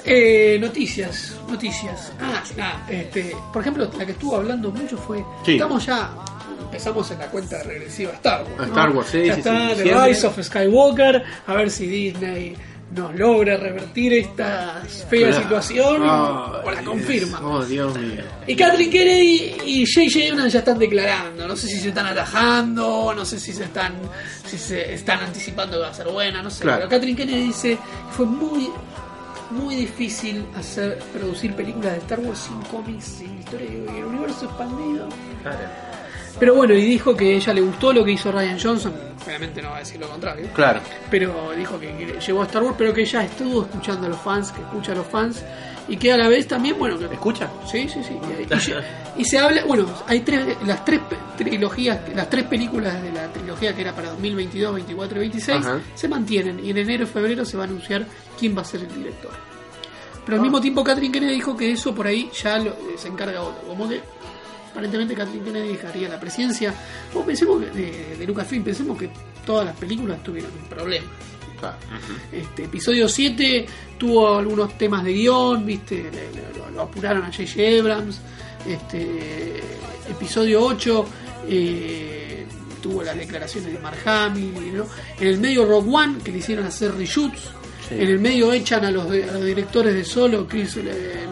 [0.03, 2.13] Eh, noticias, noticias.
[2.21, 5.23] Ah, ah, este, por ejemplo, la que estuvo hablando mucho fue.
[5.43, 5.53] Sí.
[5.53, 6.11] Estamos ya.
[6.65, 8.53] Empezamos en la cuenta regresiva Star Wars.
[8.59, 8.67] A ¿no?
[8.67, 10.07] Star Wars, sí, Ya sí, está, The.
[10.07, 11.23] Rise of Skywalker.
[11.47, 12.55] A ver si Disney
[12.95, 15.43] nos logra revertir esta fea Claro.
[15.43, 17.39] situación o la confirma.
[17.43, 18.23] Oh, Dios mío.
[18.47, 20.31] Y Kathleen Kennedy y J.J.
[20.33, 21.47] Abrams ya están declarando.
[21.47, 23.93] No sé si se están atajando, no sé si se están
[24.45, 26.63] si se están anticipando que va a ser buena, no sé.
[26.63, 26.79] Claro.
[26.79, 28.69] Pero Kathleen Kennedy dice que fue muy
[29.51, 34.45] muy difícil hacer producir películas de Star Wars sin cómics, sin historia y el universo
[34.45, 35.07] expandido.
[36.39, 38.93] Pero bueno, y dijo que ella le gustó lo que hizo Ryan Johnson.
[39.25, 40.49] Obviamente no va a decir lo contrario.
[40.53, 40.81] Claro.
[41.09, 44.19] Pero dijo que, que llevó a Star Wars, pero que ella estuvo escuchando a los
[44.19, 45.43] fans, que escucha a los fans.
[45.87, 47.47] Y que a la vez también, bueno, que ¿Escucha?
[47.71, 48.17] Sí, sí, sí.
[48.39, 50.99] Y, y- y se habla, bueno, hay tres, las tres
[51.37, 55.79] trilogías, las tres películas de la trilogía que era para 2022, 24 y 26 Ajá.
[55.93, 58.05] se mantienen y en enero y febrero se va a anunciar
[58.37, 59.31] quién va a ser el director.
[60.25, 60.43] Pero al Ah.
[60.43, 63.87] mismo tiempo Catherine Kennedy dijo que eso por ahí ya lo- se encarga otro, como
[63.87, 64.01] que
[64.75, 66.73] aparentemente Catherine Kennedy dejaría la presidencia.
[67.13, 69.09] O pensemos que, de, de Lucasfilm, pensemos que
[69.45, 71.07] todas las películas tuvieron un problema.
[71.57, 71.77] Claro.
[72.33, 73.65] Este, episodio 7
[73.97, 77.79] tuvo algunos temas de guion, viste, Le- le- lo, lo apuraron a J.J.
[77.79, 78.19] Abrams.
[78.67, 79.61] Este,
[80.09, 81.05] episodio 8
[81.47, 82.45] eh,
[82.81, 84.85] tuvo las declaraciones de Mark Hamill, ¿no?
[85.19, 87.51] En el medio Rogue One, que le hicieron hacer reshoots.
[87.87, 87.95] Sí.
[87.95, 90.77] En el medio echan a los, de- a los directores de Solo, Chris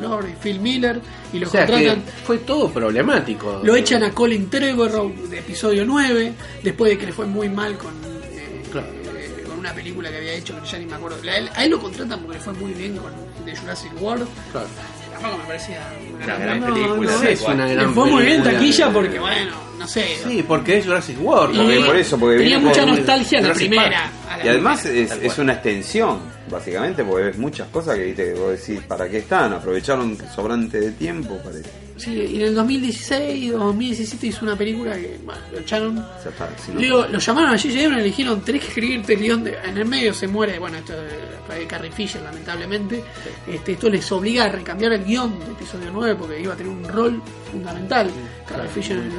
[0.01, 0.99] Lord y Phil Miller,
[1.33, 2.03] y O los sea contratan.
[2.25, 3.61] fue todo problemático.
[3.63, 7.77] Lo echan a Colin Trevorrow de episodio 9, después de que le fue muy mal
[7.77, 7.91] con,
[8.33, 8.87] eh, Claro.
[9.17, 11.17] eh, con una película que había hecho que ya ni me acuerdo.
[11.27, 13.11] A él, a él lo contratan porque le fue muy bien con
[13.45, 14.27] The Jurassic World.
[14.51, 14.67] Claro.
[15.11, 15.79] Tampoco me parecía
[16.23, 17.11] Una gran película.
[17.11, 20.17] no es una Le gran fue muy bien en taquilla porque, bueno, no sé.
[20.27, 21.55] Sí, porque es Jurassic World.
[21.55, 24.11] Y Porque por eso, porque tenía mucha nostalgia la Jurassic primera.
[24.29, 25.15] a la Y además primera.
[25.15, 29.09] es, es una extensión, básicamente, porque ves muchas cosas que viste, que vos decís, ¿para
[29.09, 29.53] qué están?
[29.53, 31.69] Aprovecharon sobrante de tiempo, parece.
[31.95, 35.95] Sí, y en el 2016 o 2017 hizo una película que, bueno, lo echaron.
[35.95, 37.79] Ya está, si no- Luego lo llamaron a J.J.
[37.79, 39.57] Abrams y le dijeron, tenés que escribirte el guion de...
[39.63, 43.03] En el medio se muere, bueno, esto de Carrie Fisher, lamentablemente.
[43.47, 46.71] Este, esto les obliga a recambiar el guion de episodio 9 porque iba a tener
[46.73, 47.21] un rol
[47.51, 48.09] fundamental.
[48.49, 49.11] Carrie Fisher en el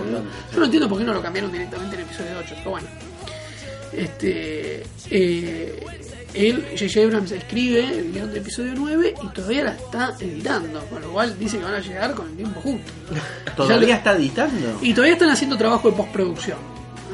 [0.52, 2.88] Yo no entiendo por qué no lo cambiaron directamente en el episodio 8, pero bueno.
[3.92, 5.86] Este, eh,
[6.34, 7.00] él, J.J.
[7.00, 11.38] Abrams, escribe el guion de episodio 9 y todavía la está editando, con lo cual
[11.38, 12.92] dice que van a llegar con el tiempo justo.
[13.56, 14.78] Todavía está editando.
[14.82, 16.58] Y todavía están haciendo trabajo de postproducción.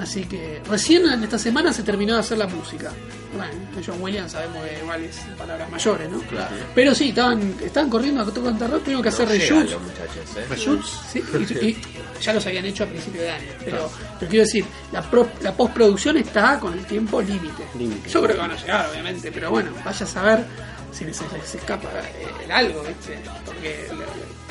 [0.00, 2.90] Así que recién en esta semana se terminó de hacer la música.
[3.36, 3.52] Bueno,
[3.86, 6.18] John Williams sabemos que igual es palabras mayores, ¿no?
[6.22, 6.56] Claro.
[6.74, 9.72] Pero sí, estaban, estaban corriendo a todo terror, tuvieron que hacer No reshoots.
[9.72, 10.46] ¿eh?
[10.48, 11.22] Reshoots, sí,
[11.60, 11.82] y, y
[12.20, 13.46] ya los habían hecho a principio de año.
[13.64, 17.62] Pero, pero quiero decir, la, pro- la postproducción está con el tiempo límite.
[18.08, 20.44] Yo creo que van a llegar, obviamente, pero bueno, vaya a saber
[20.92, 23.18] si les, les escapa eh, el algo, ¿viste?
[23.46, 23.86] Porque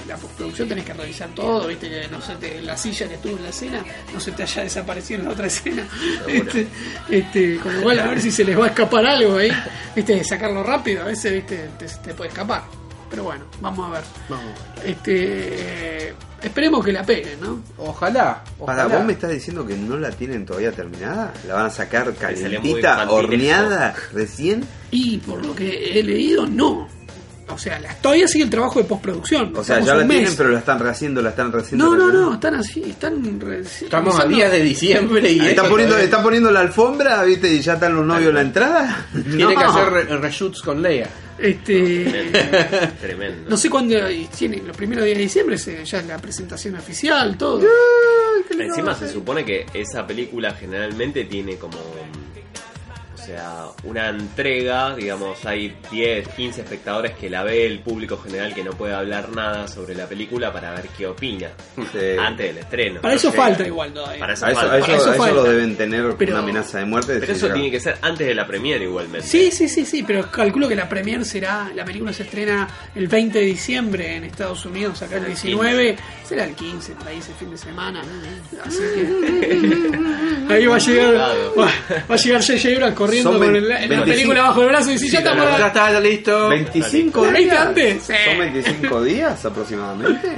[0.10, 3.38] la postproducción tenés que revisar todo, viste, que no se te, la silla que estuvo
[3.38, 5.88] en la escena no se te haya desaparecido en la otra escena.
[6.28, 6.68] Este,
[7.10, 9.52] este, con lo cual a ver si se les va a escapar algo ahí,
[9.96, 12.64] viste, sacarlo rápido, a veces viste, te, te puede escapar.
[13.10, 14.04] Pero bueno, vamos a ver.
[14.30, 14.54] Vamos.
[14.86, 17.62] Este esperemos que la peguen, ¿no?
[17.78, 18.44] Ojalá.
[18.66, 22.14] Para vos me estás diciendo que no la tienen todavía terminada, la van a sacar
[22.16, 24.64] calentita, horneada, recién.
[24.92, 26.88] Y por lo que he leído, no.
[27.60, 29.52] O sea, la- todavía sigue el trabajo de postproducción.
[29.54, 30.36] O sea, ya la tienen, mes.
[30.38, 31.84] pero la están rehaciendo, la están rehaciendo.
[31.84, 32.30] No, no, rehaciendo.
[32.30, 33.40] no, están así, están...
[33.42, 37.60] re- Estamos a días de diciembre y Están poniendo, están poniendo la alfombra, viste, y
[37.60, 39.08] ya están los novios en la entrada.
[39.14, 41.10] Tiene que hacer re- reshoots con Leia.
[41.38, 42.94] Este, Tremendo.
[43.02, 43.50] Tremendo.
[43.50, 43.96] no sé cuándo
[44.38, 47.62] tienen, los primeros días de diciembre se- ya es la presentación oficial, todo.
[48.58, 51.78] Encima se supone que esa película generalmente tiene como.
[53.30, 58.56] O sea, una entrega, digamos, hay 10, 15 espectadores que la ve, el público general
[58.56, 62.00] que no puede hablar nada sobre la película para ver qué opina Sí.
[62.20, 63.02] antes del estreno.
[63.02, 64.20] Para eso falta igual todavía.
[64.20, 64.74] Para eso A eso, falta.
[64.74, 65.36] a eso- Para eso a eso falta.
[65.36, 67.18] lo deben tener Pero- una amenaza de muerte.
[67.20, 69.28] Pero eso tiene que ser antes de la premiere igualmente.
[69.28, 73.08] Sí, sí, sí, sí, pero calculo que la premier será, la película se estrena el
[73.08, 75.98] 20 de diciembre en Estados Unidos, acá el 19,
[76.28, 78.02] será el 15, por ahí ese fin de semana.
[78.66, 81.66] Así que ahí va a llegar, va,
[82.10, 82.70] va a llegar J.J.
[82.76, 85.68] Abrams corriendo con el- la 25 película bajo el brazo y dice, ya estamos Ya
[85.68, 86.50] está, ya listo.
[86.50, 87.66] 25 ¿Lo leíste días.
[87.68, 88.04] antes?
[88.04, 88.14] Sí.
[88.26, 90.30] Son 25 días aproximadamente.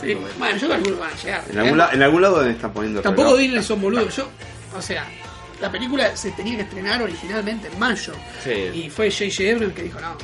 [0.00, 0.16] Sí.
[0.38, 1.44] Bueno, yo calculo que van a llegar.
[1.50, 3.36] En algún, la- en algún lado deben estar poniendo Tampoco.
[3.36, 4.16] Disney son boludos.
[4.16, 4.28] Yo,
[4.76, 5.04] o sea,
[5.60, 8.12] la película se tenía que estrenar originalmente en mayo.
[8.42, 8.50] Sí.
[8.74, 9.52] Y fue J.J.
[9.54, 10.16] Abrams que dijo, no,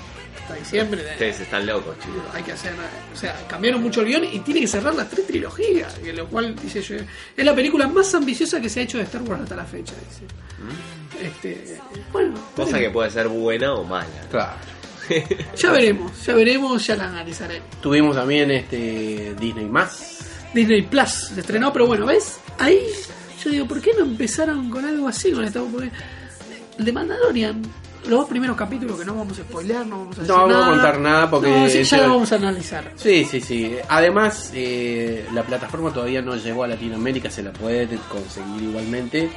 [0.46, 2.22] hasta diciembre de- Ustedes están locos, chicos.
[2.32, 2.72] hay que hacer,
[3.12, 6.54] o sea, cambiaron mucho el guion y tiene que cerrar las tres trilogías, lo cual
[6.56, 6.96] dice yo,
[7.36, 9.94] es la película más ambiciosa que se ha hecho de Star Wars hasta la fecha,
[10.08, 10.24] dice.
[11.22, 11.78] Este,
[12.12, 14.06] bueno, Cosa que puede ser buena o mala.
[14.30, 14.54] Claro.
[15.56, 17.70] ya veremos, ya veremos, ya la analizaremos.
[17.80, 20.18] Tuvimos también este Disney más.
[20.52, 22.38] Disney Plus se estrenó, pero bueno, ¿ves?
[22.58, 22.80] Ahí
[23.44, 25.52] yo digo, ¿por qué no empezaron con algo así con Wars?
[25.72, 25.90] Porque
[26.78, 27.62] de Mandalorian,
[28.08, 30.66] los dos primeros capítulos que no vamos a spoilear, no vamos a decir No vamos
[30.66, 32.92] a contar nada porque No, sí, ya lo vamos a analizar.
[32.96, 33.76] Sí, sí, sí.
[33.88, 39.28] Además, eh, la plataforma todavía no llegó a Latinoamérica, se la puede conseguir igualmente.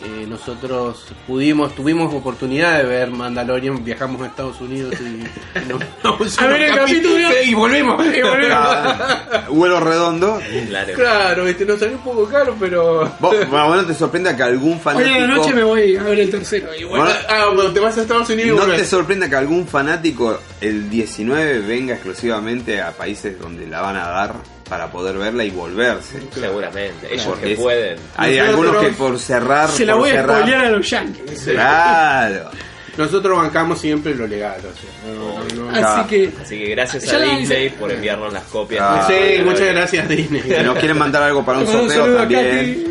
[0.00, 6.38] Eh, nosotros pudimos, tuvimos oportunidad de ver Mandalorian, viajamos a Estados Unidos y nos vamos
[6.38, 7.28] A ver el capítulo.
[7.44, 8.06] y volvemos.
[8.16, 8.52] Y volvemos.
[8.52, 10.40] Ah, vuelo redondo.
[10.68, 10.92] Claro.
[10.94, 13.10] Claro, este, nos salió un poco caro, pero.
[13.18, 15.14] Vos, bueno, te sorprenda que algún Hoy fanático.
[15.16, 16.68] a la noche me voy a ver el tercero.
[16.78, 19.36] Y bueno, Bueno, Ah, bueno, te vas a Estados Unidos y No te sorprenda que
[19.36, 24.34] algún fanático el 19 venga exclusivamente a países donde la van a dar
[24.68, 26.20] para poder verla y volverse.
[26.34, 27.08] Seguramente.
[27.12, 27.98] Ellos Porque que es- pueden.
[28.16, 29.68] Hay Nosotros- algunos que por cerrar.
[29.70, 31.40] se la por voy a cerrar- spoilear a los yankees.
[31.44, 32.50] Claro.
[32.98, 34.58] Nosotros bancamos siempre lo legal.
[34.58, 37.76] o sea, no- no- no- Así que, Así que gracias Ya a la Disney hice.
[37.78, 38.82] por enviarnos las copias.
[38.84, 40.42] Ah, Sí, muchas gracias Disney.
[40.42, 42.84] Si nos quieren mandar algo para un mando sorteo saludo a también.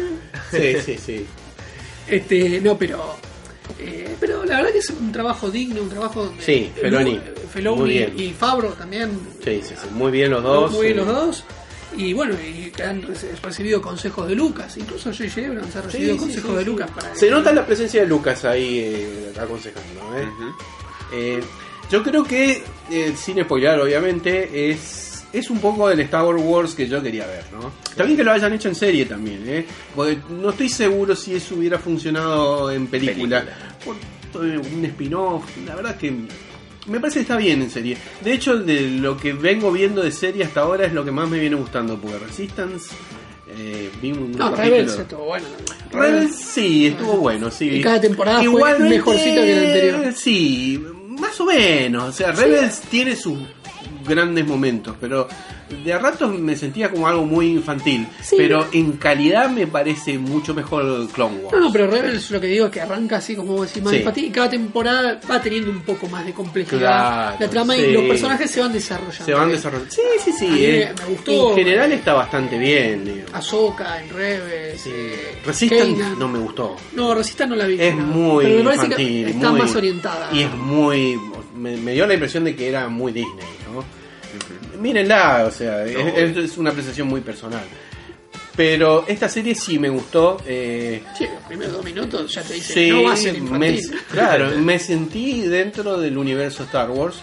[0.49, 0.75] Katy.
[0.75, 1.25] Sí, sí, sí.
[2.07, 3.17] Este, no, pero.
[3.79, 6.43] Eh, pero la verdad que es un trabajo digno, un trabajo donde.
[6.43, 7.19] Sí, Feloni.
[7.53, 8.13] Feloni Muy bien.
[8.17, 9.11] y Fabro también.
[9.43, 9.87] Sí, sí, sí.
[9.91, 10.71] Muy bien los dos.
[10.71, 11.43] Muy bien los dos.
[11.95, 14.75] Y bueno, y han reci- recibido consejos de Lucas.
[14.77, 15.47] Incluso J.J.
[15.47, 16.69] Abrams ha recibido sí, consejos sí, de sí.
[16.69, 17.15] Lucas para.
[17.15, 20.01] Se nota la presencia de Lucas ahí eh, aconsejando.
[20.17, 20.27] ¿eh?
[21.13, 21.39] Eh,
[21.89, 25.06] yo creo que, eh, sin spoiler obviamente, es,
[25.39, 27.43] es un poco del Star Wars que yo quería ver.
[27.51, 27.71] ¿no?
[27.89, 29.43] Está bien que lo hayan hecho en serie también.
[29.47, 29.65] ¿eh?
[29.95, 33.45] Porque no estoy seguro si eso hubiera funcionado en película.
[34.35, 36.13] Un spin-off, la verdad que
[36.87, 37.97] me parece que está bien en serie.
[38.23, 41.29] De hecho, de lo que vengo viendo de serie hasta ahora es lo que más
[41.29, 41.97] me viene gustando.
[41.97, 42.95] Porque Resistance...
[43.49, 45.47] Eh, vi un No, Rebels estuvo bueno.
[45.91, 47.69] Rebels sí, estuvo bueno, sí.
[47.69, 50.13] Y cada temporada fue Igualmente, mejorcita que la anterior.
[50.13, 50.85] Sí,
[51.17, 52.09] más o menos.
[52.09, 53.39] O sea, Rebels tiene sus
[54.07, 55.27] grandes momentos, pero
[55.83, 58.07] de a ratos me sentía como algo muy infantil.
[58.21, 58.67] Sí, pero no.
[58.71, 61.51] en calidad me parece mucho mejor Clone Wars.
[61.57, 63.99] No, no, pero Rebels lo que digo es que arranca así como decís, más Sí.
[63.99, 66.79] infantil, y cada temporada va teniendo un poco más de complejidad.
[66.79, 67.81] Claro, la trama sí.
[67.81, 69.25] y los personajes se van desarrollando.
[69.25, 69.91] Se van desarrollando.
[69.93, 70.47] Sí, sí, sí.
[70.65, 71.49] Eh, me gustó.
[71.51, 73.03] En general está bastante bien.
[73.05, 73.27] digo.
[73.33, 74.83] Ahsoka en Rebels.
[74.87, 76.19] eh, Resistance Kanan.
[76.19, 76.75] no me gustó.
[76.95, 77.81] No, Resistance no la vi.
[77.81, 78.03] Es no.
[78.03, 78.95] muy Pero me infantil.
[79.25, 80.29] que está muy- más orientada.
[80.31, 81.19] Y es muy.
[81.55, 83.33] Me, me dio la impresión de que era muy Disney,
[84.75, 84.81] ¿no?
[84.81, 87.63] Mírenla, o sea, es, es- es una apreciación muy personal.
[88.55, 90.37] Pero esta serie sí me gustó.
[90.45, 93.79] Eh, Sí, los primeros dos minutos ya te dicen, sí, no va a ser me,
[94.11, 97.17] claro, me sentí dentro del universo Star Wars.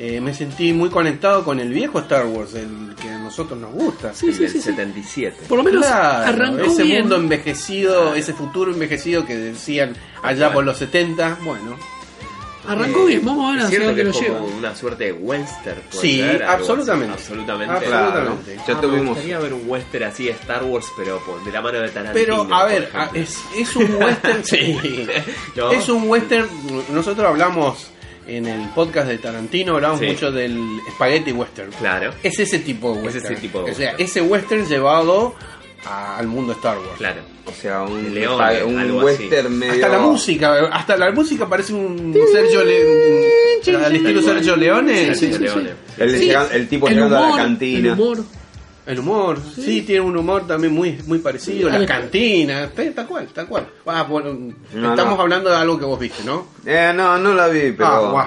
[0.00, 3.72] Eh, me sentí muy conectado con el viejo Star Wars, el que a nosotros nos
[3.72, 4.14] gusta.
[4.14, 4.62] Sí, sí, del sí, sí.
[4.68, 5.36] 77.
[5.48, 7.00] Por lo menos Claro, arrancó ese bien.
[7.00, 11.76] mundo envejecido, ese futuro envejecido que decían allá por los 70, bueno,
[12.68, 14.38] Arrancó bien, vamos a ver cierto dónde que lo es lleva.
[14.38, 15.80] como una suerte de western.
[15.90, 17.14] puede Sí, ser, algo absolutamente.
[17.14, 17.22] así.
[17.22, 17.74] Absolutamente.
[17.74, 18.56] Absolutamente.
[18.56, 19.08] Ya Ah, Me tuvimos.
[19.08, 22.12] gustaría ver un western así de Star Wars, pero por- de la mano de Tarantino.
[22.46, 23.00] Pero, a por ver, ejemplo.
[23.00, 24.44] a- es, es un western.
[24.44, 25.06] sí.
[25.56, 25.70] ¿No?
[25.78, 26.48] Es un western.
[26.92, 27.90] Nosotros hablamos
[28.26, 30.06] en el podcast de Tarantino, hablamos Sí.
[30.06, 30.60] mucho del
[30.94, 31.70] spaghetti western.
[31.72, 33.32] Claro, Es ese tipo de Es western.
[33.32, 34.02] ese tipo de O sea, western.
[34.04, 35.34] ese western llevado
[35.84, 36.90] al mundo Star Wars.
[36.98, 37.20] claro.
[37.46, 38.90] O sea, un, León, algo un así.
[38.92, 39.72] western medio.
[39.74, 45.14] Hasta la música, hasta la música parece un Sergio Le, al estilo Sergio Leone.
[45.14, 45.70] Sí, Sí, Leone.
[45.96, 47.92] El, Sí, tipo el llegando a la cantina.
[47.94, 48.18] El humor.
[48.86, 49.82] El humor, sí.
[49.82, 51.68] tiene un humor también muy muy parecido.
[51.68, 51.88] A Las ver.
[51.88, 53.66] cantinas, sí, tal cual, tal cual.
[53.86, 54.32] Ah, bueno,
[54.74, 55.22] No, estamos no.
[55.22, 56.48] hablando de algo que vos viste, ¿no?
[56.64, 57.86] Eh, no, no la vi, pero.
[57.86, 58.26] Ah, guau.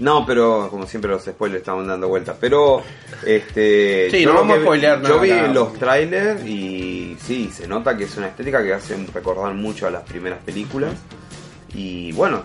[0.00, 2.36] No, pero como siempre los spoilers estaban dando vueltas.
[2.40, 2.82] Pero,
[3.24, 4.08] este.
[4.10, 5.48] Sí, yo no vamos a vi- spoilear Yo nada, vi nada.
[5.48, 9.90] los trailers y sí, se nota que es una estética que hace recordar mucho a
[9.90, 10.92] las primeras películas.
[11.72, 12.42] Y bueno,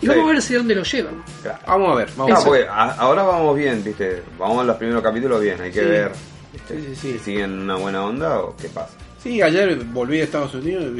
[0.00, 1.22] Y vamos a ver hacia dónde lo llevan.
[1.42, 1.58] claro.
[1.66, 2.46] Vamos a ver, vamos No, a ver.
[2.46, 4.22] porque a- ahora vamos bien, viste.
[4.38, 5.86] Vamos a los primeros capítulos bien, hay que Sí.
[5.86, 6.12] ver.
[6.52, 6.76] ¿viste?
[6.76, 7.12] Sí, sí, sí.
[7.12, 8.94] Si siguen una buena onda o qué pasa.
[9.22, 10.90] Sí, ayer volví de Estados Unidos y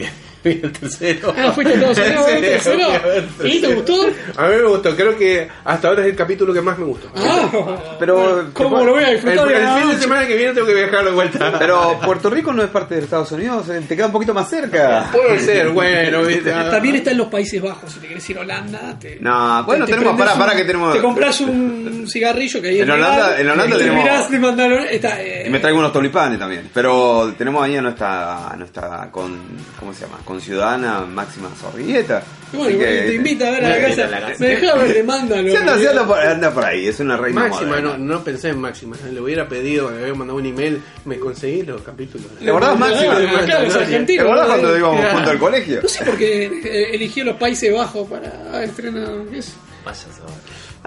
[0.44, 1.34] vi el tercero.
[1.36, 3.00] Ah, fuiste a Estados Unidos a ver el Sí, tercero.
[3.00, 3.74] fui a el ¿Y te tercero.
[3.76, 4.40] gustó?
[4.42, 7.08] A mí me gustó, creo que hasta ahora es el capítulo que más me gustó.
[7.16, 9.46] Ah, Pero, ¿Cómo lo voy a El, disfrutar?
[9.48, 11.54] el de la fin de semana que viene tengo que viajar de vuelta.
[11.58, 14.48] pero Puerto Rico no es parte de Estados Unidos, eh, te queda un poquito más
[14.48, 15.08] cerca.
[15.12, 16.50] puede ser, bueno, ¿viste?
[16.70, 17.92] También está en los Países Bajos.
[17.92, 20.64] Si te querés ir a Holanda, te, No, bueno, te tenemos, para, un- para que
[20.64, 20.92] tenemos.
[20.94, 24.38] Te compras un cigarrillo que ahí En Holanda- legal, en Holanda te tenemos- mirás de
[24.38, 26.70] Mandalorian, está, eh, Y me traigo unos tulipanes también.
[26.72, 29.38] Pero tenemos ahí a nuestra, nuestra con,
[29.78, 30.18] ¿cómo se llama?
[30.24, 32.22] Con ciudadana máxima zorrilleta.
[32.52, 34.04] bueno, Así que- te invita a ver a la casa.
[34.04, 34.34] a la casa.
[34.38, 35.50] Me dejaba ver Mándalo.
[35.50, 37.96] Sí, anda, sí, anda por, anda por ahí, es una reina Máxima, moderna.
[37.98, 38.96] no, no pensé en Máxima.
[39.12, 42.26] Le hubiera pedido, le había mandado un email, me conseguí los capítulos.
[42.38, 43.18] ¿Te acordás, Máxima?
[43.18, 44.24] Los ¿Te argentinos.
[44.26, 45.14] acordás cuando íbamos Claro.
[45.16, 45.80] junto al colegio?
[45.82, 49.08] No sé por qué eh, eligió los Países Bajos para estrenar.
[49.30, 49.52] ¿qué es?
[49.84, 49.98] Vaya.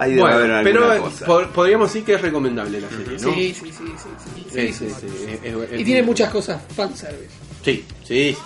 [0.00, 1.26] Ahí debe Bueno, pero cosa.
[1.26, 3.34] po- podríamos decir que es recomendable la serie, ¿no?
[3.34, 5.06] Sí, sí, sí, sí, sí, sí, Sí, sí, sí, sí.
[5.08, 7.30] sí, es- es- es- Y tiene muchas cosas fanservice.
[7.64, 8.36] Sí, sí,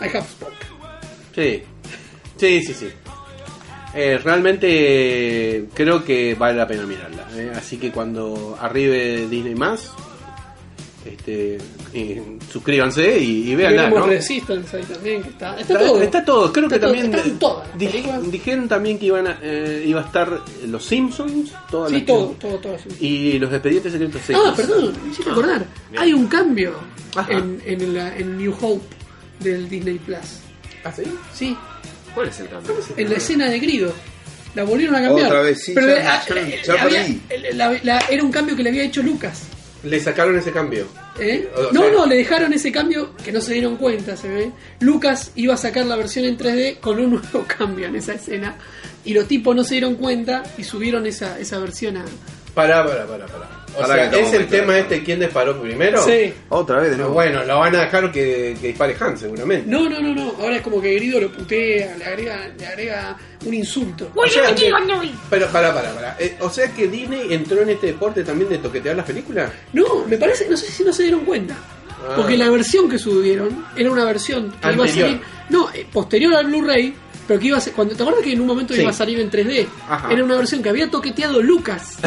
[0.00, 0.52] I have spoke.
[1.34, 1.62] sí.
[2.38, 2.88] Sí, sí, sí.
[3.94, 7.26] Eh, realmente creo que vale la pena mirarla.
[7.34, 7.50] eh.
[7.56, 9.90] Así que cuando arribe Disney más,
[11.06, 11.56] este,
[11.94, 13.56] eh, suscríbanse y, y.
[13.56, 14.06] Tenemos ¿no?
[14.06, 15.58] Resistance ahí también, que está.
[15.58, 16.02] Está, Está, todo.
[16.02, 17.86] está todo, creo Está que todo, también todas di-
[18.30, 22.36] dijeron también que iban a, eh, iba a estar los Simpsons, todas Sí, las- todo,
[22.38, 22.76] todo, todo.
[22.78, 22.88] sí.
[23.06, 24.20] y los expedientes secretos.
[24.34, 25.64] Ah, perdón, me hiciste acordar.
[25.90, 26.02] bien.
[26.02, 26.74] Hay un cambio
[27.28, 28.84] en, en, la, en New Hope
[29.40, 30.18] del Disney Plus.
[30.84, 31.02] ¿Ah, sí?
[31.34, 31.56] Sí,
[32.14, 32.74] ¿Cuál es el cambio?
[32.96, 33.92] en la escena de Grido.
[34.54, 35.26] La volvieron a cambiar.
[35.26, 37.20] Otra vez, sí, Pero ya- la- ya- la- ya había- perdí.
[37.52, 39.42] la- la- era un cambio que le había hecho Lucas.
[39.84, 40.86] Le sacaron ese cambio.
[41.20, 41.48] ¿eh?
[41.54, 44.50] O No, sea- no, le dejaron ese cambio que no se dieron cuenta, se ve.
[44.80, 48.56] Lucas iba a sacar la versión en 3D con un nuevo cambio en esa escena.
[49.04, 52.04] Y los tipos no se dieron cuenta y subieron esa, esa versión a.
[52.54, 53.48] Pará, pará, pará, pará.
[53.78, 56.02] O sea, que ¿es el tema este quién disparó primero?
[56.04, 56.32] Sí.
[56.48, 57.12] Otra vez de nuevo.
[57.14, 59.68] bueno, lo van a dejar que, que dispare Han, seguramente.
[59.70, 60.32] No, no, no, no.
[60.40, 64.10] Ahora es como que Grido lo putea, le agrega, le agrega un insulto.
[64.14, 64.72] O sea, que-
[65.30, 66.16] pero pará, pará, pará.
[66.18, 69.50] Eh, o sea que Disney entró en este deporte también de toquetear las películas.
[69.72, 71.54] No, me parece, no sé si no se dieron cuenta.
[72.08, 72.12] Ah.
[72.16, 75.08] Porque la versión que subieron era una versión que iba a Anterior.
[75.08, 75.20] salir.
[75.48, 76.94] No, eh, posterior al Blu-ray,
[77.26, 77.72] pero que iba a ser.
[77.72, 78.80] Cuando, ¿Te acuerdas que en un momento Sí.
[78.82, 79.66] iba a salir en 3D?
[79.88, 80.12] Ajá.
[80.12, 81.98] Era una versión que había toqueteado Lucas.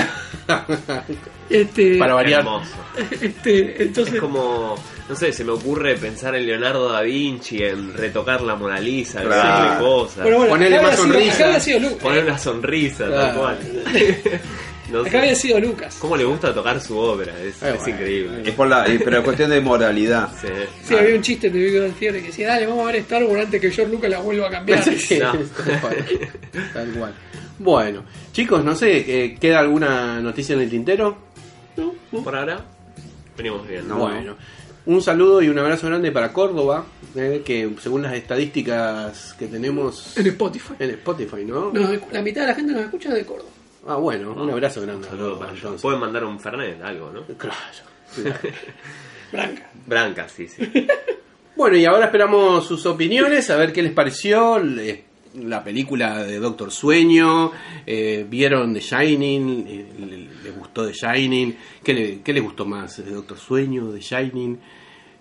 [1.49, 2.39] este, Para variar.
[2.41, 2.71] Hermoso.
[3.21, 4.15] este, entonces.
[4.15, 4.75] Es como,
[5.09, 9.21] no sé, se me ocurre pensar en Leonardo da Vinci, en retocar la Mona Lisa,
[9.21, 9.41] Claro.
[9.41, 11.33] agregarle cosas, bueno, Ponele acá más sonrisa.
[11.33, 11.97] acá había sido Lucas.
[11.97, 13.21] poner una sonrisa, Claro.
[13.25, 13.57] tal cual.
[14.89, 15.09] No sé.
[15.09, 15.97] Acá había sido Lucas.
[16.01, 17.31] ¿Cómo le gusta tocar su obra?
[17.39, 17.89] Es, Eh, es bueno.
[17.89, 18.41] increíble.
[18.43, 20.29] Es por la, y- pero es cuestión de moralidad.
[20.41, 20.47] Sí.
[20.83, 23.45] Sí, había un chiste de Big Theory que decía, dale, vamos a ver Star Wars
[23.45, 24.83] antes que George Lucas la vuelva a cambiar.
[24.97, 25.33] Sí, No.
[26.73, 27.13] tal cual.
[27.59, 31.28] Bueno, chicos, no sé, eh, ¿queda alguna noticia en el tintero?
[32.23, 32.61] Por ahora,
[33.37, 33.87] venimos bien.
[33.87, 33.97] No.
[33.97, 34.35] Bueno,
[34.85, 36.85] un saludo y un abrazo grande para Córdoba,
[37.15, 40.73] eh, que según las estadísticas que tenemos En Spotify.
[40.79, 41.71] en Spotify, ¿no?
[41.71, 43.49] No, la mitad de la gente nos escucha de Córdoba.
[43.87, 45.07] Ah, bueno, un abrazo grande.
[45.07, 45.81] para entonces.
[45.81, 47.23] Pueden mandar un Fernet, algo, ¿no?
[47.37, 47.55] Claro.
[49.31, 49.69] Branca.
[49.85, 50.61] Branca, sí, sí.
[51.55, 54.59] Bueno, y ahora esperamos sus opiniones, a ver qué les pareció
[55.47, 57.51] la película de Doctor Sueño,
[57.85, 62.65] eh, vieron The Shining, eh, le- les gustó The Shining, ¿qué, le- qué les gustó
[62.65, 64.57] más, de Doctor Sueño, The Shining?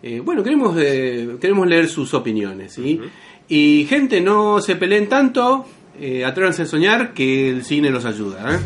[0.02, 3.00] Eh, bueno, queremos, eh, queremos leer sus opiniones, ¿sí?
[3.48, 5.66] Y gente, no se peleen tanto,
[6.00, 8.60] eh, atrévanse a soñar que el cine los ayuda,